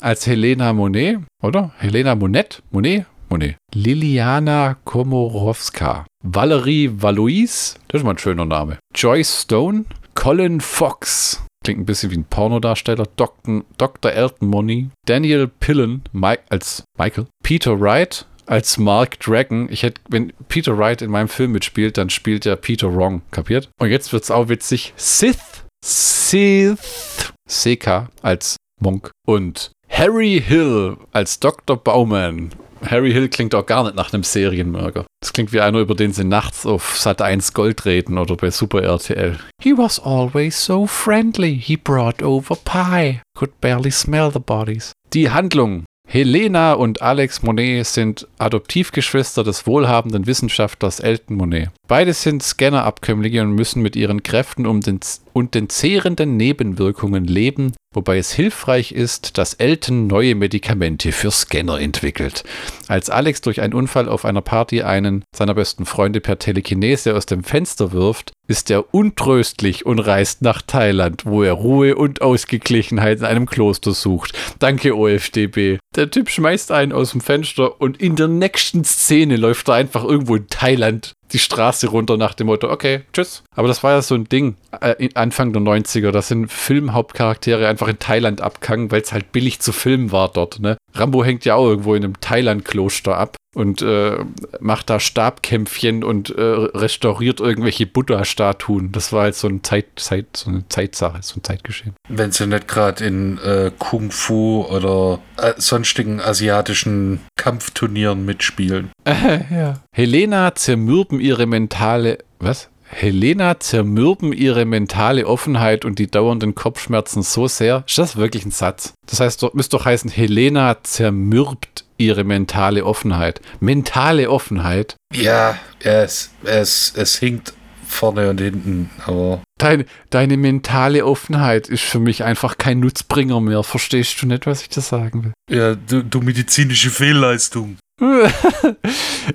als 0.01 0.27
Helena 0.27 0.73
Monet, 0.73 1.19
oder? 1.43 1.73
Helena 1.79 2.15
Monet? 2.15 2.63
Monet? 2.71 3.07
Monet. 3.29 3.57
Liliana 3.75 4.77
Komorowska. 4.85 6.07
Valerie 6.25 6.91
Valois, 6.93 7.75
das 7.89 8.01
ist 8.01 8.05
mal 8.05 8.13
ein 8.13 8.19
schöner 8.19 8.45
Name. 8.45 8.79
Joyce 8.95 9.43
Stone. 9.43 9.85
Colin 10.15 10.61
Fox. 10.61 11.45
klingt 11.65 11.81
ein 11.81 11.87
bisschen 11.87 12.11
wie 12.11 12.17
ein 12.17 12.25
Pornodarsteller, 12.25 13.07
Dr. 13.17 13.63
Dr. 13.77 14.11
Elton 14.11 14.49
Money, 14.49 14.91
Daniel 15.07 15.47
Pillen 15.47 16.03
Mike, 16.13 16.43
als 16.49 16.83
Michael, 16.99 17.27
Peter 17.45 17.81
Wright 17.81 18.27
als 18.47 18.79
Mark 18.79 19.21
Dragon. 19.21 19.69
Ich 19.71 19.83
hätte, 19.83 20.01
wenn 20.09 20.33
Peter 20.49 20.77
Wright 20.77 21.03
in 21.03 21.11
meinem 21.11 21.29
Film 21.29 21.53
mitspielt, 21.53 21.99
dann 21.99 22.11
spielt 22.11 22.47
er 22.47 22.57
Peter 22.57 22.95
Wrong, 22.95 23.23
kapiert? 23.31 23.69
Und 23.79 23.91
jetzt 23.91 24.13
wird's 24.13 24.31
auch 24.31 24.49
witzig. 24.49 24.93
Sith, 24.97 25.65
Sith, 25.85 27.33
Seka 27.49 28.09
als 28.23 28.57
Monk 28.81 29.11
und 29.27 29.71
Harry 29.89 30.43
Hill 30.45 30.97
als 31.13 31.39
Dr. 31.41 31.77
Bauman. 31.77 32.51
Harry 32.87 33.13
Hill 33.13 33.29
klingt 33.29 33.55
auch 33.55 33.67
gar 33.67 33.85
nicht 33.85 33.97
nach 33.97 34.13
einem 34.13 34.23
Serienmörder. 34.23 35.07
Das 35.21 35.33
klingt 35.33 35.53
wie 35.53 35.61
einer, 35.61 35.79
über 35.79 35.95
den 35.95 36.13
sie 36.13 36.25
nachts 36.25 36.67
auf 36.67 36.97
Sat 36.99 37.23
1 37.23 37.55
Gold 37.55 37.85
reden 37.85 38.19
oder 38.19 38.37
bei 38.37 38.51
Super 38.51 38.83
RTL. 38.83 39.39
He 39.61 39.77
was 39.77 39.99
always 40.01 40.65
so 40.65 40.87
friendly. 40.87 41.59
He 41.59 41.77
brought 41.77 42.23
over 42.23 42.57
pie. 42.65 43.21
Could 43.37 43.61
barely 43.61 43.91
smell 43.91 44.31
the 44.33 44.39
bodies. 44.39 44.93
Die 45.13 45.31
Handlung. 45.31 45.85
Helena 46.07 46.73
und 46.73 47.03
Alex 47.03 47.43
Monet 47.43 47.87
sind 47.87 48.27
Adoptivgeschwister 48.39 49.45
des 49.45 49.67
wohlhabenden 49.67 50.27
Wissenschaftlers 50.27 51.01
Elton 51.01 51.37
Monet. 51.37 51.69
Beide 51.89 52.13
sind 52.13 52.43
Scanner-Abkömmlinge 52.43 53.41
und 53.41 53.53
müssen 53.53 53.81
mit 53.81 53.97
ihren 53.97 54.23
Kräften 54.23 54.67
um 54.67 54.83
den, 54.83 55.01
und 55.33 55.55
den 55.55 55.71
zehrenden 55.71 56.37
Nebenwirkungen 56.37 57.25
leben, 57.25 57.73
wobei 57.95 58.19
es 58.19 58.31
hilfreich 58.31 58.93
ist, 58.93 59.39
dass 59.39 59.55
Elton 59.55 60.07
neue 60.07 60.35
Medikamente 60.35 61.13
für 61.13 61.31
Scanner 61.31 61.81
entwickelt. 61.81 62.45
Als 62.89 63.09
Alex 63.09 63.41
durch 63.41 63.63
einen 63.63 63.73
Unfall 63.73 64.07
auf 64.07 64.27
einer 64.27 64.43
Party 64.43 64.83
einen 64.83 65.25
seiner 65.35 65.55
besten 65.55 65.87
Freunde 65.87 66.21
per 66.21 66.39
Telekinese 66.39 67.17
aus 67.17 67.25
dem 67.25 67.43
Fenster 67.43 67.91
wirft, 67.93 68.33
ist 68.49 68.71
er 68.71 68.93
untröstlich 68.93 69.87
und 69.87 69.99
reist 69.99 70.43
nach 70.43 70.61
Thailand, 70.61 71.25
wo 71.25 71.43
er 71.43 71.55
Ruhe 71.55 71.97
und 71.97 72.21
Ausgeglichenheit 72.21 73.21
in 73.21 73.25
einem 73.25 73.47
Kloster 73.47 73.93
sucht. 73.93 74.35
Danke, 74.59 74.95
OFDB. 74.95 75.79
Der 75.97 76.11
Typ 76.11 76.29
schmeißt 76.29 76.71
einen 76.71 76.93
aus 76.93 77.13
dem 77.13 77.23
Fenster 77.23 77.81
und 77.81 77.99
in 77.99 78.15
der 78.15 78.29
nächsten 78.29 78.85
Szene 78.85 79.37
läuft 79.37 79.69
er 79.69 79.75
einfach 79.75 80.05
irgendwo 80.05 80.37
in 80.37 80.49
Thailand 80.49 81.15
die 81.33 81.39
Straße 81.39 81.89
runter 81.89 82.17
nach 82.17 82.35
dem 82.35 82.47
Motto, 82.47 82.71
okay, 82.71 83.03
tschüss. 83.13 83.43
Aber 83.55 83.69
das 83.69 83.83
war 83.83 83.93
ja 83.93 84.03
so 84.03 84.15
ein 84.15 84.25
Ding, 84.25 84.57
äh, 84.81 85.09
Anfang 85.15 85.53
der 85.53 85.63
90er, 85.63 86.11
da 86.11 86.23
sind 86.23 86.51
Filmhauptcharaktere 86.51 87.69
einfach 87.69 87.89
in 87.89 87.99
Thailand 87.99 88.41
abgegangen, 88.41 88.91
weil 88.91 89.03
es 89.03 89.13
halt 89.13 89.33
billig 89.33 89.61
zu 89.61 89.73
filmen 89.73 90.13
war 90.13 90.29
dort. 90.29 90.61
Ne? 90.61 90.77
Rambo 90.95 91.25
hängt 91.25 91.45
ja 91.45 91.55
auch 91.55 91.67
irgendwo 91.67 91.95
in 91.95 92.05
einem 92.05 92.21
Thailand-Kloster 92.21 93.17
ab 93.17 93.37
und 93.59 93.83
äh, 93.83 94.19
macht 94.61 94.89
da 94.89 95.01
Stabkämpfchen 95.01 96.05
und 96.05 96.31
äh, 96.31 96.41
restauriert 96.41 97.41
irgendwelche 97.41 97.87
Buddha-Statuen. 97.87 98.93
Das 98.93 99.13
war 99.13 99.25
halt 99.25 99.35
so, 99.35 99.49
ein 99.49 99.65
Zeit, 99.65 99.87
Zeit, 99.97 100.27
so 100.37 100.51
eine 100.51 100.69
Zeitsache, 100.69 101.19
so 101.23 101.41
ein 101.41 101.45
Zeitgeschehen. 101.45 101.95
Wenn 102.09 102.31
sie 102.31 102.47
nicht 102.47 102.69
gerade 102.69 103.05
in 103.05 103.39
äh, 103.39 103.73
Kung 103.77 104.13
Fu 104.13 104.63
oder 104.63 105.19
äh, 105.39 105.55
sonstigen 105.57 106.21
asiatischen 106.21 107.21
Kampfturnieren 107.37 108.25
mitspielen. 108.25 108.91
ja. 109.07 109.81
Helena 109.93 110.55
zermürben 110.55 111.19
ihre 111.19 111.47
mentale. 111.47 112.19
Was? 112.39 112.69
Helena 112.89 113.61
zermürben 113.61 114.33
ihre 114.33 114.65
mentale 114.65 115.27
Offenheit 115.27 115.85
und 115.85 115.99
die 115.99 116.11
dauernden 116.11 116.55
Kopfschmerzen 116.55 117.23
so 117.23 117.47
sehr. 117.49 117.85
Ist 117.87 117.99
das 117.99 118.17
wirklich 118.17 118.45
ein 118.45 118.51
Satz? 118.51 118.95
Das 119.07 119.21
heißt, 119.21 119.43
dort 119.43 119.55
müsste 119.55 119.77
doch 119.77 119.85
heißen, 119.85 120.11
Helena 120.11 120.83
zermürbt 120.83 121.85
ihre 121.99 122.25
mentale 122.25 122.85
Offenheit. 122.85 123.41
Mentale 123.61 124.31
Offenheit? 124.31 124.97
Ja, 125.15 125.59
es, 125.81 126.31
es, 126.45 126.93
es 126.97 127.19
hinkt 127.19 127.53
vorne 127.87 128.31
und 128.31 128.41
hinten, 128.41 128.91
aber. 129.07 129.43
Deine, 129.59 129.87
deine 130.11 130.37
mentale 130.37 131.05
Offenheit 131.05 131.69
ist 131.69 131.83
für 131.83 131.99
mich 131.99 132.23
einfach 132.23 132.59
kein 132.59 132.81
Nutzbringer 132.81 133.41
mehr. 133.41 133.63
Verstehst 133.65 134.21
du 134.23 134.27
nicht, 134.27 134.47
was 134.47 134.63
ich 134.63 134.69
da 134.69 134.81
sagen 134.81 135.25
will? 135.25 135.33
Ja, 135.51 135.75
du, 135.75 136.03
du 136.05 136.21
medizinische 136.21 136.91
Fehlleistung. 136.91 137.79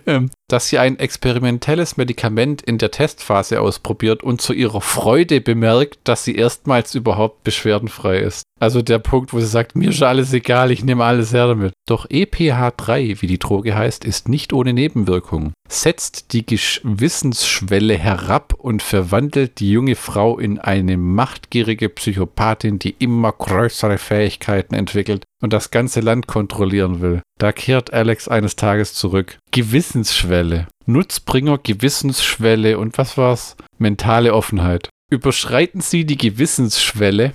Ähm, 0.08 0.32
dass 0.48 0.68
sie 0.68 0.80
ein 0.80 0.98
experimentelles 0.98 1.98
Medikament 1.98 2.62
in 2.62 2.78
der 2.78 2.92
Testphase 2.92 3.62
ausprobiert 3.62 4.24
und 4.24 4.42
zu 4.42 4.52
ihrer 4.52 4.82
Freude 4.82 5.40
bemerkt, 5.40 6.00
dass 6.04 6.24
sie 6.24 6.36
erstmals 6.36 6.96
überhaupt 6.96 7.44
beschwerdenfrei 7.44 8.18
ist. 8.18 8.44
Also 8.64 8.82
der 8.82 9.00
Punkt, 9.00 9.34
wo 9.34 9.42
sie 9.42 9.46
sagt, 9.46 9.76
mir 9.76 9.90
ist 9.90 10.02
alles 10.02 10.32
egal, 10.32 10.72
ich 10.72 10.86
nehme 10.86 11.04
alles 11.04 11.34
her 11.34 11.48
damit. 11.48 11.74
Doch 11.86 12.10
EPH3, 12.10 13.22
wie 13.22 13.28
die 13.28 13.38
Droge 13.38 13.76
heißt, 13.76 14.06
ist 14.06 14.30
nicht 14.30 14.54
ohne 14.54 14.72
Nebenwirkungen. 14.72 15.52
Setzt 15.68 16.32
die 16.32 16.46
Gewissensschwelle 16.46 17.98
herab 17.98 18.54
und 18.58 18.82
verwandelt 18.82 19.60
die 19.60 19.70
junge 19.70 19.96
Frau 19.96 20.40
in 20.40 20.60
eine 20.60 20.96
machtgierige 20.96 21.90
Psychopathin, 21.90 22.80
die 22.80 22.96
immer 23.00 23.34
größere 23.34 23.98
Fähigkeiten 23.98 24.76
entwickelt 24.76 25.26
und 25.42 25.52
das 25.52 25.70
ganze 25.70 26.00
Land 26.00 26.28
kontrollieren 26.28 27.02
will. 27.02 27.22
Da 27.40 27.52
kehrt 27.52 27.92
Alex 27.92 28.30
eines 28.30 28.56
Tages 28.56 28.94
zurück. 28.94 29.40
Gewissensschwelle. 29.52 30.70
Nutzbringer, 30.86 31.58
Gewissensschwelle 31.58 32.80
und 32.80 32.98
was 32.98 33.18
war's? 33.18 33.58
Mentale 33.78 34.34
Offenheit. 34.34 34.88
Überschreiten 35.12 35.82
Sie 35.82 36.06
die 36.06 36.18
Gewissensschwelle, 36.18 37.34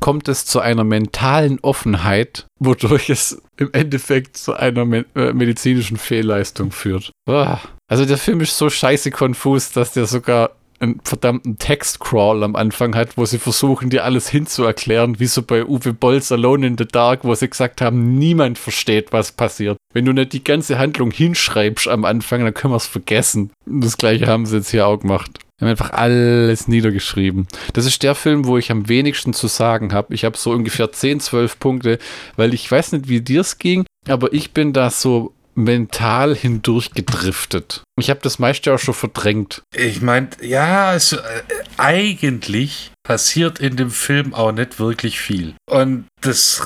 kommt 0.00 0.28
es 0.28 0.44
zu 0.44 0.60
einer 0.60 0.84
mentalen 0.84 1.58
Offenheit, 1.60 2.46
wodurch 2.58 3.10
es 3.10 3.40
im 3.56 3.70
Endeffekt 3.72 4.36
zu 4.36 4.54
einer 4.54 4.84
me 4.84 5.04
äh, 5.14 5.32
medizinischen 5.32 5.96
Fehlleistung 5.96 6.70
führt. 6.70 7.10
Ah. 7.26 7.58
Also 7.90 8.04
der 8.04 8.18
Film 8.18 8.40
ist 8.40 8.56
so 8.56 8.68
scheiße 8.68 9.10
konfus, 9.10 9.72
dass 9.72 9.92
der 9.92 10.06
sogar 10.06 10.50
einen 10.80 11.00
verdammten 11.02 11.58
Textcrawl 11.58 12.42
am 12.44 12.54
Anfang 12.54 12.94
hat, 12.94 13.16
wo 13.16 13.24
sie 13.24 13.38
versuchen, 13.38 13.90
dir 13.90 14.04
alles 14.04 14.28
hinzuerklären, 14.28 15.18
wie 15.18 15.26
so 15.26 15.42
bei 15.42 15.64
Uwe 15.64 15.92
Bolls 15.92 16.30
Alone 16.30 16.66
in 16.66 16.78
the 16.78 16.86
Dark, 16.86 17.24
wo 17.24 17.34
sie 17.34 17.48
gesagt 17.48 17.80
haben, 17.80 18.14
niemand 18.14 18.58
versteht, 18.58 19.12
was 19.12 19.32
passiert. 19.32 19.76
Wenn 19.92 20.04
du 20.04 20.12
nicht 20.12 20.32
die 20.32 20.44
ganze 20.44 20.78
Handlung 20.78 21.10
hinschreibst 21.10 21.88
am 21.88 22.04
Anfang, 22.04 22.44
dann 22.44 22.54
können 22.54 22.72
wir 22.72 22.76
es 22.76 22.86
vergessen. 22.86 23.50
Das 23.66 23.96
gleiche 23.96 24.26
haben 24.26 24.46
sie 24.46 24.58
jetzt 24.58 24.70
hier 24.70 24.86
auch 24.86 24.98
gemacht. 24.98 25.40
Wir 25.58 25.66
haben 25.66 25.70
einfach 25.72 25.90
alles 25.90 26.68
niedergeschrieben. 26.68 27.48
Das 27.72 27.84
ist 27.84 28.04
der 28.04 28.14
Film, 28.14 28.46
wo 28.46 28.58
ich 28.58 28.70
am 28.70 28.88
wenigsten 28.88 29.32
zu 29.32 29.48
sagen 29.48 29.92
habe. 29.92 30.14
Ich 30.14 30.24
habe 30.24 30.38
so 30.38 30.52
ungefähr 30.52 30.92
10, 30.92 31.18
12 31.18 31.58
Punkte, 31.58 31.98
weil 32.36 32.54
ich 32.54 32.70
weiß 32.70 32.92
nicht, 32.92 33.08
wie 33.08 33.20
dir 33.20 33.40
es 33.40 33.58
ging, 33.58 33.84
aber 34.06 34.32
ich 34.32 34.52
bin 34.52 34.72
da 34.72 34.90
so 34.90 35.34
mental 35.56 36.36
hindurch 36.36 36.92
gedriftet. 36.92 37.82
Ich 37.98 38.10
habe 38.10 38.20
das 38.22 38.38
meiste 38.38 38.72
auch 38.72 38.78
schon 38.78 38.94
verdrängt. 38.94 39.62
Ich 39.74 40.00
meine, 40.00 40.30
ja, 40.40 40.90
also, 40.90 41.16
äh, 41.16 41.42
eigentlich 41.76 42.92
passiert 43.02 43.58
in 43.58 43.76
dem 43.76 43.90
Film 43.90 44.34
auch 44.34 44.52
nicht 44.52 44.78
wirklich 44.78 45.18
viel. 45.18 45.54
Und 45.68 46.06
das, 46.20 46.62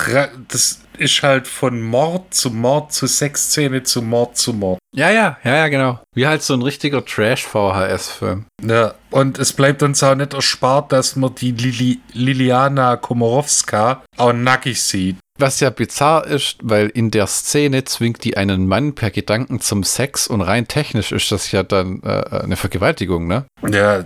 das 0.47 0.81
ist 0.99 1.23
halt 1.23 1.47
von 1.47 1.81
Mord 1.81 2.33
zu 2.35 2.51
Mord 2.51 2.93
zu 2.93 3.07
Sexszene 3.07 3.81
zu 3.81 4.03
Mord 4.03 4.37
zu 4.37 4.53
Mord. 4.53 4.79
Ja, 4.95 5.09
ja, 5.09 5.37
ja, 5.43 5.55
ja, 5.55 5.67
genau. 5.69 5.99
Wie 6.13 6.27
halt 6.27 6.43
so 6.43 6.53
ein 6.53 6.61
richtiger 6.61 7.03
Trash-VHS-Film. 7.03 8.45
Ja, 8.61 8.93
und 9.09 9.39
es 9.39 9.51
bleibt 9.53 9.81
uns 9.81 10.03
auch 10.03 10.13
nicht 10.13 10.33
erspart, 10.35 10.91
dass 10.91 11.15
man 11.15 11.33
die 11.33 11.51
Lili 11.51 11.99
Liliana 12.13 12.95
Komorowska 12.97 14.03
auch 14.17 14.33
nackig 14.33 14.81
sieht. 14.81 15.17
Was 15.39 15.59
ja 15.59 15.71
bizarr 15.71 16.27
ist, 16.27 16.57
weil 16.61 16.89
in 16.89 17.09
der 17.09 17.25
Szene 17.25 17.85
zwingt 17.85 18.23
die 18.23 18.37
einen 18.37 18.67
Mann 18.67 18.93
per 18.93 19.09
Gedanken 19.09 19.59
zum 19.59 19.83
Sex 19.83 20.27
und 20.27 20.41
rein 20.41 20.67
technisch 20.67 21.11
ist 21.11 21.31
das 21.31 21.51
ja 21.51 21.63
dann 21.63 22.03
äh, 22.03 22.43
eine 22.43 22.55
Vergewaltigung, 22.55 23.25
ne? 23.25 23.45
Ja, 23.67 24.03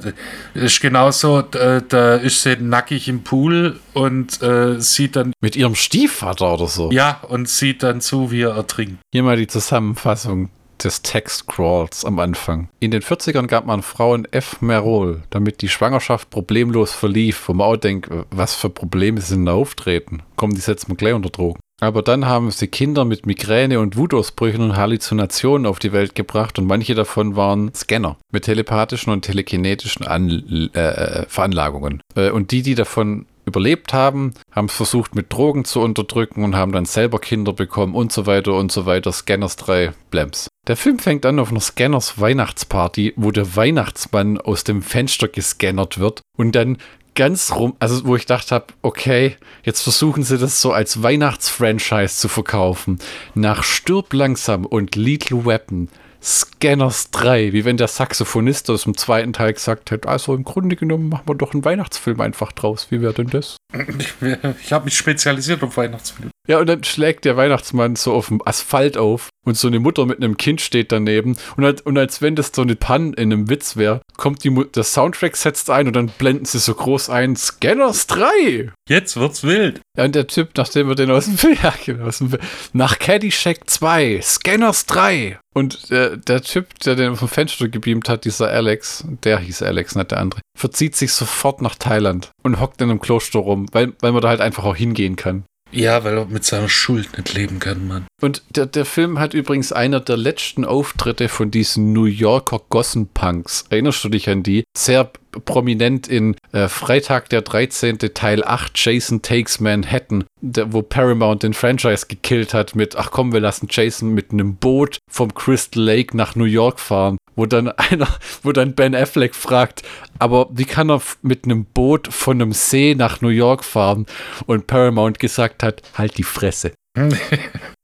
ist 0.53 0.79
genauso, 0.79 1.41
da, 1.41 1.81
da 1.81 2.15
ist 2.15 2.43
sie 2.43 2.55
nackig 2.55 3.09
im 3.09 3.23
Pool 3.23 3.77
und 3.93 4.41
äh, 4.41 4.79
sieht 4.79 5.17
dann. 5.17 5.33
Mit 5.41 5.57
ihrem 5.57 5.75
Stiefvater 5.75 6.53
oder 6.53 6.67
so. 6.67 6.91
Ja, 6.91 7.19
und 7.27 7.49
sieht 7.49 7.83
dann 7.83 7.99
zu, 7.99 8.31
wie 8.31 8.43
er 8.43 8.55
ertrinkt. 8.55 8.99
Hier 9.11 9.23
mal 9.23 9.35
die 9.35 9.47
Zusammenfassung 9.47 10.49
des 10.83 11.01
Textcrawls 11.01 12.05
am 12.05 12.19
Anfang. 12.19 12.69
In 12.79 12.91
den 12.91 13.01
40ern 13.01 13.47
gab 13.47 13.65
man 13.65 13.81
Frauen 13.81 14.25
F. 14.31 14.61
Merol, 14.61 15.23
damit 15.29 15.61
die 15.61 15.69
Schwangerschaft 15.69 16.29
problemlos 16.29 16.93
verlief, 16.93 17.47
wo 17.47 17.53
man 17.53 17.67
auch 17.67 17.77
denkt, 17.77 18.09
was 18.31 18.55
für 18.55 18.69
Probleme 18.69 19.21
sind 19.21 19.45
da 19.45 19.53
auftreten. 19.53 20.21
Kommen 20.35 20.55
die 20.55 20.61
setzen 20.61 20.89
wir 20.89 20.95
gleich 20.95 21.13
unter 21.13 21.29
Drogen. 21.29 21.59
Aber 21.79 22.01
dann 22.01 22.25
haben 22.25 22.49
sie 22.49 22.67
Kinder 22.67 23.05
mit 23.05 23.27
Migräne 23.27 23.79
und 23.79 23.97
Wutausbrüchen 23.97 24.61
und 24.61 24.75
Halluzinationen 24.75 25.67
auf 25.67 25.77
die 25.77 25.93
Welt 25.93 26.15
gebracht 26.15 26.57
und 26.57 26.65
manche 26.65 26.95
davon 26.95 27.35
waren 27.35 27.71
Scanner 27.75 28.17
mit 28.31 28.45
telepathischen 28.45 29.13
und 29.13 29.21
telekinetischen 29.21 30.07
An 30.07 30.71
äh, 30.73 31.25
Veranlagungen. 31.27 32.01
Äh, 32.15 32.31
und 32.31 32.49
die, 32.49 32.63
die 32.63 32.73
davon 32.73 33.27
überlebt 33.47 33.93
haben, 33.93 34.33
haben 34.51 34.65
es 34.65 34.73
versucht 34.73 35.15
mit 35.15 35.31
Drogen 35.33 35.65
zu 35.65 35.79
unterdrücken 35.79 36.43
und 36.43 36.55
haben 36.55 36.73
dann 36.73 36.85
selber 36.85 37.19
Kinder 37.19 37.53
bekommen 37.53 37.95
und 37.95 38.11
so 38.11 38.25
weiter 38.25 38.53
und 38.53 38.71
so 38.71 38.85
weiter. 38.85 39.11
Scanners 39.11 39.55
3, 39.55 39.93
Blems. 40.11 40.49
Der 40.67 40.75
Film 40.75 40.99
fängt 40.99 41.25
an 41.25 41.39
auf 41.39 41.49
einer 41.49 41.61
Scanners 41.61 42.19
Weihnachtsparty, 42.19 43.13
wo 43.15 43.31
der 43.31 43.55
Weihnachtsmann 43.55 44.37
aus 44.37 44.65
dem 44.65 44.81
Fenster 44.81 45.29
gescannert 45.29 45.97
wird 45.97 46.21
und 46.37 46.55
dann 46.55 46.77
ganz 47.15 47.53
rum, 47.55 47.75
also 47.79 48.05
wo 48.05 48.15
ich 48.15 48.25
dachte 48.27 48.53
habe, 48.53 48.67
okay, 48.83 49.37
jetzt 49.63 49.81
versuchen 49.81 50.23
sie 50.23 50.37
das 50.37 50.61
so 50.61 50.71
als 50.71 51.01
Weihnachtsfranchise 51.01 52.15
zu 52.15 52.27
verkaufen. 52.27 52.99
Nach 53.33 53.63
Stirb 53.63 54.13
langsam 54.13 54.65
und 54.65 54.95
Lethal 54.95 55.45
Weapon 55.45 55.89
Scanners 56.27 57.09
3, 57.11 57.53
wie 57.53 57.63
wenn 57.63 57.77
der 57.77 57.87
Saxophonist 57.87 58.69
aus 58.69 58.83
dem 58.83 58.97
zweiten 58.97 59.31
Teil 59.31 59.53
gesagt 59.53 59.91
hätte, 59.91 60.09
also 60.09 60.35
im 60.35 60.43
Grunde 60.43 60.75
genommen 60.75 61.07
machen 61.07 61.25
wir 61.25 61.35
doch 61.35 61.53
einen 61.53 61.63
Weihnachtsfilm 61.63 62.19
einfach 62.19 62.51
draus. 62.51 62.91
Wie 62.91 63.01
wäre 63.01 63.13
denn 63.13 63.27
das? 63.27 63.55
Ich, 63.73 64.71
habe 64.71 64.85
mich 64.85 64.97
spezialisiert 64.97 65.61
auf 65.61 65.75
Weihnachtsfilme. 65.75 66.31
Ja, 66.47 66.59
und 66.59 66.67
dann 66.67 66.83
schlägt 66.85 67.25
der 67.25 67.35
Weihnachtsmann 67.35 67.97
so 67.97 68.13
auf 68.13 68.29
dem 68.29 68.41
Asphalt 68.45 68.97
auf 68.97 69.27
und 69.45 69.57
so 69.57 69.67
eine 69.67 69.79
Mutter 69.79 70.05
mit 70.05 70.17
einem 70.17 70.37
Kind 70.37 70.61
steht 70.61 70.93
daneben 70.93 71.37
und, 71.57 71.65
als, 71.65 71.81
und 71.81 71.97
als 71.97 72.21
wenn 72.21 72.37
das 72.37 72.51
so 72.55 72.61
eine 72.61 72.77
Panne 72.77 73.13
in 73.17 73.33
einem 73.33 73.49
Witz 73.49 73.75
wäre, 73.75 74.01
kommt 74.15 74.45
die 74.45 74.65
der 74.73 74.83
Soundtrack 74.83 75.35
setzt 75.35 75.69
ein 75.69 75.87
und 75.87 75.95
dann 75.95 76.07
blenden 76.07 76.45
sie 76.45 76.59
so 76.59 76.73
groß 76.73 77.09
ein, 77.09 77.35
Scanners 77.35 78.07
3! 78.07 78.71
Jetzt 78.87 79.17
wird's 79.17 79.43
wild. 79.43 79.81
Ja, 79.97 80.05
und 80.05 80.15
der 80.15 80.27
Typ, 80.27 80.51
nachdem 80.55 80.87
wir 80.87 80.95
den 80.95 81.11
aus 81.11 81.25
dem 81.25 81.37
Film, 81.37 81.57
ja, 81.63 81.73
genau, 81.85 82.05
aus 82.05 82.19
dem 82.19 82.29
Film 82.29 82.41
nach 82.71 82.97
Caddyshack 82.97 83.69
2, 83.69 84.21
Scanners 84.21 84.85
3. 84.85 85.39
Und 85.53 85.89
der, 85.89 86.17
der 86.17 86.43
Typ, 86.43 86.79
der 86.81 86.95
den 86.95 87.15
vom 87.15 87.27
Fenster 87.27 87.67
gebeamt 87.67 88.09
hat, 88.09 88.25
dieser 88.25 88.49
Alex, 88.49 89.03
der 89.23 89.39
hieß 89.39 89.63
Alex, 89.63 89.95
nicht 89.95 90.11
der 90.11 90.19
andere, 90.19 90.41
verzieht 90.55 90.95
sich 90.95 91.11
sofort 91.13 91.63
nach 91.63 91.73
Thailand 91.73 92.29
und 92.43 92.59
hockt 92.59 92.79
in 92.79 92.91
einem 92.91 92.99
Kloster 92.99 93.39
rum, 93.39 93.56
weil, 93.71 93.93
weil 93.99 94.11
man 94.11 94.21
da 94.21 94.29
halt 94.29 94.41
einfach 94.41 94.63
auch 94.63 94.75
hingehen 94.75 95.15
kann. 95.15 95.43
Ja, 95.71 96.03
weil 96.03 96.17
er 96.17 96.25
mit 96.25 96.45
seiner 96.45 96.69
Schuld 96.69 97.17
nicht 97.17 97.33
leben 97.33 97.59
kann, 97.59 97.87
Mann. 97.87 98.07
Und 98.21 98.41
der, 98.49 98.65
der 98.65 98.85
Film 98.85 99.19
hat 99.19 99.33
übrigens 99.33 99.71
einer 99.71 99.99
der 99.99 100.17
letzten 100.17 100.63
Auftritte 100.63 101.27
von 101.27 101.51
diesen 101.51 101.91
New 101.91 102.05
Yorker 102.05 102.61
Gossen-Punks. 102.69 103.65
Erinnerst 103.69 104.03
du 104.03 104.09
dich 104.09 104.29
an 104.29 104.43
die? 104.43 104.63
Sehr 104.77 105.11
prominent 105.45 106.07
in 106.07 106.35
äh, 106.51 106.67
Freitag 106.67 107.29
der 107.29 107.41
13. 107.41 107.99
Teil 108.13 108.43
8 108.43 108.71
Jason 108.75 109.21
Takes 109.21 109.59
Manhattan, 109.59 110.25
der, 110.41 110.73
wo 110.73 110.81
Paramount 110.81 111.43
den 111.43 111.53
Franchise 111.53 112.07
gekillt 112.07 112.53
hat 112.53 112.75
mit, 112.75 112.95
ach 112.95 113.11
komm, 113.11 113.33
wir 113.33 113.39
lassen 113.39 113.67
Jason 113.69 114.13
mit 114.13 114.31
einem 114.31 114.55
Boot 114.55 114.99
vom 115.09 115.33
Crystal 115.33 115.83
Lake 115.83 116.15
nach 116.15 116.35
New 116.35 116.45
York 116.45 116.79
fahren, 116.79 117.17
wo 117.35 117.45
dann 117.45 117.67
einer, 117.77 118.07
wo 118.43 118.51
dann 118.51 118.73
Ben 118.73 118.95
Affleck 118.95 119.35
fragt, 119.35 119.83
aber 120.19 120.47
wie 120.51 120.65
kann 120.65 120.89
er 120.89 121.01
mit 121.21 121.45
einem 121.45 121.65
Boot 121.65 122.11
von 122.11 122.41
einem 122.41 122.53
See 122.53 122.95
nach 122.95 123.21
New 123.21 123.29
York 123.29 123.63
fahren? 123.63 124.05
Und 124.45 124.67
Paramount 124.67 125.19
gesagt 125.19 125.63
hat, 125.63 125.81
halt 125.95 126.17
die 126.17 126.23
Fresse. 126.23 126.73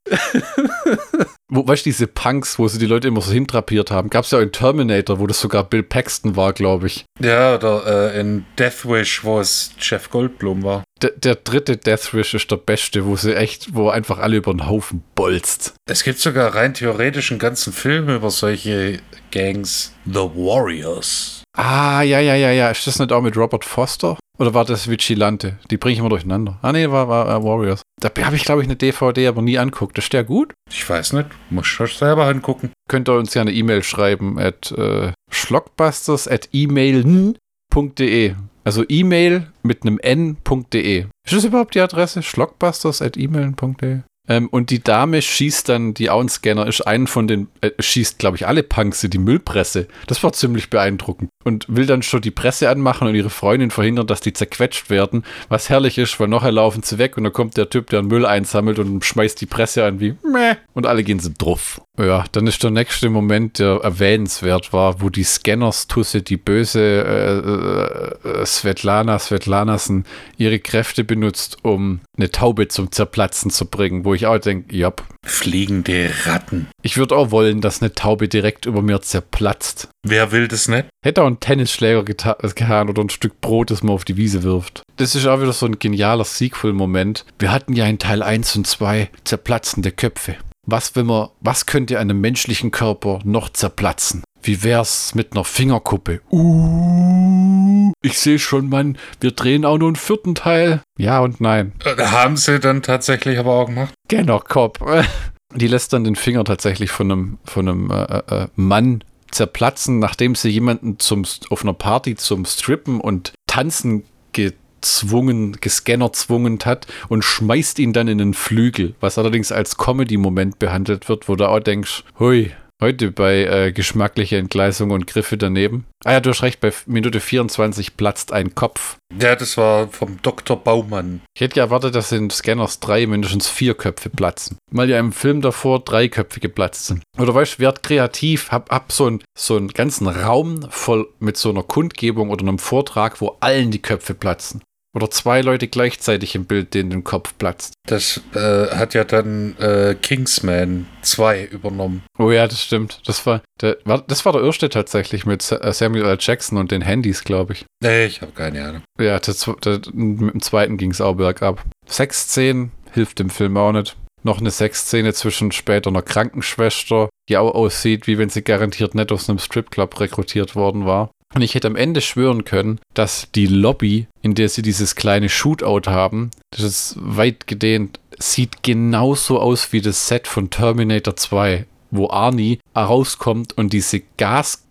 wo, 1.49 1.67
weißt 1.67 1.85
du, 1.85 1.89
diese 1.89 2.07
Punks, 2.07 2.57
wo 2.59 2.67
sie 2.67 2.79
die 2.79 2.85
Leute 2.85 3.07
immer 3.07 3.21
so 3.21 3.31
hintrapiert 3.31 3.91
haben, 3.91 4.09
gab 4.09 4.25
es 4.25 4.31
ja 4.31 4.39
auch 4.39 4.43
in 4.43 4.51
Terminator, 4.51 5.19
wo 5.19 5.27
das 5.27 5.39
sogar 5.39 5.63
Bill 5.63 5.83
Paxton 5.83 6.35
war, 6.35 6.53
glaube 6.53 6.87
ich. 6.87 7.05
Ja, 7.19 7.55
oder 7.55 8.13
äh, 8.13 8.19
in 8.19 8.45
Death 8.57 8.85
Wish, 8.85 9.23
wo 9.23 9.39
es 9.39 9.71
Jeff 9.79 10.09
Goldblum 10.09 10.63
war. 10.63 10.83
Der, 11.01 11.11
der 11.11 11.35
dritte 11.35 11.77
Death 11.77 12.13
Wish 12.13 12.33
ist 12.33 12.49
der 12.49 12.57
beste, 12.57 13.05
wo 13.05 13.15
sie 13.15 13.35
echt, 13.35 13.75
wo 13.75 13.89
einfach 13.89 14.19
alle 14.19 14.37
über 14.37 14.53
den 14.53 14.67
Haufen 14.67 15.03
bolzt. 15.15 15.75
Es 15.85 16.03
gibt 16.03 16.19
sogar 16.19 16.55
rein 16.55 16.73
theoretisch 16.73 17.31
einen 17.31 17.39
ganzen 17.39 17.73
Film 17.73 18.09
über 18.09 18.29
solche 18.29 18.99
Gangs. 19.31 19.93
The 20.05 20.19
Warriors. 20.19 21.42
Ah, 21.57 22.01
ja, 22.01 22.19
ja, 22.19 22.35
ja, 22.35 22.51
ja. 22.51 22.71
Ist 22.71 22.87
das 22.87 22.99
nicht 22.99 23.11
auch 23.11 23.21
mit 23.21 23.37
Robert 23.37 23.63
Foster? 23.63 24.17
Oder 24.39 24.53
war 24.55 24.65
das 24.65 24.89
Vigilante? 24.89 25.59
Die 25.69 25.77
bringe 25.77 25.93
ich 25.93 25.99
immer 25.99 26.09
durcheinander. 26.09 26.57
Ah, 26.63 26.71
nee, 26.71 26.89
war, 26.89 27.07
war 27.07 27.39
uh, 27.39 27.43
Warriors. 27.43 27.83
Da 27.99 28.09
habe 28.23 28.35
ich, 28.35 28.43
glaube 28.43 28.61
ich, 28.61 28.67
eine 28.67 28.75
DVD 28.75 29.27
aber 29.27 29.43
nie 29.43 29.59
anguckt. 29.59 29.97
Ist 29.99 30.11
der 30.11 30.23
gut? 30.23 30.53
Ich 30.69 30.89
weiß 30.89 31.13
nicht. 31.13 31.27
Muss 31.51 31.67
ich 31.79 31.93
selber 31.93 32.25
angucken. 32.25 32.71
Könnt 32.89 33.07
ihr 33.07 33.13
uns 33.13 33.35
ja 33.35 33.41
eine 33.41 33.53
E-Mail 33.53 33.83
schreiben 33.83 34.39
at 34.39 34.71
äh, 34.71 35.11
schlockbusters 35.31 36.27
at 36.27 36.49
email.de. 36.53 38.35
Also 38.65 38.83
E-Mail 38.87 39.51
mit 39.61 39.83
einem 39.83 39.99
n.de. 39.99 41.05
Ist 41.25 41.35
das 41.35 41.43
überhaupt 41.43 41.75
die 41.75 41.81
Adresse? 41.81 42.23
schlockbusters 42.23 43.01
at 43.01 43.15
email.de? 43.17 43.99
Ähm, 44.29 44.47
und 44.47 44.69
die 44.69 44.81
Dame 44.81 45.21
schießt 45.21 45.67
dann, 45.67 45.93
die 45.93 46.09
Auenscanner 46.09 46.65
ist 46.65 46.81
einen 46.81 47.07
von 47.07 47.27
den, 47.27 47.47
äh, 47.61 47.71
schießt, 47.77 48.19
glaube 48.19 48.37
ich, 48.37 48.47
alle 48.47 48.63
Punks 48.63 49.03
in 49.03 49.09
die 49.09 49.17
Müllpresse. 49.17 49.87
Das 50.07 50.23
war 50.23 50.31
ziemlich 50.31 50.69
beeindruckend. 50.69 51.29
Und 51.43 51.65
will 51.67 51.85
dann 51.85 52.03
schon 52.03 52.21
die 52.21 52.31
Presse 52.31 52.69
anmachen 52.69 53.07
und 53.07 53.15
ihre 53.15 53.29
Freundin 53.29 53.69
verhindern, 53.69 54.07
dass 54.07 54.21
die 54.21 54.31
zerquetscht 54.31 54.89
werden. 54.89 55.25
Was 55.49 55.69
herrlich 55.69 55.97
ist, 55.97 56.17
weil 56.19 56.29
nachher 56.29 56.53
laufen 56.53 56.83
sie 56.83 56.97
weg 56.97 57.17
und 57.17 57.25
dann 57.25 57.33
kommt 57.33 57.57
der 57.57 57.69
Typ, 57.69 57.89
der 57.89 58.01
Müll 58.01 58.25
einsammelt 58.25 58.79
und 58.79 59.03
schmeißt 59.03 59.41
die 59.41 59.45
Presse 59.45 59.83
an 59.83 59.99
wie 59.99 60.15
Meh. 60.23 60.55
Und 60.73 60.85
alle 60.85 61.03
gehen 61.03 61.19
sie 61.19 61.33
drauf. 61.33 61.81
Ja, 61.99 62.23
dann 62.31 62.47
ist 62.47 62.63
der 62.63 62.71
nächste 62.71 63.09
Moment, 63.09 63.59
der 63.59 63.81
erwähnenswert 63.83 64.73
war, 64.73 65.01
wo 65.01 65.09
die 65.09 65.23
Scanners-Tusse, 65.23 66.23
die 66.23 66.37
böse 66.37 66.79
äh, 66.81 68.29
äh, 68.41 68.45
Svetlana 68.45 69.19
Svetlanasen, 69.19 70.05
ihre 70.37 70.59
Kräfte 70.59 71.03
benutzt, 71.03 71.57
um 71.61 71.99
eine 72.17 72.31
Taube 72.31 72.67
zum 72.67 72.91
Zerplatzen 72.91 73.51
zu 73.51 73.67
bringen, 73.67 74.05
wo 74.05 74.12
ich 74.13 74.25
auch 74.27 74.37
denke, 74.37 74.75
ja. 74.75 74.93
Fliegende 75.25 76.11
Ratten. 76.25 76.67
Ich 76.81 76.97
würde 76.97 77.15
auch 77.15 77.31
wollen, 77.31 77.61
dass 77.61 77.81
eine 77.81 77.93
Taube 77.93 78.27
direkt 78.27 78.65
über 78.65 78.81
mir 78.81 79.01
zerplatzt. 79.01 79.89
Wer 80.05 80.31
will 80.31 80.47
das 80.47 80.67
nicht? 80.67 80.85
Hätte 81.03 81.21
auch 81.21 81.27
einen 81.27 81.39
Tennisschläger 81.39 82.03
geta 82.03 82.33
getan 82.33 82.89
oder 82.89 83.01
ein 83.01 83.09
Stück 83.09 83.39
Brot, 83.41 83.71
das 83.71 83.83
man 83.83 83.95
auf 83.95 84.05
die 84.05 84.17
Wiese 84.17 84.43
wirft. 84.43 84.83
Das 84.97 85.15
ist 85.15 85.25
auch 85.25 85.41
wieder 85.41 85.53
so 85.53 85.65
ein 85.65 85.79
genialer 85.79 86.25
Sequel-Moment. 86.25 87.25
Wir 87.39 87.51
hatten 87.51 87.73
ja 87.73 87.85
in 87.85 87.99
Teil 87.99 88.21
1 88.21 88.55
und 88.57 88.67
2 88.67 89.09
zerplatzende 89.23 89.91
Köpfe. 89.91 90.35
Was, 90.65 90.95
wenn 90.95 91.05
man, 91.05 91.29
was 91.41 91.65
könnte 91.65 91.99
einem 91.99 92.21
menschlichen 92.21 92.71
Körper 92.71 93.19
noch 93.25 93.49
zerplatzen? 93.49 94.23
Wie 94.45 94.61
wär's 94.61 95.15
mit 95.15 95.31
einer 95.31 95.45
Fingerkuppe? 95.45 96.19
Uh, 96.29 97.93
ich 98.01 98.19
sehe 98.19 98.39
schon, 98.39 98.67
Mann, 98.67 98.97
wir 99.21 99.31
drehen 99.31 99.63
auch 99.63 99.77
nur 99.77 99.87
einen 99.87 99.95
vierten 99.95 100.35
Teil. 100.35 100.81
Ja 100.97 101.21
und 101.21 101.39
nein. 101.39 101.71
Äh, 101.85 101.95
haben 102.03 102.35
sie 102.35 102.59
dann 102.59 102.81
tatsächlich 102.81 103.39
aber 103.39 103.53
auch 103.53 103.67
gemacht? 103.67 103.93
Genau, 104.09 104.39
Cop. 104.39 104.79
Die 105.55 105.67
lässt 105.67 105.93
dann 105.93 106.03
den 106.03 106.17
Finger 106.17 106.43
tatsächlich 106.43 106.91
von 106.91 107.09
einem, 107.09 107.37
von 107.45 107.69
einem 107.69 107.91
äh, 107.91 108.17
äh, 108.17 108.47
Mann 108.55 109.05
zerplatzen, 109.31 109.99
nachdem 109.99 110.35
sie 110.35 110.49
jemanden 110.49 110.99
zum, 110.99 111.23
auf 111.49 111.63
einer 111.63 111.73
Party 111.73 112.15
zum 112.15 112.43
Strippen 112.43 112.99
und 112.99 113.31
Tanzen 113.47 114.03
gezwungen, 114.33 115.57
gescannerzwungen 115.61 116.59
hat 116.65 116.87
und 117.07 117.23
schmeißt 117.23 117.79
ihn 117.79 117.93
dann 117.93 118.09
in 118.09 118.17
den 118.17 118.33
Flügel, 118.33 118.95
was 118.99 119.17
allerdings 119.17 119.53
als 119.53 119.77
Comedy-Moment 119.77 120.59
behandelt 120.59 121.07
wird, 121.07 121.29
wo 121.29 121.35
du 121.37 121.47
auch 121.47 121.61
denkst, 121.61 122.03
hui, 122.19 122.51
Heute 122.83 123.11
bei 123.11 123.45
äh, 123.45 123.71
geschmackliche 123.71 124.35
Entgleisung 124.35 124.91
und 124.91 125.07
Griffe 125.07 125.37
daneben. 125.37 125.85
Ah 126.03 126.11
ja, 126.11 126.19
du 126.19 126.31
hast 126.31 126.43
recht, 126.43 126.59
bei 126.59 126.73
Minute 126.85 127.21
24 127.21 127.95
platzt 127.95 128.33
ein 128.33 128.55
Kopf. 128.55 128.97
Ja, 129.17 129.37
das 129.37 129.55
war 129.55 129.87
vom 129.87 130.21
Dr. 130.21 130.61
Baumann. 130.61 131.21
Ich 131.33 131.39
hätte 131.39 131.55
ja 131.55 131.63
erwartet, 131.63 131.95
dass 131.95 132.11
in 132.11 132.29
Scanners 132.29 132.81
3 132.81 133.07
mindestens 133.07 133.47
vier 133.47 133.73
Köpfe 133.73 134.09
platzen. 134.09 134.57
Weil 134.69 134.89
ja 134.89 134.99
im 134.99 135.13
Film 135.13 135.39
davor 135.39 135.79
drei 135.79 136.09
Köpfe 136.09 136.41
geplatzt 136.41 136.87
sind. 136.87 137.03
Oder 137.17 137.33
weißt 137.33 137.53
du, 137.53 137.59
werd 137.59 137.83
kreativ, 137.83 138.51
hab, 138.51 138.69
hab 138.69 138.91
so, 138.91 139.07
ein, 139.07 139.23
so 139.37 139.55
einen 139.55 139.69
ganzen 139.69 140.09
Raum 140.09 140.65
voll 140.69 141.07
mit 141.19 141.37
so 141.37 141.51
einer 141.51 141.63
Kundgebung 141.63 142.31
oder 142.31 142.41
einem 142.41 142.59
Vortrag, 142.59 143.21
wo 143.21 143.37
allen 143.39 143.71
die 143.71 143.81
Köpfe 143.81 144.13
platzen. 144.13 144.61
Oder 144.95 145.09
zwei 145.09 145.41
Leute 145.41 145.67
gleichzeitig 145.67 146.35
im 146.35 146.45
Bild, 146.45 146.75
denen 146.75 146.91
den 146.91 147.03
Kopf 147.03 147.33
platzt. 147.39 147.73
Das 147.87 148.21
äh, 148.35 148.67
hat 148.75 148.93
ja 148.93 149.03
dann 149.03 149.57
äh, 149.57 149.95
Kingsman 149.99 150.85
2 151.01 151.45
übernommen. 151.45 152.03
Oh 152.19 152.29
ja, 152.29 152.47
das 152.47 152.61
stimmt. 152.61 153.01
Das 153.05 153.25
war, 153.25 153.41
der, 153.59 153.77
war, 153.85 154.03
das 154.07 154.23
war 154.23 154.33
der 154.33 154.43
erste 154.43 154.69
tatsächlich 154.69 155.25
mit 155.25 155.51
äh, 155.51 155.73
Samuel 155.73 156.05
L. 156.05 156.17
Jackson 156.19 156.59
und 156.59 156.71
den 156.71 156.83
Handys, 156.83 157.23
glaube 157.23 157.53
ich. 157.53 157.65
Nee, 157.81 158.05
ich 158.05 158.21
habe 158.21 158.33
keine 158.33 158.63
Ahnung. 158.63 158.81
Ja, 158.99 159.19
das, 159.19 159.49
das, 159.61 159.79
mit 159.93 160.33
dem 160.33 160.41
zweiten 160.41 160.77
ging 160.77 160.91
es 160.91 161.01
auch 161.01 161.15
bergab. 161.15 161.65
Sexszenen 161.87 162.71
hilft 162.91 163.17
dem 163.17 163.31
Film 163.31 163.57
auch 163.57 163.71
nicht. 163.71 163.97
Noch 164.21 164.39
eine 164.39 164.51
Sexszene 164.51 165.13
zwischen 165.13 165.51
später 165.51 165.89
einer 165.89 166.03
Krankenschwester, 166.03 167.09
die 167.27 167.37
auch 167.37 167.53
aussieht, 167.55 168.07
wie 168.07 168.17
wenn 168.17 168.29
sie 168.29 168.43
garantiert 168.43 168.95
nicht 168.95 169.11
aus 169.11 169.27
einem 169.27 169.39
Stripclub 169.39 169.99
rekrutiert 169.99 170.55
worden 170.55 170.85
war. 170.85 171.09
Und 171.33 171.41
ich 171.41 171.55
hätte 171.55 171.67
am 171.67 171.75
Ende 171.75 172.01
schwören 172.01 172.45
können, 172.45 172.79
dass 172.93 173.27
die 173.33 173.47
Lobby, 173.47 174.07
in 174.21 174.35
der 174.35 174.49
sie 174.49 174.61
dieses 174.61 174.95
kleine 174.95 175.29
Shootout 175.29 175.89
haben, 175.89 176.31
das 176.51 176.61
ist 176.61 176.95
weit 176.97 177.47
gedehnt, 177.47 177.99
sieht 178.19 178.61
genauso 178.63 179.39
aus 179.39 179.73
wie 179.73 179.81
das 179.81 180.07
Set 180.07 180.27
von 180.27 180.49
Terminator 180.49 181.15
2, 181.15 181.65
wo 181.91 182.09
Arnie 182.09 182.59
rauskommt 182.75 183.57
und 183.57 183.73
diese 183.73 184.01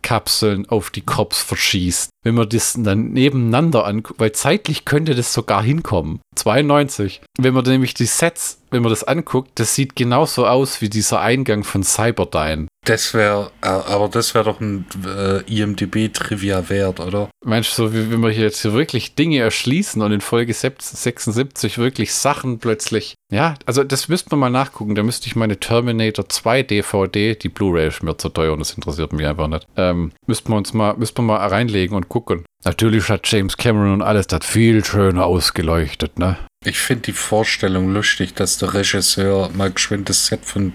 Gaskapseln 0.03 0.69
auf 0.69 0.91
die 0.91 1.01
Cops 1.01 1.43
verschießt. 1.43 2.11
Wenn 2.25 2.35
man 2.35 2.49
das 2.49 2.77
dann 2.79 3.13
nebeneinander 3.13 3.85
anguckt, 3.85 4.21
weil 4.21 4.33
zeitlich 4.33 4.85
könnte 4.85 5.15
das 5.15 5.33
sogar 5.33 5.63
hinkommen. 5.63 6.21
92. 6.37 7.21
Wenn 7.39 7.55
man 7.55 7.65
nämlich 7.65 7.95
die 7.95 8.07
Sets, 8.07 8.59
wenn 8.71 8.83
man 8.83 8.91
das 8.91 9.05
anguckt, 9.05 9.51
das 9.57 9.75
sieht 9.75 9.97
genauso 9.97 10.47
aus 10.47 10.81
wie 10.81 10.89
dieser 10.89 11.21
Eingang 11.21 11.65
von 11.65 11.83
Cyberdyne. 11.83 12.69
Das 12.85 13.15
wäre, 13.15 13.53
äh, 13.61 13.69
aber 13.69 14.09
das 14.09 14.35
wäre 14.35 14.45
doch 14.45 14.61
ein 14.61 14.87
äh, 15.07 15.43
IMDB-Trivia 15.43 16.69
wert, 16.69 16.99
oder? 16.99 17.29
Meinst 17.45 17.79
du, 17.79 17.87
so, 17.87 17.95
wenn 17.95 18.21
wir 18.21 18.31
hier 18.31 18.45
jetzt 18.45 18.63
hier 18.63 18.73
wirklich 18.73 19.15
Dinge 19.15 19.39
erschließen 19.39 20.03
und 20.03 20.11
in 20.11 20.21
Folge 20.21 20.53
76 20.53 21.79
wirklich 21.79 22.13
Sachen 22.13 22.59
plötzlich. 22.59 23.15
Ja, 23.31 23.55
also 23.67 23.85
das 23.85 24.09
müsste 24.09 24.31
man 24.31 24.41
mal 24.41 24.59
nachgucken. 24.59 24.97
Da 24.97 25.05
müsste 25.05 25.29
ich 25.29 25.37
meine 25.37 25.61
Terminator 25.61 26.29
2 26.29 26.65
DVD, 26.65 27.37
die 27.37 27.49
Blu-ray 27.49 27.89
ist 27.89 28.03
mir 28.03 28.17
zu 28.17 28.31
teuer 28.31 28.53
und 28.53 28.59
das 28.59 28.73
interessiert 28.73 29.13
mich 29.13 29.27
einfach 29.27 29.49
nicht. 29.49 29.67
Ähm, 29.93 30.13
müssten 30.27 30.51
wir 30.51 30.57
uns 30.57 30.73
mal, 30.73 30.97
müssten 30.97 31.19
wir 31.19 31.39
mal 31.39 31.47
reinlegen 31.47 31.97
und 31.97 32.09
gucken. 32.09 32.45
Natürlich 32.65 33.09
hat 33.09 33.31
James 33.31 33.57
Cameron 33.57 33.95
und 33.95 34.03
alles 34.03 34.27
das 34.27 34.47
viel 34.47 34.85
schöner 34.85 35.27
ausgeleuchtet, 35.27 36.19
ne? 36.19 36.39
Ich 36.65 36.79
finde 36.79 37.03
die 37.03 37.13
Vorstellung 37.13 37.93
lustig, 37.93 38.35
dass 38.35 38.59
der 38.59 38.75
Regisseur 38.75 39.51
mal 39.55 39.71
geschwind 39.71 40.09
das 40.09 40.27
Set 40.27 40.45
von 40.45 40.73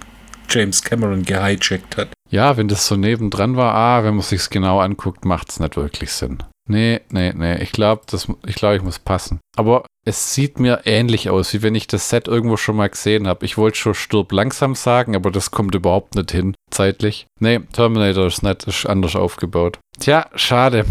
James 0.49 0.83
Cameron 0.83 1.23
gehijackt 1.23 1.97
hat. 1.97 2.09
Ja, 2.29 2.57
wenn 2.57 2.67
das 2.67 2.87
so 2.87 2.95
nebendran 2.95 3.55
war, 3.55 3.73
ah, 3.73 4.03
wenn 4.03 4.15
man 4.15 4.23
sich's 4.23 4.49
genau 4.49 4.79
anguckt, 4.79 5.23
macht's 5.23 5.59
nicht 5.59 5.77
wirklich 5.77 6.11
Sinn. 6.11 6.43
Nee, 6.67 7.01
nee, 7.11 7.33
nee. 7.33 7.61
Ich 7.61 7.71
glaube, 7.71 8.03
ich 8.45 8.55
glaube, 8.55 8.75
ich 8.75 8.83
muss 8.83 8.99
passen. 8.99 9.39
Aber 9.55 9.85
es 10.05 10.33
sieht 10.33 10.59
mir 10.59 10.81
ähnlich 10.85 11.29
aus, 11.29 11.53
wie 11.53 11.61
wenn 11.61 11.75
ich 11.75 11.87
das 11.87 12.09
Set 12.09 12.27
irgendwo 12.27 12.57
schon 12.57 12.75
mal 12.75 12.89
gesehen 12.89 13.27
habe. 13.27 13.45
Ich 13.45 13.57
wollte 13.57 13.77
schon 13.77 13.93
Stirb 13.93 14.31
langsam 14.31 14.75
sagen, 14.75 15.15
aber 15.15 15.31
das 15.31 15.51
kommt 15.51 15.75
überhaupt 15.75 16.15
nicht 16.15 16.31
hin, 16.31 16.55
zeitlich. 16.71 17.27
Nee, 17.39 17.59
Terminator 17.73 18.27
ist 18.27 18.43
nicht, 18.43 18.65
ist 18.67 18.85
anders 18.85 19.15
aufgebaut. 19.15 19.79
Tja, 19.99 20.27
schade 20.35 20.85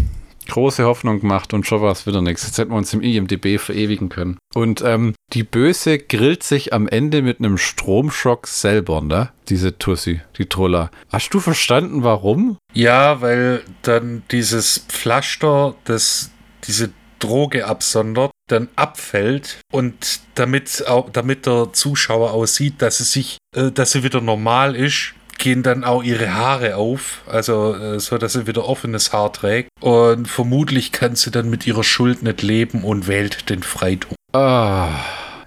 große 0.47 0.85
Hoffnung 0.85 1.21
gemacht 1.21 1.53
und 1.53 1.65
schon 1.65 1.81
war 1.81 1.91
es 1.91 2.05
wieder 2.05 2.21
nichts. 2.21 2.45
Jetzt 2.45 2.57
hätten 2.57 2.71
wir 2.71 2.77
uns 2.77 2.93
im 2.93 3.01
IMDB 3.01 3.59
verewigen 3.59 4.09
können. 4.09 4.37
Und 4.53 4.81
ähm, 4.81 5.13
die 5.33 5.43
Böse 5.43 5.97
grillt 5.99 6.43
sich 6.43 6.73
am 6.73 6.87
Ende 6.87 7.21
mit 7.21 7.39
einem 7.39 7.57
Stromschock 7.57 8.47
selber, 8.47 9.01
ne? 9.01 9.29
Diese 9.49 9.77
Tussi, 9.77 10.21
die 10.37 10.47
Troller. 10.47 10.91
Hast 11.11 11.33
du 11.33 11.39
verstanden, 11.39 12.03
warum? 12.03 12.57
Ja, 12.73 13.21
weil 13.21 13.63
dann 13.81 14.23
dieses 14.31 14.85
Pflaster, 14.89 15.75
das 15.85 16.31
diese 16.63 16.91
Droge 17.19 17.65
absondert, 17.65 18.31
dann 18.47 18.69
abfällt 18.75 19.59
und 19.71 20.21
damit 20.35 20.85
auch, 20.87 21.09
damit 21.09 21.45
der 21.45 21.69
Zuschauer 21.73 22.31
aussieht, 22.31 22.81
dass 22.81 22.99
sie 22.99 23.03
sich, 23.03 23.37
äh, 23.55 23.71
dass 23.71 23.91
sie 23.91 24.03
wieder 24.03 24.21
normal 24.21 24.75
ist, 24.75 25.13
gehen 25.37 25.63
dann 25.63 25.83
auch 25.83 26.03
ihre 26.03 26.33
Haare 26.33 26.75
auf, 26.75 27.21
also 27.27 27.75
äh, 27.75 27.99
so, 27.99 28.17
dass 28.17 28.33
sie 28.33 28.47
wieder 28.47 28.67
offenes 28.67 29.13
Haar 29.13 29.31
trägt. 29.33 29.69
Und 29.79 30.27
vermutlich 30.27 30.91
kann 30.91 31.15
sie 31.15 31.31
dann 31.31 31.49
mit 31.49 31.65
ihrer 31.67 31.83
Schuld 31.83 32.23
nicht 32.23 32.41
leben 32.41 32.83
und 32.83 33.07
wählt 33.07 33.49
den 33.49 33.63
Freitod. 33.63 34.15
Ah, 34.33 34.89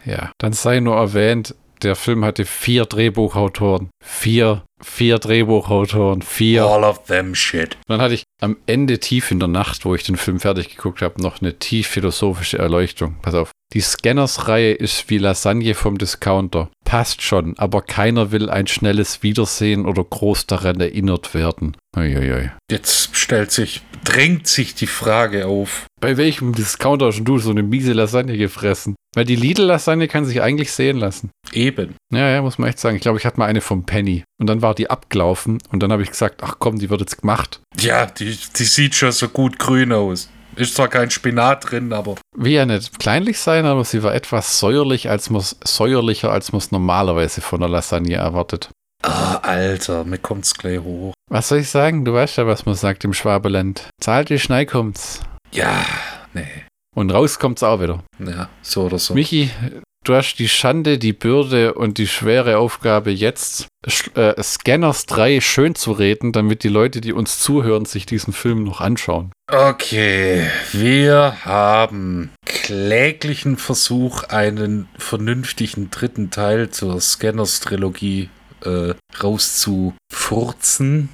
ja. 0.05 0.32
Dann 0.38 0.53
sei 0.53 0.80
nur 0.80 0.97
erwähnt, 0.97 1.55
der 1.82 1.96
Film 1.96 2.24
hatte 2.24 2.44
vier 2.44 2.84
Drehbuchautoren. 2.84 3.90
Vier, 4.04 4.62
vier 4.82 5.18
Drehbuchautoren. 5.18 6.22
Vier. 6.22 6.64
All 6.64 6.84
of 6.84 7.04
them 7.04 7.34
shit. 7.34 7.76
Dann 7.86 8.00
hatte 8.00 8.14
ich 8.14 8.24
am 8.40 8.56
Ende 8.66 8.98
tief 8.98 9.30
in 9.30 9.38
der 9.38 9.48
Nacht, 9.48 9.84
wo 9.84 9.94
ich 9.94 10.04
den 10.04 10.16
Film 10.16 10.40
fertig 10.40 10.74
geguckt 10.74 11.02
habe, 11.02 11.20
noch 11.20 11.40
eine 11.40 11.58
tief 11.58 11.88
philosophische 11.88 12.58
Erleuchtung. 12.58 13.16
Pass 13.22 13.34
auf. 13.34 13.50
Die 13.72 13.80
Scanners-Reihe 13.80 14.72
ist 14.72 15.10
wie 15.10 15.18
Lasagne 15.18 15.74
vom 15.74 15.96
Discounter. 15.96 16.70
Passt 16.84 17.22
schon, 17.22 17.56
aber 17.56 17.82
keiner 17.82 18.32
will 18.32 18.50
ein 18.50 18.66
schnelles 18.66 19.22
Wiedersehen 19.22 19.86
oder 19.86 20.02
groß 20.02 20.46
daran 20.46 20.80
erinnert 20.80 21.34
werden. 21.34 21.76
Uiuiui. 21.96 22.50
Jetzt 22.68 23.16
stellt 23.16 23.52
sich, 23.52 23.82
drängt 24.02 24.48
sich 24.48 24.74
die 24.74 24.88
Frage 24.88 25.46
auf. 25.46 25.86
Bei 26.01 26.16
welchem 26.16 26.55
Discounter 26.55 27.07
hast 27.07 27.22
du 27.22 27.38
so 27.38 27.51
eine 27.51 27.62
miese 27.62 27.92
Lasagne 27.92 28.38
gefressen? 28.38 28.96
Weil 29.14 29.26
die 29.26 29.36
Lidl-Lasagne 29.36 30.09
kann 30.09 30.24
sich 30.24 30.40
eigentlich 30.40 30.72
sehen 30.72 30.96
lassen. 30.96 31.30
Eben. 31.53 31.96
Ja, 32.12 32.30
ja, 32.30 32.42
muss 32.42 32.59
man 32.59 32.70
echt 32.70 32.78
sagen. 32.78 32.96
Ich 32.96 33.03
glaube, 33.03 33.18
ich 33.18 33.26
hatte 33.26 33.38
mal 33.38 33.46
eine 33.46 33.61
vom 33.61 33.84
Penny. 33.84 34.24
Und 34.40 34.46
dann 34.46 34.62
war 34.62 34.74
die 34.74 34.88
abgelaufen. 34.88 35.59
Und 35.70 35.82
dann 35.82 35.92
habe 35.92 36.03
ich 36.03 36.11
gesagt, 36.11 36.42
ach 36.42 36.57
komm, 36.59 36.78
die 36.78 36.88
wird 36.88 37.01
jetzt 37.01 37.20
gemacht. 37.20 37.61
Ja, 37.78 38.07
die, 38.07 38.38
die 38.57 38.64
sieht 38.64 38.94
schon 38.94 39.12
so 39.12 39.28
gut 39.28 39.59
grün 39.59 39.92
aus. 39.92 40.30
Ist 40.57 40.74
zwar 40.76 40.88
kein 40.88 41.11
Spinat 41.11 41.70
drin, 41.70 41.92
aber. 41.92 42.16
Will 42.36 42.53
ja 42.53 42.66
nicht 42.66 42.98
kleinlich 42.98 43.38
sein, 43.38 43.66
aber 43.66 43.84
sie 43.84 44.03
war 44.03 44.14
etwas 44.14 44.59
säuerlich, 44.59 45.11
als 45.11 45.28
man 45.28 45.42
säuerlicher, 45.64 46.32
als 46.32 46.53
man 46.53 46.59
es 46.59 46.70
normalerweise 46.70 47.40
von 47.40 47.61
der 47.61 47.68
Lasagne 47.68 48.16
erwartet. 48.16 48.70
Ah, 49.03 49.36
Alter, 49.36 50.05
mir 50.05 50.18
kommt's 50.18 50.55
gleich 50.55 50.80
hoch. 50.80 51.12
Was 51.30 51.48
soll 51.48 51.59
ich 51.59 51.68
sagen? 51.68 52.05
Du 52.05 52.12
weißt 52.12 52.38
ja, 52.38 52.46
was 52.46 52.66
man 52.66 52.74
sagt 52.74 53.05
im 53.05 53.14
Schwabeland. 53.14 53.88
Zahlt 54.01 54.28
die 54.28 54.38
Schnei 54.38 54.64
kommt's. 54.64 55.20
Ja, 55.53 55.84
nee. 56.32 56.64
Und 56.94 57.12
raus 57.12 57.38
kommt's 57.38 57.62
auch 57.62 57.80
wieder. 57.80 58.03
Ja, 58.18 58.48
so 58.62 58.84
oder 58.84 58.98
so. 58.98 59.14
Michi, 59.14 59.51
du 60.05 60.14
hast 60.14 60.36
die 60.36 60.48
Schande, 60.48 60.98
die 60.98 61.12
Bürde 61.12 61.74
und 61.74 61.98
die 61.98 62.07
schwere 62.07 62.59
Aufgabe, 62.59 63.11
jetzt 63.11 63.68
äh, 64.14 64.42
Scanners 64.42 65.07
3 65.07 65.40
schön 65.40 65.74
zu 65.74 65.92
reden, 65.92 66.32
damit 66.32 66.64
die 66.64 66.68
Leute, 66.68 67.01
die 67.01 67.12
uns 67.12 67.38
zuhören, 67.38 67.84
sich 67.84 68.07
diesen 68.07 68.32
Film 68.32 68.64
noch 68.64 68.80
anschauen. 68.80 69.32
Okay, 69.51 70.48
wir 70.72 71.44
haben 71.44 72.30
kläglichen 72.44 73.57
Versuch, 73.57 74.24
einen 74.24 74.88
vernünftigen 74.98 75.90
dritten 75.90 76.30
Teil 76.30 76.70
zur 76.70 77.01
Scanners-Trilogie 77.01 78.30
äh, 78.64 78.94
rauszufurzen. 79.22 81.11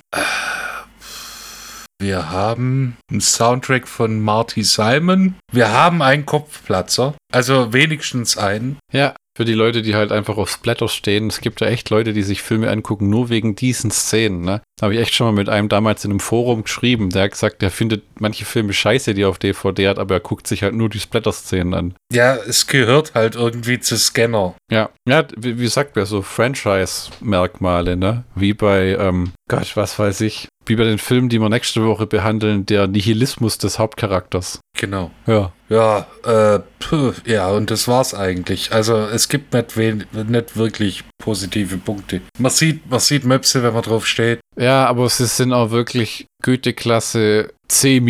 Wir 1.98 2.30
haben 2.30 2.96
einen 3.10 3.20
Soundtrack 3.20 3.88
von 3.88 4.20
Marty 4.20 4.62
Simon. 4.62 5.36
Wir 5.50 5.72
haben 5.72 6.02
einen 6.02 6.26
Kopfplatzer. 6.26 7.14
Also 7.32 7.72
wenigstens 7.72 8.36
einen. 8.36 8.78
Ja, 8.92 9.14
für 9.36 9.44
die 9.44 9.52
Leute, 9.52 9.82
die 9.82 9.94
halt 9.94 10.12
einfach 10.12 10.38
auf 10.38 10.50
Splatter 10.50 10.88
stehen. 10.88 11.26
Es 11.26 11.42
gibt 11.42 11.60
ja 11.60 11.66
echt 11.66 11.90
Leute, 11.90 12.14
die 12.14 12.22
sich 12.22 12.40
Filme 12.40 12.70
angucken, 12.70 13.10
nur 13.10 13.28
wegen 13.28 13.54
diesen 13.54 13.90
Szenen. 13.90 14.40
Ne? 14.40 14.62
Habe 14.80 14.94
ich 14.94 15.00
echt 15.00 15.14
schon 15.14 15.26
mal 15.26 15.38
mit 15.38 15.50
einem 15.50 15.68
damals 15.68 16.06
in 16.06 16.10
einem 16.10 16.20
Forum 16.20 16.62
geschrieben. 16.62 17.10
Der 17.10 17.24
hat 17.24 17.32
gesagt, 17.32 17.60
der 17.60 17.70
findet 17.70 18.02
manche 18.18 18.46
Filme 18.46 18.72
scheiße, 18.72 19.12
die 19.12 19.22
er 19.22 19.28
auf 19.28 19.38
DVD 19.38 19.88
hat, 19.88 19.98
aber 19.98 20.14
er 20.14 20.20
guckt 20.20 20.46
sich 20.46 20.62
halt 20.62 20.74
nur 20.74 20.88
die 20.88 21.00
Splatter-Szenen 21.00 21.74
an. 21.74 21.94
Ja, 22.10 22.34
es 22.34 22.66
gehört 22.66 23.14
halt 23.14 23.34
irgendwie 23.34 23.78
zu 23.78 23.98
Scanner. 23.98 24.54
Ja, 24.70 24.88
ja 25.06 25.26
wie, 25.36 25.58
wie 25.58 25.68
sagt 25.68 25.96
man 25.96 26.06
so, 26.06 26.22
Franchise-Merkmale, 26.22 27.98
ne? 27.98 28.24
Wie 28.34 28.54
bei, 28.54 28.96
ähm, 28.98 29.32
Gott, 29.50 29.76
was 29.76 29.98
weiß 29.98 30.22
ich, 30.22 30.48
wie 30.66 30.76
bei 30.76 30.84
den 30.84 30.98
Filmen, 30.98 31.28
die 31.28 31.40
wir 31.40 31.48
nächste 31.48 31.84
Woche 31.84 32.06
behandeln, 32.06 32.66
der 32.66 32.86
Nihilismus 32.86 33.58
des 33.58 33.78
Hauptcharakters. 33.78 34.60
Genau. 34.78 35.10
Ja. 35.26 35.52
Ja, 35.68 36.06
äh, 36.24 36.60
puh, 36.78 37.12
ja, 37.24 37.50
und 37.50 37.70
das 37.70 37.88
war's 37.88 38.14
eigentlich. 38.14 38.72
Also 38.72 38.96
es 38.96 39.28
gibt 39.28 39.52
nicht, 39.52 39.76
nicht 39.76 40.56
wirklich 40.56 41.02
positive 41.18 41.76
Punkte. 41.78 42.20
Man 42.38 42.52
sieht, 42.52 42.88
man 42.88 43.00
sieht 43.00 43.24
Möpse, 43.24 43.62
wenn 43.62 43.74
man 43.74 43.82
drauf 43.82 44.06
steht. 44.06 44.40
Ja, 44.56 44.86
aber 44.86 45.08
sie 45.08 45.26
sind 45.26 45.52
auch 45.52 45.70
wirklich 45.70 46.26
Güteklasse 46.42 47.50
C-. 47.68 48.00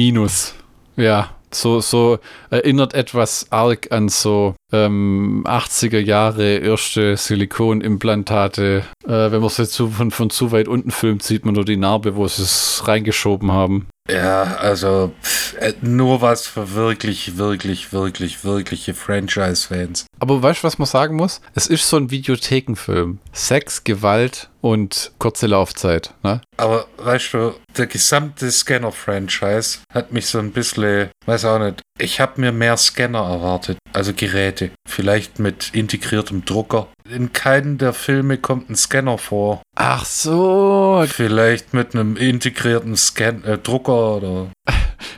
Ja, 0.97 1.31
so, 1.53 1.81
so 1.81 2.19
erinnert 2.51 2.95
etwas 2.95 3.47
arg 3.51 3.91
an 3.91 4.09
so 4.09 4.55
ähm, 4.73 5.45
80er 5.47 5.99
Jahre 5.99 6.57
erste 6.59 7.17
Silikonimplantate. 7.17 8.85
Äh, 9.05 9.09
wenn 9.09 9.41
man 9.41 9.47
es 9.47 9.59
jetzt 9.59 9.75
so 9.75 9.89
von, 9.89 10.11
von 10.11 10.31
zu 10.31 10.53
weit 10.53 10.69
unten 10.69 10.91
filmt, 10.91 11.23
sieht 11.23 11.45
man 11.45 11.55
nur 11.55 11.65
die 11.65 11.77
Narbe, 11.77 12.17
wo 12.17 12.27
sie 12.27 12.43
es 12.43 12.83
reingeschoben 12.87 13.53
haben. 13.53 13.89
Ja, 14.09 14.57
also 14.59 15.13
äh, 15.59 15.73
nur 15.81 16.21
was 16.21 16.47
für 16.47 16.75
wirklich, 16.75 17.39
wirklich, 17.39 17.93
wirklich, 17.93 18.45
wirkliche 18.45 18.95
Franchise-Fans. 18.95 20.07
Aber 20.21 20.43
weißt 20.43 20.63
du, 20.63 20.65
was 20.65 20.79
man 20.79 20.87
sagen 20.87 21.17
muss? 21.17 21.41
Es 21.55 21.67
ist 21.67 21.89
so 21.89 21.97
ein 21.97 22.11
Videothekenfilm. 22.11 23.19
Sex, 23.33 23.85
Gewalt 23.85 24.49
und 24.61 25.13
kurze 25.19 25.47
Laufzeit. 25.47 26.15
Ne? 26.23 26.41
Aber 26.57 26.87
weißt 26.99 27.35
du, 27.35 27.55
der 27.77 27.87
gesamte 27.87 28.51
Scanner-Franchise 28.51 29.81
hat 29.93 30.13
mich 30.13 30.27
so 30.27 30.39
ein 30.39 30.53
bisschen, 30.53 31.11
weiß 31.27 31.45
auch 31.47 31.59
nicht, 31.59 31.83
ich 31.99 32.21
habe 32.21 32.41
mir 32.41 32.53
mehr 32.53 32.77
Scanner 32.77 33.21
erwartet, 33.21 33.79
also 33.93 34.13
Geräte. 34.13 34.71
Vielleicht 34.89 35.39
mit 35.39 35.71
integriertem 35.75 36.45
Drucker. 36.45 36.89
In 37.09 37.33
keinem 37.33 37.79
der 37.79 37.93
Filme 37.93 38.39
kommt 38.39 38.69
ein 38.71 38.77
Scanner 38.77 39.19
vor. 39.19 39.63
Ach 39.75 40.05
so. 40.05 41.05
Vielleicht 41.09 41.75
mit 41.75 41.95
einem 41.95 42.17
integrierten 42.17 42.97
Scan 42.97 43.43
äh, 43.45 43.59
Drucker 43.59 44.17
oder. 44.17 44.53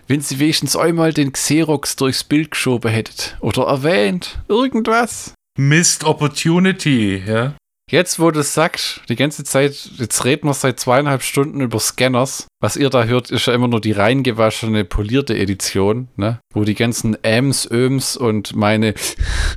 Wenn 0.06 0.20
sie 0.20 0.38
wenigstens 0.38 0.76
einmal 0.76 1.12
den 1.12 1.32
Xerox 1.32 1.96
durchs 1.96 2.24
Bild 2.24 2.52
geschoben 2.52 2.90
hättet 2.90 3.36
oder 3.40 3.64
erwähnt, 3.64 4.38
irgendwas. 4.48 5.34
Missed 5.58 6.04
Opportunity, 6.04 7.22
ja. 7.26 7.54
Jetzt, 7.90 8.20
wo 8.20 8.30
du 8.30 8.40
es 8.40 8.52
sagst, 8.52 9.00
die 9.08 9.16
ganze 9.16 9.44
Zeit, 9.44 9.90
jetzt 9.96 10.22
reden 10.26 10.46
wir 10.46 10.52
seit 10.52 10.78
zweieinhalb 10.78 11.22
Stunden 11.22 11.62
über 11.62 11.80
Scanners. 11.80 12.46
Was 12.60 12.76
ihr 12.76 12.90
da 12.90 13.04
hört, 13.04 13.30
ist 13.30 13.46
ja 13.46 13.54
immer 13.54 13.68
nur 13.68 13.80
die 13.80 13.92
reingewaschene, 13.92 14.84
polierte 14.84 15.34
Edition, 15.34 16.08
ne? 16.16 16.38
Wo 16.52 16.64
die 16.64 16.74
ganzen 16.74 17.16
Ms, 17.22 17.66
Öms 17.70 18.18
und 18.18 18.54
meine 18.54 18.92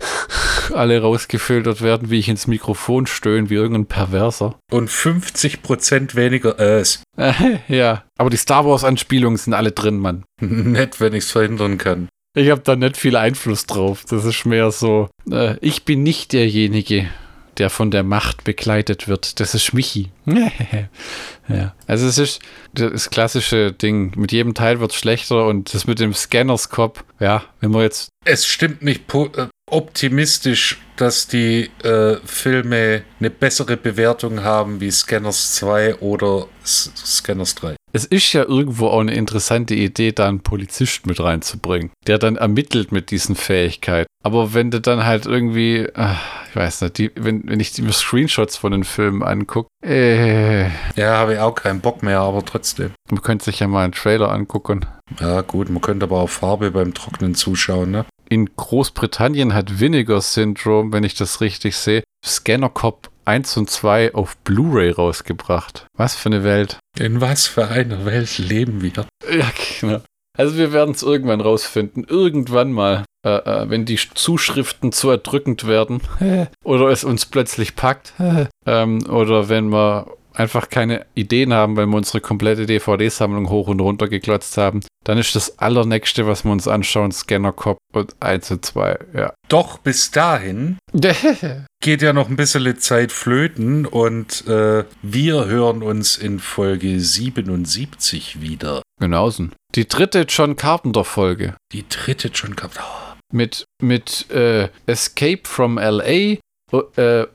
alle 0.74 1.02
rausgefiltert 1.02 1.82
werden, 1.82 2.10
wie 2.10 2.20
ich 2.20 2.30
ins 2.30 2.48
Mikrofon 2.48 3.06
stöhne, 3.06 3.50
wie 3.50 3.56
irgendein 3.56 3.88
Perverser. 3.88 4.56
Und 4.72 4.90
50% 4.90 6.16
weniger 6.16 6.58
Äs. 6.58 7.04
ja, 7.68 8.04
aber 8.18 8.30
die 8.30 8.38
Star 8.38 8.66
Wars-Anspielungen 8.66 9.38
sind 9.38 9.54
alle 9.54 9.74
drin, 9.74 10.00
Mann. 10.00 10.24
Nett, 10.40 11.02
wenn 11.02 11.14
ich 11.14 11.26
es 11.26 11.32
verhindern 11.32 11.78
kann. 11.78 12.08
Ich 12.34 12.50
habe 12.50 12.62
da 12.62 12.78
nicht 12.78 12.96
viel 12.96 13.18
Einfluss 13.18 13.66
drauf. 13.66 14.06
Das 14.10 14.24
ist 14.24 14.46
mehr 14.46 14.72
so, 14.72 15.10
äh, 15.30 15.58
ich 15.60 15.84
bin 15.84 16.02
nicht 16.02 16.32
derjenige, 16.32 17.10
der 17.58 17.70
von 17.70 17.92
der 17.92 18.04
Macht 18.04 18.44
begleitet 18.44 19.08
wird. 19.08 19.40
Das 19.40 19.54
ist 19.54 19.74
Michi. 19.74 20.10
ja. 21.48 21.76
Also 21.88 22.08
es 22.08 22.18
ist 22.18 22.42
das 22.74 23.10
klassische 23.10 23.72
Ding. 23.72 24.14
Mit 24.16 24.32
jedem 24.32 24.54
Teil 24.54 24.80
wird 24.80 24.92
es 24.92 24.98
schlechter 24.98 25.48
und 25.48 25.74
das 25.74 25.88
mit 25.88 26.00
dem 26.00 26.14
Scanners-Cop, 26.14 27.04
ja, 27.20 27.44
wenn 27.60 27.72
wir 27.72 27.84
jetzt. 27.84 28.10
Es 28.26 28.46
stimmt 28.46 28.82
nicht 28.82 29.14
äh, 29.14 29.48
optimistisch, 29.68 30.80
dass 30.96 31.28
die 31.28 31.70
äh, 31.84 32.18
Filme 32.26 33.04
eine 33.20 33.30
bessere 33.30 33.78
Bewertung 33.78 34.44
haben 34.44 34.80
wie 34.82 34.92
Scanners 34.92 35.56
2 35.56 35.96
oder 35.96 36.48
S 36.64 36.92
Scanners 36.96 37.56
3. 37.56 37.76
Es 37.94 38.06
ist 38.06 38.32
ja 38.34 38.44
irgendwo 38.44 38.88
auch 38.88 39.02
eine 39.02 39.14
interessante 39.14 39.76
Idee, 39.76 40.12
da 40.12 40.28
einen 40.28 40.42
Polizist 40.42 41.06
mit 41.06 41.20
reinzubringen, 41.20 41.92
der 42.08 42.18
dann 42.18 42.36
ermittelt 42.38 42.92
mit 42.92 43.12
diesen 43.12 43.36
Fähigkeiten. 43.36 44.08
Aber 44.24 44.54
wenn 44.54 44.72
du 44.72 44.80
dann 44.80 45.06
halt 45.06 45.26
irgendwie, 45.26 45.88
ach, 45.96 46.22
ich 46.50 46.56
weiß 46.56 46.82
nicht, 46.82 46.98
die, 46.98 47.12
wenn, 47.16 47.48
wenn 47.48 47.60
ich 47.60 47.74
die 47.74 47.90
Screenshots 47.92 48.56
von 48.58 48.72
den 48.72 48.84
Filmen 48.84 49.24
angucke, 49.24 49.68
äh, 49.84 50.68
Ja, 50.96 51.18
habe 51.18 51.34
ich 51.34 51.40
auch 51.40 51.56
keinen 51.56 51.82
Bock 51.82 52.04
mehr, 52.04 52.20
aber 52.20 52.46
trotzdem. 52.46 52.92
man 53.10 53.22
könnte 53.22 53.46
sich 53.46 53.60
ja 53.60 53.68
mal 53.68 53.84
einen 53.84 53.94
Trailer 53.94 54.32
angucken. 54.32 54.86
Ja, 55.20 55.42
gut, 55.42 55.70
man 55.70 55.82
könnte 55.82 56.06
aber 56.06 56.20
auch 56.22 56.30
Farbe 56.30 56.72
beim 56.72 56.94
Trocknen 56.94 57.36
zuschauen, 57.36 57.92
ne? 57.92 58.06
In 58.30 58.50
Großbritannien 58.56 59.54
hat 59.54 59.82
Vinegar 59.82 60.22
Syndrome, 60.22 60.94
wenn 60.94 61.04
ich 61.04 61.16
das 61.16 61.42
richtig 61.42 61.76
sehe, 61.76 62.04
Scanner 62.26 62.70
Cop 62.70 63.10
1 63.26 63.58
und 63.58 63.70
2 63.70 64.14
auf 64.16 64.38
Blu-ray 64.38 64.92
rausgebracht. 64.92 65.86
Was 65.98 66.16
für 66.16 66.30
eine 66.30 66.44
Welt. 66.46 66.80
In 67.00 67.22
was 67.22 67.48
für 67.48 67.68
einer 67.68 68.06
Welt 68.06 68.38
leben 68.38 68.82
wir? 68.82 68.92
Ja, 69.32 69.52
genau. 69.80 70.02
Also 70.38 70.58
wir 70.58 70.72
werden 70.74 70.94
es 70.94 71.04
irgendwann 71.04 71.42
rausfinden. 71.42 72.06
Irgendwann 72.08 72.72
mal. 72.72 73.06
Äh, 73.24 73.36
äh, 73.36 73.70
wenn 73.70 73.86
die 73.86 74.00
Zuschriften 74.16 74.92
zu 74.92 75.10
erdrückend 75.10 75.68
werden. 75.68 76.02
oder 76.64 76.88
es 76.90 77.04
uns 77.04 77.26
plötzlich 77.26 77.76
packt. 77.76 78.14
ähm, 78.66 79.06
oder 79.10 79.48
wenn 79.50 79.72
wir 79.72 80.08
einfach 80.34 80.70
keine 80.70 81.06
Ideen 81.16 81.54
haben, 81.54 81.76
weil 81.76 81.88
wir 81.88 81.98
unsere 81.98 82.22
komplette 82.22 82.66
DVD-Sammlung 82.66 83.50
hoch 83.50 83.68
und 83.68 83.80
runter 83.80 84.08
geklotzt 84.08 84.58
haben. 84.58 84.82
Dann 85.04 85.18
ist 85.18 85.36
das 85.36 85.60
allernächste, 85.60 86.28
was 86.28 86.44
wir 86.44 86.52
uns 86.52 86.68
anschauen, 86.68 87.12
Scanner 87.12 87.52
Cop 87.52 87.78
und 87.94 88.16
1 88.20 88.52
und 88.52 88.66
2. 88.66 89.00
Ja. 89.14 89.34
Doch 89.48 89.80
bis 89.80 90.12
dahin 90.12 90.78
geht 91.82 92.02
ja 92.02 92.14
noch 92.14 92.30
ein 92.30 92.36
bisschen 92.36 92.78
Zeit 92.80 93.12
flöten 93.12 93.86
und 93.86 94.48
äh, 94.48 94.86
wir 95.02 95.46
hören 95.46 95.82
uns 95.82 96.18
in 96.18 96.40
Folge 96.40 97.00
77 97.00 98.42
wieder. 98.42 98.82
Genauso. 99.00 99.48
Die 99.76 99.88
dritte 99.88 100.26
John 100.30 100.56
Carpenter-Folge. 100.56 101.56
Die 101.72 101.86
dritte 101.90 102.30
gehabt. 102.30 102.80
Oh, 102.80 103.16
mit, 103.34 103.66
mit 103.82 104.30
äh, 104.30 104.70
Escape 104.86 105.42
from 105.44 105.78
LA 105.78 106.38
und, 106.72 106.98
äh, 106.98 107.28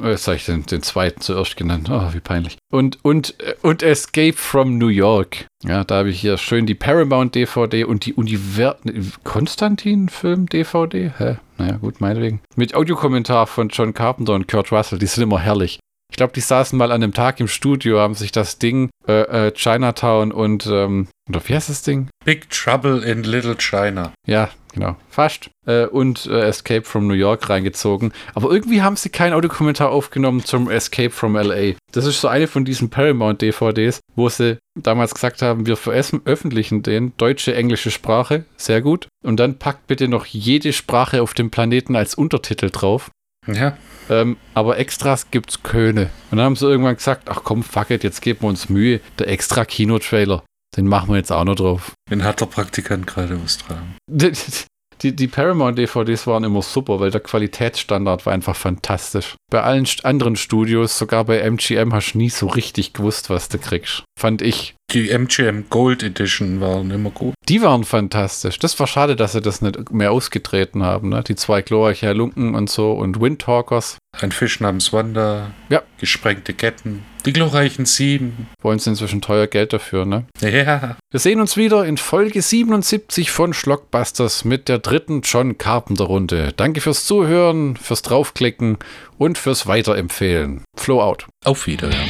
was 0.00 0.26
habe 0.26 0.36
ich 0.36 0.46
denn 0.46 0.64
den 0.64 0.82
zweiten 0.82 1.20
zuerst 1.20 1.56
genannt? 1.56 1.88
Oh, 1.90 2.12
wie 2.12 2.20
peinlich. 2.20 2.56
Und, 2.70 3.04
und, 3.04 3.40
äh, 3.40 3.54
und 3.62 3.82
Escape 3.82 4.34
from 4.34 4.78
New 4.78 4.88
York. 4.88 5.46
Ja, 5.64 5.84
da 5.84 5.96
habe 5.96 6.10
ich 6.10 6.20
hier 6.20 6.38
schön 6.38 6.66
die 6.66 6.74
Paramount 6.74 7.34
DVD 7.34 7.84
und 7.84 8.06
die 8.06 8.14
Univer 8.14 8.76
Konstantin-Film 9.24 10.46
DVD. 10.46 11.12
Hä? 11.18 11.36
Naja, 11.58 11.76
gut, 11.76 12.00
meinetwegen. 12.00 12.40
Mit 12.54 12.74
Audiokommentar 12.74 13.46
von 13.46 13.68
John 13.68 13.94
Carpenter 13.94 14.34
und 14.34 14.48
Kurt 14.48 14.70
Russell. 14.72 14.98
Die 14.98 15.06
sind 15.06 15.22
immer 15.24 15.40
herrlich. 15.40 15.80
Ich 16.10 16.16
glaube, 16.16 16.32
die 16.32 16.40
saßen 16.40 16.78
mal 16.78 16.92
an 16.92 17.02
einem 17.02 17.12
Tag 17.12 17.40
im 17.40 17.48
Studio, 17.48 17.98
haben 17.98 18.14
sich 18.14 18.32
das 18.32 18.58
Ding 18.58 18.90
äh, 19.08 19.48
äh, 19.48 19.52
Chinatown 19.52 20.32
und, 20.32 20.66
ähm, 20.66 21.08
oder 21.28 21.40
wie 21.46 21.54
heißt 21.54 21.68
das 21.68 21.82
Ding? 21.82 22.08
Big 22.24 22.48
Trouble 22.50 23.02
in 23.02 23.24
Little 23.24 23.56
China. 23.56 24.12
Ja, 24.26 24.48
genau, 24.72 24.96
fast. 25.10 25.50
Äh, 25.66 25.86
und 25.86 26.26
äh, 26.26 26.42
Escape 26.42 26.84
from 26.84 27.06
New 27.06 27.14
York 27.14 27.48
reingezogen. 27.50 28.12
Aber 28.34 28.50
irgendwie 28.50 28.82
haben 28.82 28.96
sie 28.96 29.10
keinen 29.10 29.32
Audiokommentar 29.32 29.90
aufgenommen 29.90 30.44
zum 30.44 30.70
Escape 30.70 31.10
from 31.10 31.36
LA. 31.36 31.74
Das 31.92 32.06
ist 32.06 32.20
so 32.20 32.28
eine 32.28 32.46
von 32.46 32.64
diesen 32.64 32.88
Paramount-DVDs, 32.88 34.00
wo 34.14 34.28
sie 34.28 34.58
damals 34.74 35.14
gesagt 35.14 35.42
haben, 35.42 35.66
wir 35.66 35.76
veröffentlichen 35.76 36.82
den, 36.82 37.12
deutsche, 37.16 37.54
englische 37.54 37.90
Sprache, 37.90 38.44
sehr 38.56 38.80
gut. 38.80 39.08
Und 39.24 39.38
dann 39.38 39.58
packt 39.58 39.86
bitte 39.86 40.06
noch 40.06 40.26
jede 40.26 40.72
Sprache 40.72 41.20
auf 41.22 41.34
dem 41.34 41.50
Planeten 41.50 41.96
als 41.96 42.14
Untertitel 42.14 42.70
drauf. 42.70 43.10
Ja. 43.46 43.76
Ähm, 44.08 44.36
aber 44.54 44.78
Extras 44.78 45.30
gibt's 45.30 45.62
Köne. 45.62 46.10
Und 46.30 46.38
dann 46.38 46.46
haben 46.46 46.56
sie 46.56 46.66
irgendwann 46.66 46.96
gesagt, 46.96 47.28
ach 47.28 47.40
komm, 47.42 47.62
fuck 47.62 47.90
it, 47.90 48.04
jetzt 48.04 48.22
geben 48.22 48.42
wir 48.42 48.48
uns 48.48 48.68
Mühe. 48.68 49.00
Der 49.18 49.28
extra 49.28 49.64
Kinotrailer, 49.64 50.44
den 50.76 50.86
machen 50.86 51.10
wir 51.10 51.16
jetzt 51.16 51.32
auch 51.32 51.44
noch 51.44 51.56
drauf. 51.56 51.92
Den 52.10 52.24
hat 52.24 52.40
der 52.40 52.46
Praktikant 52.46 53.06
gerade 53.06 53.38
austragen. 53.42 53.96
Die, 54.08 54.32
die, 55.02 55.14
die 55.14 55.28
Paramount-DVDs 55.28 56.26
waren 56.26 56.44
immer 56.44 56.62
super, 56.62 57.00
weil 57.00 57.10
der 57.10 57.20
Qualitätsstandard 57.20 58.26
war 58.26 58.32
einfach 58.32 58.56
fantastisch. 58.56 59.34
Bei 59.50 59.62
allen 59.62 59.86
anderen 60.04 60.36
Studios, 60.36 60.96
sogar 60.96 61.24
bei 61.24 61.38
MGM, 61.38 61.92
hast 61.92 62.12
du 62.12 62.18
nie 62.18 62.30
so 62.30 62.46
richtig 62.46 62.92
gewusst, 62.92 63.28
was 63.28 63.48
du 63.48 63.58
kriegst. 63.58 64.04
Fand 64.18 64.40
ich. 64.40 64.75
Die 64.92 65.10
MGM 65.10 65.64
Gold 65.68 66.04
Edition 66.04 66.60
waren 66.60 66.90
immer 66.92 67.10
gut. 67.10 67.34
Die 67.48 67.60
waren 67.60 67.84
fantastisch. 67.84 68.58
Das 68.60 68.78
war 68.78 68.86
schade, 68.86 69.16
dass 69.16 69.32
sie 69.32 69.40
das 69.40 69.60
nicht 69.60 69.90
mehr 69.90 70.12
ausgetreten 70.12 70.84
haben. 70.84 71.08
Ne? 71.08 71.24
Die 71.24 71.34
zwei 71.34 71.60
glorreiche 71.60 72.12
Lunken 72.12 72.54
und 72.54 72.70
so 72.70 72.92
und 72.92 73.20
Windtalkers. 73.20 73.98
Ein 74.20 74.30
Fisch 74.30 74.60
namens 74.60 74.92
Wanda. 74.92 75.50
Ja. 75.68 75.82
Gesprengte 75.98 76.54
Ketten. 76.54 77.02
Die 77.26 77.32
glorreichen 77.32 77.84
Sieben. 77.84 78.48
Wollen 78.62 78.78
sie 78.78 78.90
inzwischen 78.90 79.20
teuer 79.20 79.48
Geld 79.48 79.72
dafür, 79.72 80.06
ne? 80.06 80.26
Ja. 80.40 80.96
Wir 81.10 81.20
sehen 81.20 81.40
uns 81.40 81.56
wieder 81.56 81.84
in 81.84 81.96
Folge 81.96 82.40
77 82.40 83.32
von 83.32 83.52
Schlockbusters 83.54 84.44
mit 84.44 84.68
der 84.68 84.78
dritten 84.78 85.22
John 85.22 85.58
Carpenter 85.58 86.04
Runde. 86.04 86.52
Danke 86.56 86.80
fürs 86.80 87.04
Zuhören, 87.04 87.76
fürs 87.76 88.02
Draufklicken 88.02 88.78
und 89.18 89.36
fürs 89.36 89.66
Weiterempfehlen. 89.66 90.62
Flow 90.76 91.02
out. 91.02 91.26
Auf 91.44 91.66
Wiederhören. 91.66 92.08